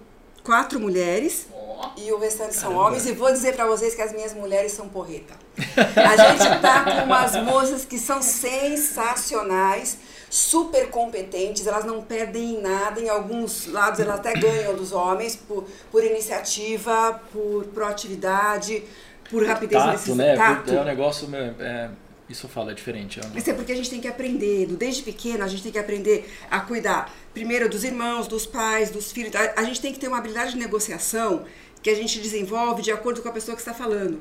quatro 0.44 0.80
mulheres 0.80 1.48
e 1.98 2.12
o 2.12 2.20
restante 2.20 2.54
são 2.54 2.70
Caramba. 2.70 2.88
homens. 2.88 3.06
E 3.06 3.12
vou 3.14 3.32
dizer 3.32 3.56
para 3.56 3.66
vocês 3.66 3.96
que 3.96 4.02
as 4.02 4.12
minhas 4.14 4.34
mulheres 4.34 4.72
são 4.72 4.88
porreta. 4.90 5.34
A 5.58 6.16
gente 6.16 6.62
tá 6.62 6.84
com 6.84 7.06
umas 7.06 7.36
moças 7.44 7.86
que 7.86 7.98
são 7.98 8.22
sensacionais, 8.22 9.98
super 10.30 10.90
competentes, 10.90 11.66
elas 11.66 11.86
não 11.86 12.02
perdem 12.02 12.56
em 12.56 12.62
nada, 12.62 13.00
em 13.00 13.10
alguns 13.10 13.68
lados 13.68 14.00
elas 14.00 14.20
até 14.20 14.34
ganham 14.34 14.76
dos 14.76 14.92
homens 14.92 15.36
por, 15.36 15.66
por 15.92 16.04
iniciativa, 16.04 17.22
por 17.32 17.66
proatividade, 17.66 18.84
por 19.30 19.46
rapidez 19.46 19.82
Tato, 19.82 20.16
né? 20.16 20.36
Tato. 20.36 20.72
É 20.74 20.82
um 20.82 20.86
negócio 20.86 21.28
é, 21.60 21.90
isso 22.28 22.48
eu 22.48 22.50
falo, 22.50 22.72
é 22.72 22.74
diferente. 22.74 23.20
É 23.20 23.38
Isso 23.38 23.50
é 23.50 23.54
porque 23.54 23.72
a 23.72 23.76
gente 23.76 23.90
tem 23.90 24.02
que 24.02 24.08
aprender, 24.08 24.66
desde 24.68 25.04
pequeno 25.04 25.44
a 25.44 25.48
gente 25.48 25.62
tem 25.62 25.72
que 25.72 25.78
aprender 25.78 26.28
a 26.50 26.60
cuidar, 26.60 27.14
primeiro 27.34 27.70
dos 27.70 27.84
irmãos, 27.84 28.28
dos 28.28 28.48
pais, 28.48 28.90
dos 28.90 29.12
filhos. 29.12 29.34
A 29.56 29.64
gente 29.64 29.80
tem 29.80 29.94
que 29.94 30.00
ter 30.00 30.08
uma 30.08 30.18
habilidade 30.18 30.54
de 30.54 30.58
negociação 30.58 31.46
que 31.86 31.92
a 31.92 31.96
gente 31.96 32.20
desenvolve 32.20 32.82
de 32.82 32.92
acordo 32.92 33.22
com 33.22 33.30
a 33.30 33.32
pessoa 33.32 33.56
que 33.56 33.62
está 33.62 33.72
falando. 33.72 34.20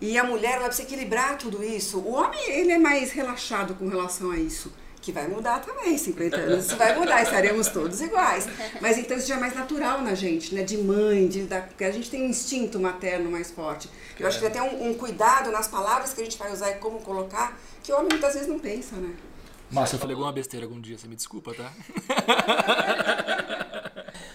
E 0.00 0.18
a 0.18 0.24
mulher, 0.24 0.54
ela 0.54 0.66
precisa 0.66 0.88
equilibrar 0.88 1.38
tudo 1.38 1.62
isso. 1.62 2.00
O 2.00 2.12
homem, 2.12 2.40
ele 2.50 2.72
é 2.72 2.78
mais 2.78 3.12
relaxado 3.12 3.76
com 3.76 3.88
relação 3.88 4.32
a 4.32 4.36
isso. 4.36 4.72
Que 5.00 5.12
vai 5.12 5.28
mudar 5.28 5.60
também, 5.60 5.96
50 5.96 6.36
anos 6.36 6.66
isso 6.66 6.76
vai 6.76 6.98
mudar, 6.98 7.22
estaremos 7.22 7.68
todos 7.68 8.00
iguais. 8.00 8.48
Mas 8.80 8.98
então 8.98 9.16
isso 9.16 9.28
já 9.28 9.36
é 9.36 9.38
mais 9.38 9.54
natural 9.54 10.02
na 10.02 10.16
gente, 10.16 10.52
né? 10.56 10.64
De 10.64 10.76
mãe, 10.76 11.28
de, 11.28 11.42
da, 11.42 11.60
porque 11.60 11.84
a 11.84 11.92
gente 11.92 12.10
tem 12.10 12.20
um 12.20 12.30
instinto 12.30 12.80
materno 12.80 13.30
mais 13.30 13.52
forte. 13.52 13.88
Eu 14.18 14.26
acho 14.26 14.40
que 14.40 14.50
tem 14.50 14.60
um, 14.60 14.90
um 14.90 14.94
cuidado 14.94 15.52
nas 15.52 15.68
palavras 15.68 16.12
que 16.12 16.20
a 16.20 16.24
gente 16.24 16.36
vai 16.36 16.52
usar 16.52 16.72
e 16.72 16.78
como 16.78 16.98
colocar, 16.98 17.56
que 17.84 17.92
o 17.92 17.94
homem 17.94 18.08
muitas 18.10 18.34
vezes 18.34 18.48
não 18.48 18.58
pensa, 18.58 18.96
né? 18.96 19.14
Márcia, 19.70 19.94
eu 19.94 20.00
falei 20.00 20.14
alguma 20.14 20.32
besteira 20.32 20.66
algum 20.66 20.80
dia, 20.80 20.98
você 20.98 21.06
me 21.06 21.14
desculpa, 21.14 21.54
tá? 21.54 21.72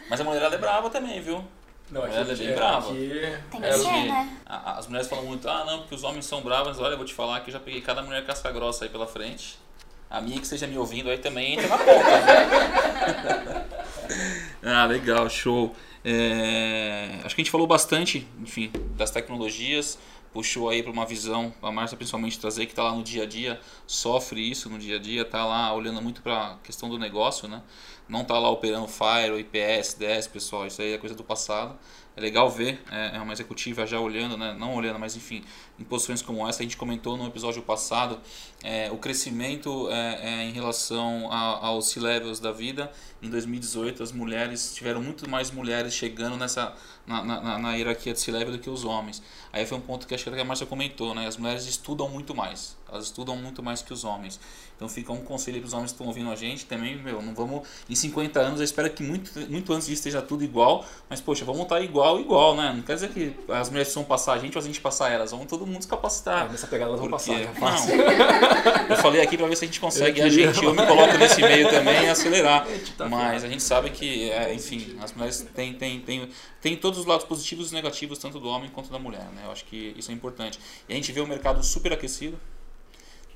Mas 0.09 0.21
a 0.21 0.23
mulher 0.23 0.53
é 0.53 0.57
brava 0.57 0.89
também, 0.89 1.21
viu? 1.21 1.43
Não, 1.91 2.03
aqui, 2.03 2.15
ela 2.15 2.31
é 2.31 2.35
bem 2.35 2.53
brava. 2.53 2.91
Aqui... 2.91 3.37
Tem 3.51 3.61
que 3.61 3.67
é, 3.67 3.73
ser, 3.73 4.05
né? 4.05 4.37
As 4.45 4.87
mulheres 4.87 5.07
falam 5.07 5.25
muito, 5.25 5.49
ah, 5.49 5.65
não, 5.65 5.79
porque 5.79 5.95
os 5.95 6.03
homens 6.03 6.25
são 6.25 6.41
bravos. 6.41 6.79
Olha, 6.79 6.93
eu 6.93 6.97
vou 6.97 7.05
te 7.05 7.13
falar 7.13 7.39
que 7.41 7.49
eu 7.49 7.53
já 7.53 7.59
peguei 7.59 7.81
cada 7.81 8.01
mulher 8.01 8.25
casca 8.25 8.51
grossa 8.51 8.85
aí 8.85 8.89
pela 8.89 9.07
frente. 9.07 9.57
A 10.09 10.21
minha 10.21 10.37
que 10.37 10.43
esteja 10.43 10.65
me 10.67 10.77
ouvindo 10.77 11.09
aí 11.09 11.17
também 11.17 11.53
entra 11.53 11.67
na 11.67 11.77
conta. 11.77 12.09
Né? 13.49 13.65
ah, 14.63 14.85
legal, 14.85 15.29
show. 15.29 15.75
É... 16.03 17.19
Acho 17.23 17.35
que 17.35 17.41
a 17.41 17.43
gente 17.43 17.51
falou 17.51 17.67
bastante, 17.67 18.27
enfim, 18.39 18.71
das 18.95 19.11
tecnologias 19.11 19.97
puxou 20.33 20.69
aí 20.69 20.83
para 20.83 20.91
uma 20.91 21.05
visão, 21.05 21.53
a 21.61 21.71
Márcia 21.71 21.97
principalmente 21.97 22.39
trazer 22.39 22.65
que 22.65 22.71
está 22.71 22.83
lá 22.83 22.93
no 22.93 23.03
dia 23.03 23.23
a 23.23 23.25
dia, 23.25 23.59
sofre 23.87 24.39
isso 24.49 24.69
no 24.69 24.77
dia 24.77 24.97
a 24.97 24.99
dia, 24.99 25.23
está 25.23 25.45
lá 25.45 25.73
olhando 25.73 26.01
muito 26.01 26.21
para 26.21 26.53
a 26.53 26.57
questão 26.63 26.89
do 26.89 26.97
negócio, 26.97 27.47
né? 27.47 27.61
Não 28.09 28.23
está 28.23 28.39
lá 28.39 28.49
operando 28.49 28.87
Fire, 28.87 29.39
IPS, 29.39 29.93
DS, 29.93 30.27
pessoal, 30.27 30.65
isso 30.65 30.81
aí 30.81 30.93
é 30.93 30.97
coisa 30.97 31.15
do 31.15 31.23
passado. 31.23 31.77
É 32.17 32.21
legal 32.21 32.49
ver 32.49 32.81
é, 32.91 33.15
é 33.15 33.19
uma 33.21 33.31
executiva 33.31 33.85
já 33.85 33.99
olhando, 33.99 34.35
né? 34.35 34.53
não 34.59 34.75
olhando, 34.75 34.99
mas 34.99 35.15
enfim, 35.15 35.41
em 35.79 35.83
posições 35.83 36.21
como 36.21 36.45
essa. 36.45 36.61
A 36.61 36.63
gente 36.63 36.75
comentou 36.75 37.15
no 37.15 37.25
episódio 37.27 37.61
passado 37.61 38.19
é, 38.63 38.91
o 38.91 38.97
crescimento 38.97 39.89
é, 39.89 40.19
é 40.21 40.43
em 40.43 40.51
relação 40.51 41.31
a, 41.31 41.67
aos 41.67 41.89
C-levels 41.89 42.39
da 42.39 42.51
vida. 42.51 42.91
Em 43.21 43.29
2018, 43.29 44.03
as 44.03 44.11
mulheres 44.11 44.73
tiveram 44.73 45.01
muito 45.01 45.29
mais 45.29 45.51
mulheres 45.51 45.93
chegando 45.93 46.35
nessa 46.35 46.75
na, 47.09 47.23
na, 47.23 47.57
na 47.57 47.73
hierarquia 47.73 48.13
de 48.13 48.19
C-level 48.19 48.53
do 48.53 48.59
que 48.59 48.69
os 48.69 48.85
homens. 48.85 49.21
Aí 49.51 49.65
foi 49.65 49.77
um 49.77 49.81
ponto 49.81 50.05
que 50.05 50.13
acho 50.13 50.29
que 50.29 50.39
a 50.39 50.45
Márcia 50.45 50.67
comentou, 50.67 51.15
né? 51.15 51.25
As 51.25 51.35
mulheres 51.35 51.65
estudam 51.65 52.07
muito 52.07 52.35
mais, 52.35 52.77
elas 52.87 53.05
estudam 53.05 53.35
muito 53.35 53.63
mais 53.63 53.81
que 53.81 53.91
os 53.91 54.03
homens. 54.03 54.39
Então 54.79 54.87
fica 54.87 55.11
um 55.11 55.17
conselho 55.17 55.59
para 55.59 55.67
os 55.67 55.73
homens 55.73 55.91
que 55.91 55.95
estão 55.95 56.07
ouvindo 56.07 56.31
a 56.31 56.37
gente 56.37 56.65
também, 56.65 56.95
meu, 56.95 57.21
não 57.21 57.33
vamos 57.33 57.67
em 57.89 57.95
50 57.95 58.39
anos, 58.39 58.59
eu 58.61 58.63
espero 58.63 58.89
que 58.89 59.03
muito, 59.03 59.29
muito 59.49 59.73
antes 59.73 59.87
disso 59.87 59.99
esteja 59.99 60.21
tudo 60.21 60.41
igual, 60.41 60.85
mas 61.09 61.19
poxa, 61.19 61.43
vamos 61.43 61.63
estar 61.63 61.81
igual, 61.81 62.17
igual, 62.17 62.55
né? 62.55 62.71
Não 62.73 62.81
quer 62.81 62.93
dizer 62.93 63.09
que 63.09 63.35
as 63.49 63.69
mulheres 63.69 63.89
precisam 63.89 64.05
passar 64.05 64.33
a 64.33 64.37
gente 64.37 64.57
ou 64.57 64.63
a 64.63 64.65
gente 64.65 64.79
passar 64.79 65.11
elas, 65.11 65.31
vamos 65.31 65.47
todo 65.47 65.67
mundo 65.67 65.81
se 65.81 65.87
capacitar. 65.87 66.49
Nessa 66.49 66.65
pegada 66.65 66.91
elas 66.91 67.01
vão 67.01 67.09
passar, 67.09 67.33
Não, 67.33 68.95
eu 68.95 68.97
falei 69.01 69.21
aqui 69.21 69.35
para 69.35 69.47
ver 69.47 69.57
se 69.57 69.65
a 69.65 69.67
gente 69.67 69.81
consegue, 69.81 70.21
a 70.21 70.29
gente, 70.29 70.63
eu 70.63 70.73
me 70.73 70.85
coloco 70.85 71.17
nesse 71.17 71.41
meio 71.41 71.69
também 71.69 72.05
e 72.05 72.09
acelerar. 72.09 72.65
Tá 72.97 73.09
mas 73.09 73.43
a 73.43 73.49
gente 73.49 73.63
sabe 73.63 73.89
que, 73.89 74.31
é, 74.31 74.53
enfim, 74.53 74.95
as 75.01 75.11
mulheres 75.11 75.45
têm, 75.53 75.73
têm, 75.73 75.99
têm, 75.99 76.29
têm 76.61 76.77
todos 76.77 76.98
os 76.99 77.05
lados 77.05 77.25
positivos 77.25 77.71
e 77.71 77.73
negativos, 77.73 78.19
tanto 78.19 78.39
do 78.39 78.47
homem 78.47 78.69
quanto 78.69 78.91
da 78.91 78.99
mulher, 78.99 79.25
né? 79.31 79.43
Eu 79.45 79.51
acho 79.51 79.65
que 79.65 79.93
isso 79.97 80.11
é 80.11 80.13
importante. 80.13 80.59
E 80.87 80.93
a 80.93 80.95
gente 80.95 81.11
vê 81.11 81.21
o 81.21 81.27
mercado 81.27 81.63
super 81.63 81.93
aquecido, 81.93 82.39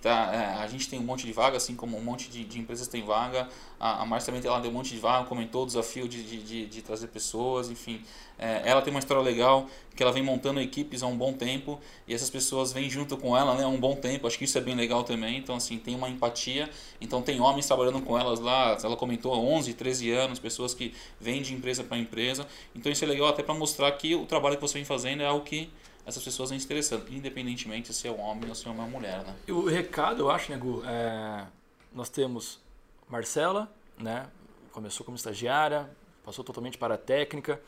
Tá, 0.04 0.32
é, 0.34 0.62
a 0.62 0.68
gente 0.68 0.90
tem 0.90 1.00
um 1.00 1.04
monte 1.04 1.26
de 1.26 1.32
vaga, 1.32 1.56
assim 1.56 1.78
como 1.78 1.98
um 1.98 2.04
monte 2.04 2.30
de, 2.30 2.44
de 2.44 2.60
empresas 2.60 2.90
tem 2.90 3.02
vaga. 3.06 3.48
A, 3.80 4.04
a 4.04 4.20
também 4.20 4.42
ela 4.44 4.60
deu 4.60 4.70
um 4.70 4.74
monte 4.74 4.90
de 4.90 5.00
vaga, 5.00 5.26
comentou 5.26 5.64
o 5.64 5.66
desafio 5.66 6.10
de, 6.10 6.22
de, 6.22 6.44
de, 6.44 6.66
de 6.66 6.82
trazer 6.82 7.08
pessoas, 7.08 7.70
enfim. 7.70 8.02
É, 8.38 8.64
ela 8.66 8.82
tem 8.82 8.92
uma 8.92 9.00
história 9.00 9.24
legal, 9.24 9.66
que 9.96 10.04
ela 10.04 10.12
vem 10.12 10.22
montando 10.22 10.60
equipes 10.60 11.04
há 11.04 11.08
um 11.08 11.16
bom 11.16 11.32
tempo 11.32 11.80
e 12.06 12.14
essas 12.14 12.30
pessoas 12.30 12.74
vêm 12.74 12.90
junto 12.90 13.16
com 13.16 13.38
ela 13.38 13.56
né, 13.56 13.64
há 13.64 13.68
um 13.70 13.80
bom 13.80 13.96
tempo. 13.96 14.28
Acho 14.28 14.38
que 14.38 14.44
isso 14.44 14.58
é 14.58 14.62
bem 14.62 14.76
legal 14.76 15.06
também. 15.06 15.38
Então, 15.38 15.56
assim, 15.56 15.78
tem 15.78 15.96
uma 15.96 16.10
empatia. 16.10 16.70
Então, 17.00 17.22
tem 17.22 17.40
homens 17.40 17.66
trabalhando 17.66 18.02
com 18.02 18.20
elas 18.20 18.42
lá, 18.42 18.78
ela 18.84 18.98
comentou 18.98 19.34
há 19.34 19.38
11, 19.38 19.74
13 19.74 20.12
anos, 20.12 20.38
pessoas 20.38 20.74
que 20.74 20.94
vêm 21.18 21.42
de 21.42 21.54
empresa 21.54 21.82
para 21.82 21.98
empresa. 21.98 22.46
Então, 22.76 22.92
isso 22.92 23.06
é 23.06 23.08
legal 23.08 23.30
até 23.30 23.42
para 23.42 23.56
mostrar 23.56 23.90
que 23.94 24.16
o 24.16 24.26
trabalho 24.26 24.58
que 24.58 24.62
você 24.62 24.74
vem 24.74 24.84
fazendo 24.84 25.24
é 25.24 25.28
algo 25.28 25.46
que 25.46 25.70
essas 26.06 26.24
pessoas 26.24 26.50
vêm 26.50 26.60
se 26.60 26.66
interessando, 26.66 27.06
independentemente 27.12 27.94
se 27.94 28.08
é 28.08 28.12
um 28.12 28.20
homem 28.20 28.50
ou 28.50 28.56
se 28.56 28.68
é 28.68 28.72
uma 28.72 28.86
mulher, 28.86 29.24
né? 29.24 29.36
O 29.50 29.66
recado, 29.66 30.24
eu 30.24 30.32
acho, 30.32 30.52
né, 30.52 30.58
Gu, 30.58 30.84
é, 30.86 31.46
nós 31.94 32.10
temos 32.10 32.60
Marcela, 33.08 33.72
né, 33.98 34.28
começou 34.72 35.06
como 35.06 35.16
estagiária, 35.16 35.90
passou 36.26 36.44
totalmente 36.44 36.78
para 36.78 36.96
a 36.96 36.98
técnica, 36.98 37.62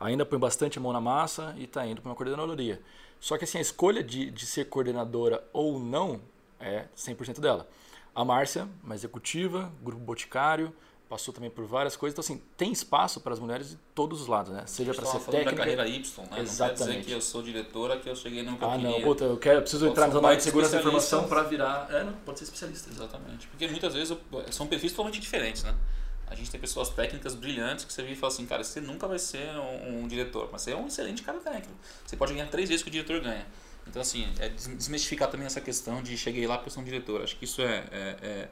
ainda 0.00 0.24
põe 0.24 0.38
bastante 0.38 0.80
mão 0.80 0.92
na 0.92 1.00
massa 1.00 1.54
e 1.56 1.64
está 1.64 1.86
indo 1.86 2.00
para 2.00 2.10
uma 2.10 2.16
coordenadoria. 2.16 2.80
Só 3.20 3.38
que 3.38 3.44
assim, 3.44 3.58
a 3.58 3.60
escolha 3.60 4.02
de, 4.02 4.30
de 4.30 4.46
ser 4.46 4.66
coordenadora 4.66 5.42
ou 5.52 5.78
não 5.78 6.20
é 6.60 6.86
100% 6.96 7.40
dela. 7.40 7.68
A 8.14 8.24
Márcia, 8.24 8.68
uma 8.82 8.94
executiva, 8.94 9.72
grupo 9.82 10.02
boticário, 10.02 10.74
passou 11.08 11.32
também 11.32 11.50
por 11.50 11.64
várias 11.64 11.96
coisas. 11.96 12.14
Então, 12.14 12.22
assim, 12.22 12.42
tem 12.56 12.72
espaço 12.72 13.20
para 13.20 13.32
as 13.32 13.38
mulheres 13.38 13.70
de 13.70 13.76
todos 13.94 14.20
os 14.20 14.26
lados, 14.26 14.52
né? 14.52 14.64
Seja 14.66 14.92
para 14.92 15.06
ser 15.06 15.20
técnica. 15.20 15.50
da 15.50 15.56
carreira 15.56 15.88
Y, 15.88 16.24
né? 16.30 16.40
Exatamente. 16.40 16.58
Não 16.58 16.66
quer 16.68 16.74
dizer 16.74 17.04
que 17.04 17.12
eu 17.12 17.20
sou 17.20 17.42
diretora, 17.42 17.96
que 17.98 18.08
eu 18.08 18.16
cheguei 18.16 18.42
no 18.42 18.56
que 18.56 18.64
ah, 18.64 18.76
não, 18.78 19.00
puta, 19.02 19.24
eu, 19.24 19.36
quero, 19.36 19.58
eu 19.58 19.62
preciso 19.62 19.86
entrar 19.86 20.08
na 20.08 20.18
um 20.18 20.26
área 20.26 20.36
de 20.36 20.42
segurança 20.42 20.72
da 20.72 20.80
informação 20.80 21.28
para 21.28 21.42
virar. 21.44 21.88
É, 21.90 22.04
não, 22.04 22.12
pode 22.12 22.38
ser 22.38 22.44
especialista. 22.44 22.90
Exatamente. 22.90 23.46
Porque 23.46 23.66
muitas 23.68 23.94
vezes 23.94 24.16
são 24.50 24.66
perfis 24.66 24.92
totalmente 24.92 25.20
diferentes, 25.20 25.62
né? 25.62 25.74
A 26.28 26.34
gente 26.34 26.50
tem 26.50 26.60
pessoas 26.60 26.88
técnicas 26.88 27.36
brilhantes 27.36 27.84
que 27.84 27.92
você 27.92 28.02
vê 28.02 28.12
e 28.12 28.16
fala 28.16 28.32
assim, 28.32 28.44
cara, 28.46 28.64
você 28.64 28.80
nunca 28.80 29.06
vai 29.06 29.18
ser 29.18 29.48
um, 29.58 30.00
um 30.02 30.08
diretor, 30.08 30.48
mas 30.50 30.62
você 30.62 30.72
é 30.72 30.76
um 30.76 30.88
excelente 30.88 31.22
cara 31.22 31.38
técnico. 31.38 31.72
Você 32.04 32.16
pode 32.16 32.32
ganhar 32.34 32.48
três 32.48 32.68
vezes 32.68 32.82
que 32.82 32.88
o 32.88 32.92
diretor 32.92 33.20
ganha. 33.20 33.46
Então, 33.86 34.02
assim, 34.02 34.26
é 34.40 34.48
des- 34.48 34.66
desmistificar 34.66 35.30
também 35.30 35.46
essa 35.46 35.60
questão 35.60 36.02
de 36.02 36.18
cheguei 36.18 36.44
lá 36.44 36.56
porque 36.58 36.68
eu 36.68 36.72
sou 36.72 36.82
um 36.82 36.84
diretor. 36.84 37.22
Acho 37.22 37.36
que 37.36 37.44
isso 37.44 37.62
é, 37.62 37.84
é, 37.92 38.16
é, 38.20 38.48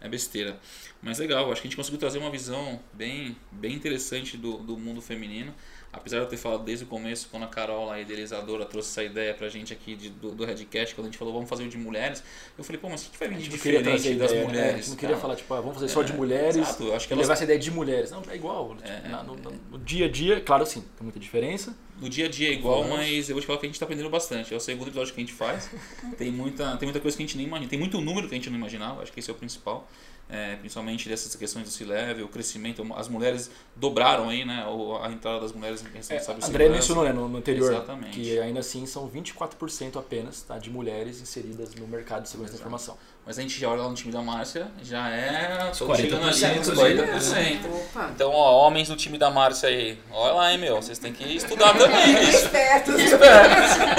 é 0.00 0.08
besteira. 0.08 0.58
Mas 1.02 1.18
legal, 1.18 1.50
acho 1.50 1.60
que 1.60 1.68
a 1.68 1.70
gente 1.70 1.76
conseguiu 1.76 1.98
trazer 1.98 2.18
uma 2.18 2.30
visão 2.30 2.80
bem, 2.92 3.36
bem 3.50 3.74
interessante 3.74 4.36
do, 4.36 4.58
do 4.58 4.76
mundo 4.76 5.00
feminino. 5.00 5.54
Apesar 5.98 6.18
de 6.18 6.24
eu 6.24 6.28
ter 6.28 6.36
falado 6.38 6.64
desde 6.64 6.84
o 6.84 6.86
começo, 6.88 7.28
quando 7.30 7.42
a 7.42 7.46
Carol, 7.46 7.90
a 7.90 8.00
idealizadora, 8.00 8.64
trouxe 8.64 8.88
essa 8.90 9.04
ideia 9.04 9.34
pra 9.34 9.48
gente 9.48 9.72
aqui 9.72 9.94
de, 9.96 10.08
do, 10.08 10.30
do 10.30 10.44
Redcast, 10.44 10.94
quando 10.94 11.06
a 11.06 11.10
gente 11.10 11.18
falou 11.18 11.34
vamos 11.34 11.48
fazer 11.48 11.64
o 11.64 11.68
de 11.68 11.76
mulheres, 11.76 12.22
eu 12.56 12.64
falei, 12.64 12.80
pô, 12.80 12.88
mas 12.88 13.02
o 13.02 13.04
que 13.06 13.10
que 13.12 13.18
vai 13.18 13.28
vir 13.28 13.38
de 13.42 13.48
diferente 13.48 13.82
das 14.14 14.30
ideia, 14.30 14.40
né? 14.42 14.46
mulheres? 14.46 14.72
A 14.74 14.76
gente 14.78 14.88
não 14.90 14.96
queria 14.96 15.08
cara? 15.16 15.20
falar, 15.20 15.36
tipo, 15.36 15.52
ah, 15.54 15.60
vamos 15.60 15.74
fazer 15.74 15.88
só 15.88 16.02
de 16.02 16.12
É, 16.12 16.16
mulheres 16.16 16.56
exato, 16.56 16.92
acho 16.94 17.06
que 17.06 17.12
elas- 17.12 17.24
levar 17.24 17.34
essa 17.34 17.44
ideia 17.44 17.58
de 17.58 17.70
mulheres. 17.70 18.10
Não, 18.10 18.22
é 18.30 18.36
igual. 18.36 18.76
É, 18.82 19.08
Na- 19.08 19.22
no, 19.22 19.36
no- 19.36 19.78
dia 19.78 20.06
a 20.06 20.08
dia, 20.10 20.40
claro, 20.40 20.64
sim, 20.64 20.80
tem 20.80 21.02
muita 21.02 21.18
diferença. 21.20 21.76
No 22.00 22.08
dia 22.08 22.26
a 22.26 22.28
dia 22.28 22.48
é 22.48 22.52
igual, 22.52 22.84
mas 22.86 23.28
eu 23.28 23.34
vou 23.34 23.40
te 23.40 23.46
falar 23.46 23.58
que 23.58 23.66
a 23.66 23.68
gente 23.68 23.74
está 23.74 23.84
aprendendo 23.84 24.08
bastante. 24.08 24.54
É 24.54 24.56
o 24.56 24.60
segundo 24.60 24.86
episódio 24.86 25.12
que 25.12 25.20
a 25.20 25.24
gente 25.24 25.32
faz. 25.34 25.68
Tem 26.16 26.30
muita, 26.30 26.76
tem 26.76 26.86
muita 26.86 27.00
coisa 27.00 27.16
que 27.16 27.22
a 27.24 27.26
gente 27.26 27.36
nem 27.36 27.44
imagina. 27.46 27.68
Tem 27.68 27.78
muito 27.78 28.00
número 28.00 28.28
que 28.28 28.34
a 28.34 28.38
gente 28.38 28.48
não 28.48 28.56
imaginava, 28.56 29.02
acho 29.02 29.12
que 29.12 29.18
esse 29.18 29.28
é 29.28 29.32
o 29.32 29.36
principal. 29.36 29.88
É, 30.30 30.56
principalmente 30.56 31.08
dessas 31.08 31.34
questões 31.34 31.64
do 31.64 31.70
C-Level, 31.70 32.26
o 32.26 32.28
crescimento. 32.28 32.86
As 32.94 33.08
mulheres 33.08 33.50
dobraram 33.74 34.28
aí, 34.28 34.44
né? 34.44 34.62
A 35.02 35.10
entrada 35.10 35.40
das 35.40 35.52
mulheres 35.52 35.82
em 35.82 35.86
É, 35.86 35.92
responsáveis 35.96 36.44
André 36.48 36.68
mencionou 36.68 37.04
né, 37.04 37.12
no, 37.12 37.28
no 37.28 37.38
anterior 37.38 37.72
Exatamente. 37.72 38.10
que 38.10 38.38
ainda 38.38 38.60
assim 38.60 38.84
são 38.84 39.08
24% 39.08 39.96
apenas 39.96 40.42
tá, 40.42 40.58
de 40.58 40.68
mulheres 40.70 41.20
inseridas 41.22 41.74
no 41.74 41.86
mercado 41.88 42.24
de 42.24 42.28
segurança 42.28 42.52
da 42.52 42.58
informação. 42.58 42.98
Mas 43.24 43.38
a 43.38 43.42
gente 43.42 43.60
já 43.60 43.68
olha 43.68 43.82
lá 43.82 43.88
no 43.88 43.94
time 43.94 44.10
da 44.12 44.22
Márcia, 44.22 44.68
já 44.82 45.08
é. 45.10 45.70
Tô 45.76 45.86
40%, 45.86 45.96
chegando 45.96 46.26
ali 46.28 46.58
nos 46.58 46.68
inclusive. 46.68 47.02
40%. 47.02 47.60
Opa. 47.66 48.10
Então, 48.14 48.30
ó, 48.30 48.66
homens 48.66 48.88
do 48.88 48.96
time 48.96 49.18
da 49.18 49.30
Márcia 49.30 49.68
aí, 49.68 49.98
olha 50.10 50.32
lá, 50.32 50.52
hein, 50.52 50.58
meu. 50.58 50.76
Vocês 50.76 50.98
têm 50.98 51.12
que 51.12 51.24
estudar 51.24 51.76
também, 51.76 52.14
bicho. 52.14 52.30
Espertos. 52.36 52.94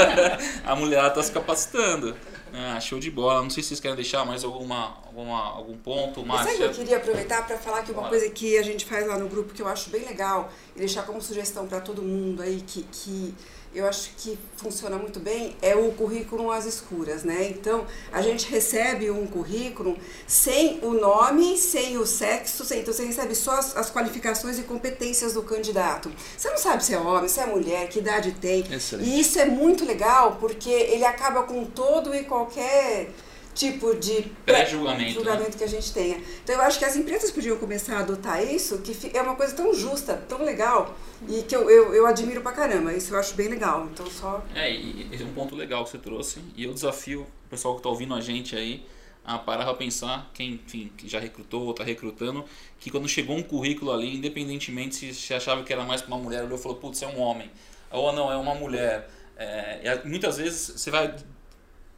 a 0.66 0.76
mulher 0.76 1.14
tá 1.14 1.22
se 1.22 1.32
capacitando. 1.32 2.16
Ah, 2.54 2.80
show 2.80 3.00
de 3.00 3.12
bola. 3.12 3.42
Não 3.42 3.50
sei 3.50 3.62
se 3.64 3.70
vocês 3.70 3.80
querem 3.80 3.96
deixar 3.96 4.26
mais 4.26 4.44
alguma, 4.44 4.98
alguma, 5.06 5.40
algum 5.40 5.78
ponto, 5.78 6.16
Sabe 6.22 6.28
Márcia. 6.28 6.64
eu 6.66 6.72
queria 6.72 6.98
aproveitar 6.98 7.46
para 7.46 7.58
falar 7.58 7.84
que 7.84 7.92
uma 7.92 8.08
coisa 8.08 8.30
que 8.30 8.58
a 8.58 8.64
gente 8.64 8.86
faz 8.86 9.08
lá 9.08 9.18
no 9.18 9.28
grupo 9.28 9.54
que 9.54 9.62
eu 9.62 9.68
acho 9.68 9.90
bem 9.90 10.04
legal 10.06 10.52
e 10.76 10.80
deixar 10.80 11.04
como 11.04 11.22
sugestão 11.22 11.68
para 11.68 11.80
todo 11.82 12.02
mundo 12.02 12.42
aí 12.42 12.62
que, 12.66 12.84
que 12.84 13.34
eu 13.74 13.88
acho 13.88 14.12
que 14.18 14.38
funciona 14.58 14.98
muito 14.98 15.20
bem 15.20 15.56
é 15.62 15.76
o 15.76 15.92
currículo 15.92 16.52
às 16.52 16.66
escuras, 16.66 17.24
né? 17.24 17.48
Então 17.50 17.86
a 18.12 18.22
gente 18.22 18.50
recebe 18.50 19.12
um 19.12 19.28
currículo 19.28 19.98
sem 20.28 20.80
o 20.82 20.94
nome, 20.94 21.58
sem 21.58 21.98
o 21.98 22.06
sexo, 22.06 22.66
sem, 22.66 22.80
então 22.80 22.94
você 22.94 23.06
recebe 23.06 23.36
só 23.36 23.52
as, 23.52 23.78
as 23.78 23.92
qualificações 23.92 24.58
e 24.58 24.64
competências 24.64 25.34
do 25.34 25.44
candidato. 25.44 26.12
Você 26.36 26.50
não 26.50 26.58
sabe 26.58 26.84
se 26.84 26.94
é 26.94 27.00
homem, 27.00 27.30
se 27.30 27.40
é 27.40 27.46
mulher, 27.46 27.88
que 27.90 28.00
idade 28.00 28.32
tem. 28.34 28.66
Excelente. 28.72 29.08
E 29.08 29.20
isso 29.20 29.40
é 29.40 29.46
muito 29.46 29.86
legal 29.86 30.38
porque 30.40 30.70
ele 30.70 31.06
acaba 31.06 31.44
com 31.44 31.64
todo 31.66 32.16
e 32.16 32.24
qualquer 32.24 33.12
tipo 33.60 33.94
de 33.96 34.22
Pré-julgamento, 34.46 35.04
né? 35.04 35.14
julgamento 35.14 35.58
que 35.58 35.64
a 35.66 35.68
gente 35.68 35.92
tenha. 35.92 36.18
Então 36.42 36.56
eu 36.56 36.62
acho 36.62 36.80
que 36.80 36.86
as 36.86 36.96
empresas 36.96 37.30
podiam 37.30 37.58
começar 37.58 37.98
a 37.98 38.00
adotar 38.00 38.42
isso, 38.42 38.78
que 38.80 39.18
é 39.18 39.22
uma 39.22 39.36
coisa 39.36 39.54
tão 39.54 39.74
justa, 39.74 40.16
tão 40.30 40.42
legal, 40.44 40.96
e 41.28 41.44
que 41.44 41.54
eu, 41.54 41.70
eu, 41.70 41.94
eu 41.94 42.08
admiro 42.08 42.40
pra 42.40 42.54
caramba. 42.54 42.94
Isso 42.94 43.14
eu 43.14 43.20
acho 43.20 43.36
bem 43.36 43.50
legal. 43.50 43.90
Então 43.92 44.10
só. 44.10 44.42
É, 44.56 44.72
e 44.72 45.10
esse 45.12 45.24
é 45.24 45.26
um 45.26 45.34
ponto 45.34 45.56
legal 45.56 45.84
que 45.84 45.90
você 45.90 45.98
trouxe. 45.98 46.40
E 46.56 46.64
eu 46.64 46.74
desafio 46.74 47.24
o 47.24 47.50
pessoal 47.50 47.74
que 47.74 47.82
está 47.82 47.90
ouvindo 47.90 48.16
a 48.16 48.22
gente 48.22 48.56
aí 48.56 48.86
a 49.26 49.38
parar 49.38 49.66
pra 49.66 49.74
pensar, 49.74 50.32
quem 50.34 50.54
enfim, 50.54 50.90
que 50.98 51.08
já 51.08 51.20
recrutou 51.20 51.64
ou 51.64 51.72
está 51.72 51.84
recrutando, 51.84 52.46
que 52.80 52.90
quando 52.90 53.08
chegou 53.10 53.36
um 53.36 53.44
currículo 53.44 53.92
ali, 53.92 54.16
independentemente 54.16 54.96
se 54.96 55.14
você 55.14 55.34
achava 55.34 55.64
que 55.64 55.74
era 55.74 55.84
mais 55.84 56.02
para 56.02 56.16
uma 56.16 56.24
mulher, 56.24 56.44
olhou 56.44 56.58
e 56.58 56.62
falou, 56.62 56.78
putz, 56.78 57.02
é 57.02 57.08
um 57.08 57.20
homem. 57.20 57.52
Ou 57.92 58.14
não, 58.14 58.32
é 58.32 58.38
uma 58.38 58.56
mulher. 58.56 59.10
É, 59.38 60.02
muitas 60.06 60.38
vezes 60.38 60.80
você 60.80 60.90
vai. 60.90 61.14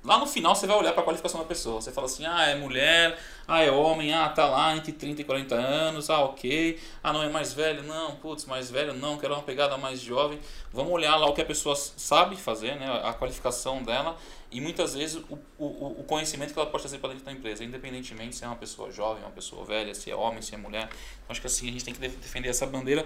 Lá 0.03 0.17
no 0.17 0.25
final 0.25 0.55
você 0.55 0.65
vai 0.65 0.75
olhar 0.75 0.93
para 0.93 1.01
a 1.01 1.05
qualificação 1.05 1.39
da 1.39 1.45
pessoa. 1.45 1.79
Você 1.79 1.91
fala 1.91 2.07
assim, 2.07 2.25
ah, 2.25 2.47
é 2.47 2.55
mulher, 2.55 3.19
ah, 3.47 3.61
é 3.61 3.69
homem, 3.69 4.11
ah, 4.13 4.27
tá 4.29 4.47
lá 4.47 4.75
entre 4.75 4.91
30 4.91 5.21
e 5.21 5.23
40 5.23 5.53
anos, 5.53 6.09
ah, 6.09 6.21
ok. 6.21 6.79
Ah, 7.03 7.13
não, 7.13 7.21
é 7.21 7.29
mais 7.29 7.53
velho, 7.53 7.83
não, 7.83 8.15
putz, 8.15 8.45
mais 8.45 8.71
velho, 8.71 8.93
não, 8.95 9.17
quero 9.19 9.33
uma 9.35 9.43
pegada 9.43 9.77
mais 9.77 9.99
jovem. 9.99 10.39
Vamos 10.73 10.91
olhar 10.91 11.15
lá 11.17 11.27
o 11.27 11.33
que 11.33 11.41
a 11.41 11.45
pessoa 11.45 11.75
sabe 11.75 12.35
fazer, 12.35 12.75
né, 12.77 12.87
a 13.03 13.13
qualificação 13.13 13.83
dela 13.83 14.17
e 14.51 14.59
muitas 14.59 14.95
vezes 14.95 15.21
o, 15.29 15.37
o, 15.57 15.99
o 16.01 16.03
conhecimento 16.03 16.51
que 16.51 16.59
ela 16.59 16.67
pode 16.69 16.81
trazer 16.83 16.97
para 16.97 17.09
dentro 17.09 17.23
da 17.25 17.31
empresa, 17.31 17.63
independentemente 17.63 18.35
se 18.35 18.43
é 18.43 18.47
uma 18.47 18.55
pessoa 18.55 18.91
jovem, 18.91 19.23
uma 19.23 19.31
pessoa 19.31 19.63
velha, 19.65 19.93
se 19.93 20.09
é 20.09 20.15
homem, 20.15 20.41
se 20.41 20.55
é 20.55 20.57
mulher. 20.57 20.85
Então, 20.89 21.27
acho 21.29 21.39
que 21.41 21.47
assim 21.47 21.69
a 21.69 21.71
gente 21.71 21.85
tem 21.85 21.93
que 21.93 21.99
def- 21.99 22.17
defender 22.17 22.49
essa 22.49 22.65
bandeira. 22.65 23.05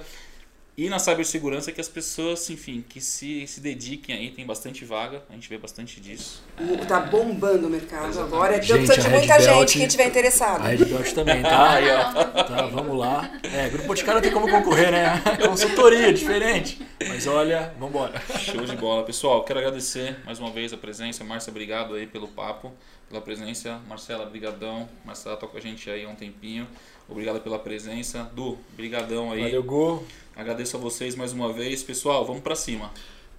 E 0.78 0.90
na 0.90 1.00
cibersegurança 1.00 1.72
que 1.72 1.80
as 1.80 1.88
pessoas, 1.88 2.50
enfim, 2.50 2.84
que 2.90 3.00
se, 3.00 3.48
se 3.48 3.62
dediquem 3.62 4.14
aí, 4.14 4.30
tem 4.32 4.46
bastante 4.46 4.84
vaga, 4.84 5.24
a 5.30 5.34
gente 5.34 5.48
vê 5.48 5.58
bastante 5.58 6.02
disso. 6.02 6.44
O- 6.60 6.86
Tá 6.86 7.00
bombando 7.00 7.68
o 7.68 7.70
mercado 7.70 8.10
Exatamente. 8.10 8.34
agora. 8.36 8.56
Então 8.58 8.76
Gente, 8.78 8.86
precisa 8.88 9.08
de 9.08 9.16
muita 9.16 9.38
Belt- 9.38 9.70
gente 9.70 9.80
que 9.80 9.88
tiver 9.88 10.08
interessado. 10.08 10.66
A 10.66 10.68
Red 10.68 10.84
Belt 10.84 11.14
também, 11.14 11.42
tá? 11.42 11.76
Tá, 12.46 12.66
vamos 12.68 12.98
lá. 12.98 13.40
É, 13.42 13.70
Grupo 13.70 13.88
Boticário 13.88 14.22
tem 14.22 14.32
como 14.32 14.50
concorrer, 14.50 14.92
né? 14.92 15.22
Consultoria, 15.48 16.12
diferente. 16.12 16.86
Mas 17.08 17.26
olha, 17.26 17.74
vambora. 17.80 18.22
Show 18.40 18.66
de 18.66 18.76
bola. 18.76 19.04
Pessoal, 19.04 19.44
quero 19.46 19.60
agradecer 19.60 20.18
mais 20.26 20.40
uma 20.40 20.52
vez 20.52 20.74
a 20.74 20.78
presença. 20.78 21.24
Márcia, 21.24 21.52
obrigado 21.52 21.94
aí 21.96 22.06
pelo 22.06 22.28
papo, 22.28 22.74
pela 23.10 23.22
presença. 23.22 23.80
Marcela, 23.88 24.26
brigadão. 24.26 24.90
Marcela 25.06 25.38
tá 25.38 25.48
com 25.48 25.58
a 25.58 25.62
gente 25.62 25.90
aí 25.90 26.04
há 26.04 26.10
um 26.10 26.16
tempinho. 26.16 26.68
Obrigado 27.08 27.40
pela 27.40 27.58
presença. 27.60 28.30
Du, 28.36 28.58
brigadão 28.76 29.32
aí. 29.32 29.42
Valeu, 29.44 29.64
Gu. 29.64 30.04
Agradeço 30.36 30.76
a 30.76 30.80
vocês 30.80 31.16
mais 31.16 31.32
uma 31.32 31.54
vez. 31.54 31.82
Pessoal, 31.82 32.26
vamos 32.26 32.42
pra 32.42 32.56
cima. 32.56 32.92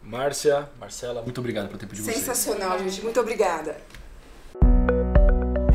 Márcia, 0.03 0.69
Marcela, 0.79 1.21
muito 1.23 1.39
obrigado 1.39 1.67
pelo 1.67 1.79
tempo 1.79 1.95
de 1.95 2.01
vocês. 2.01 2.17
Sensacional, 2.17 2.79
gente. 2.79 3.03
Muito 3.03 3.21
obrigada. 3.21 3.77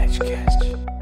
Edcast. 0.03 1.00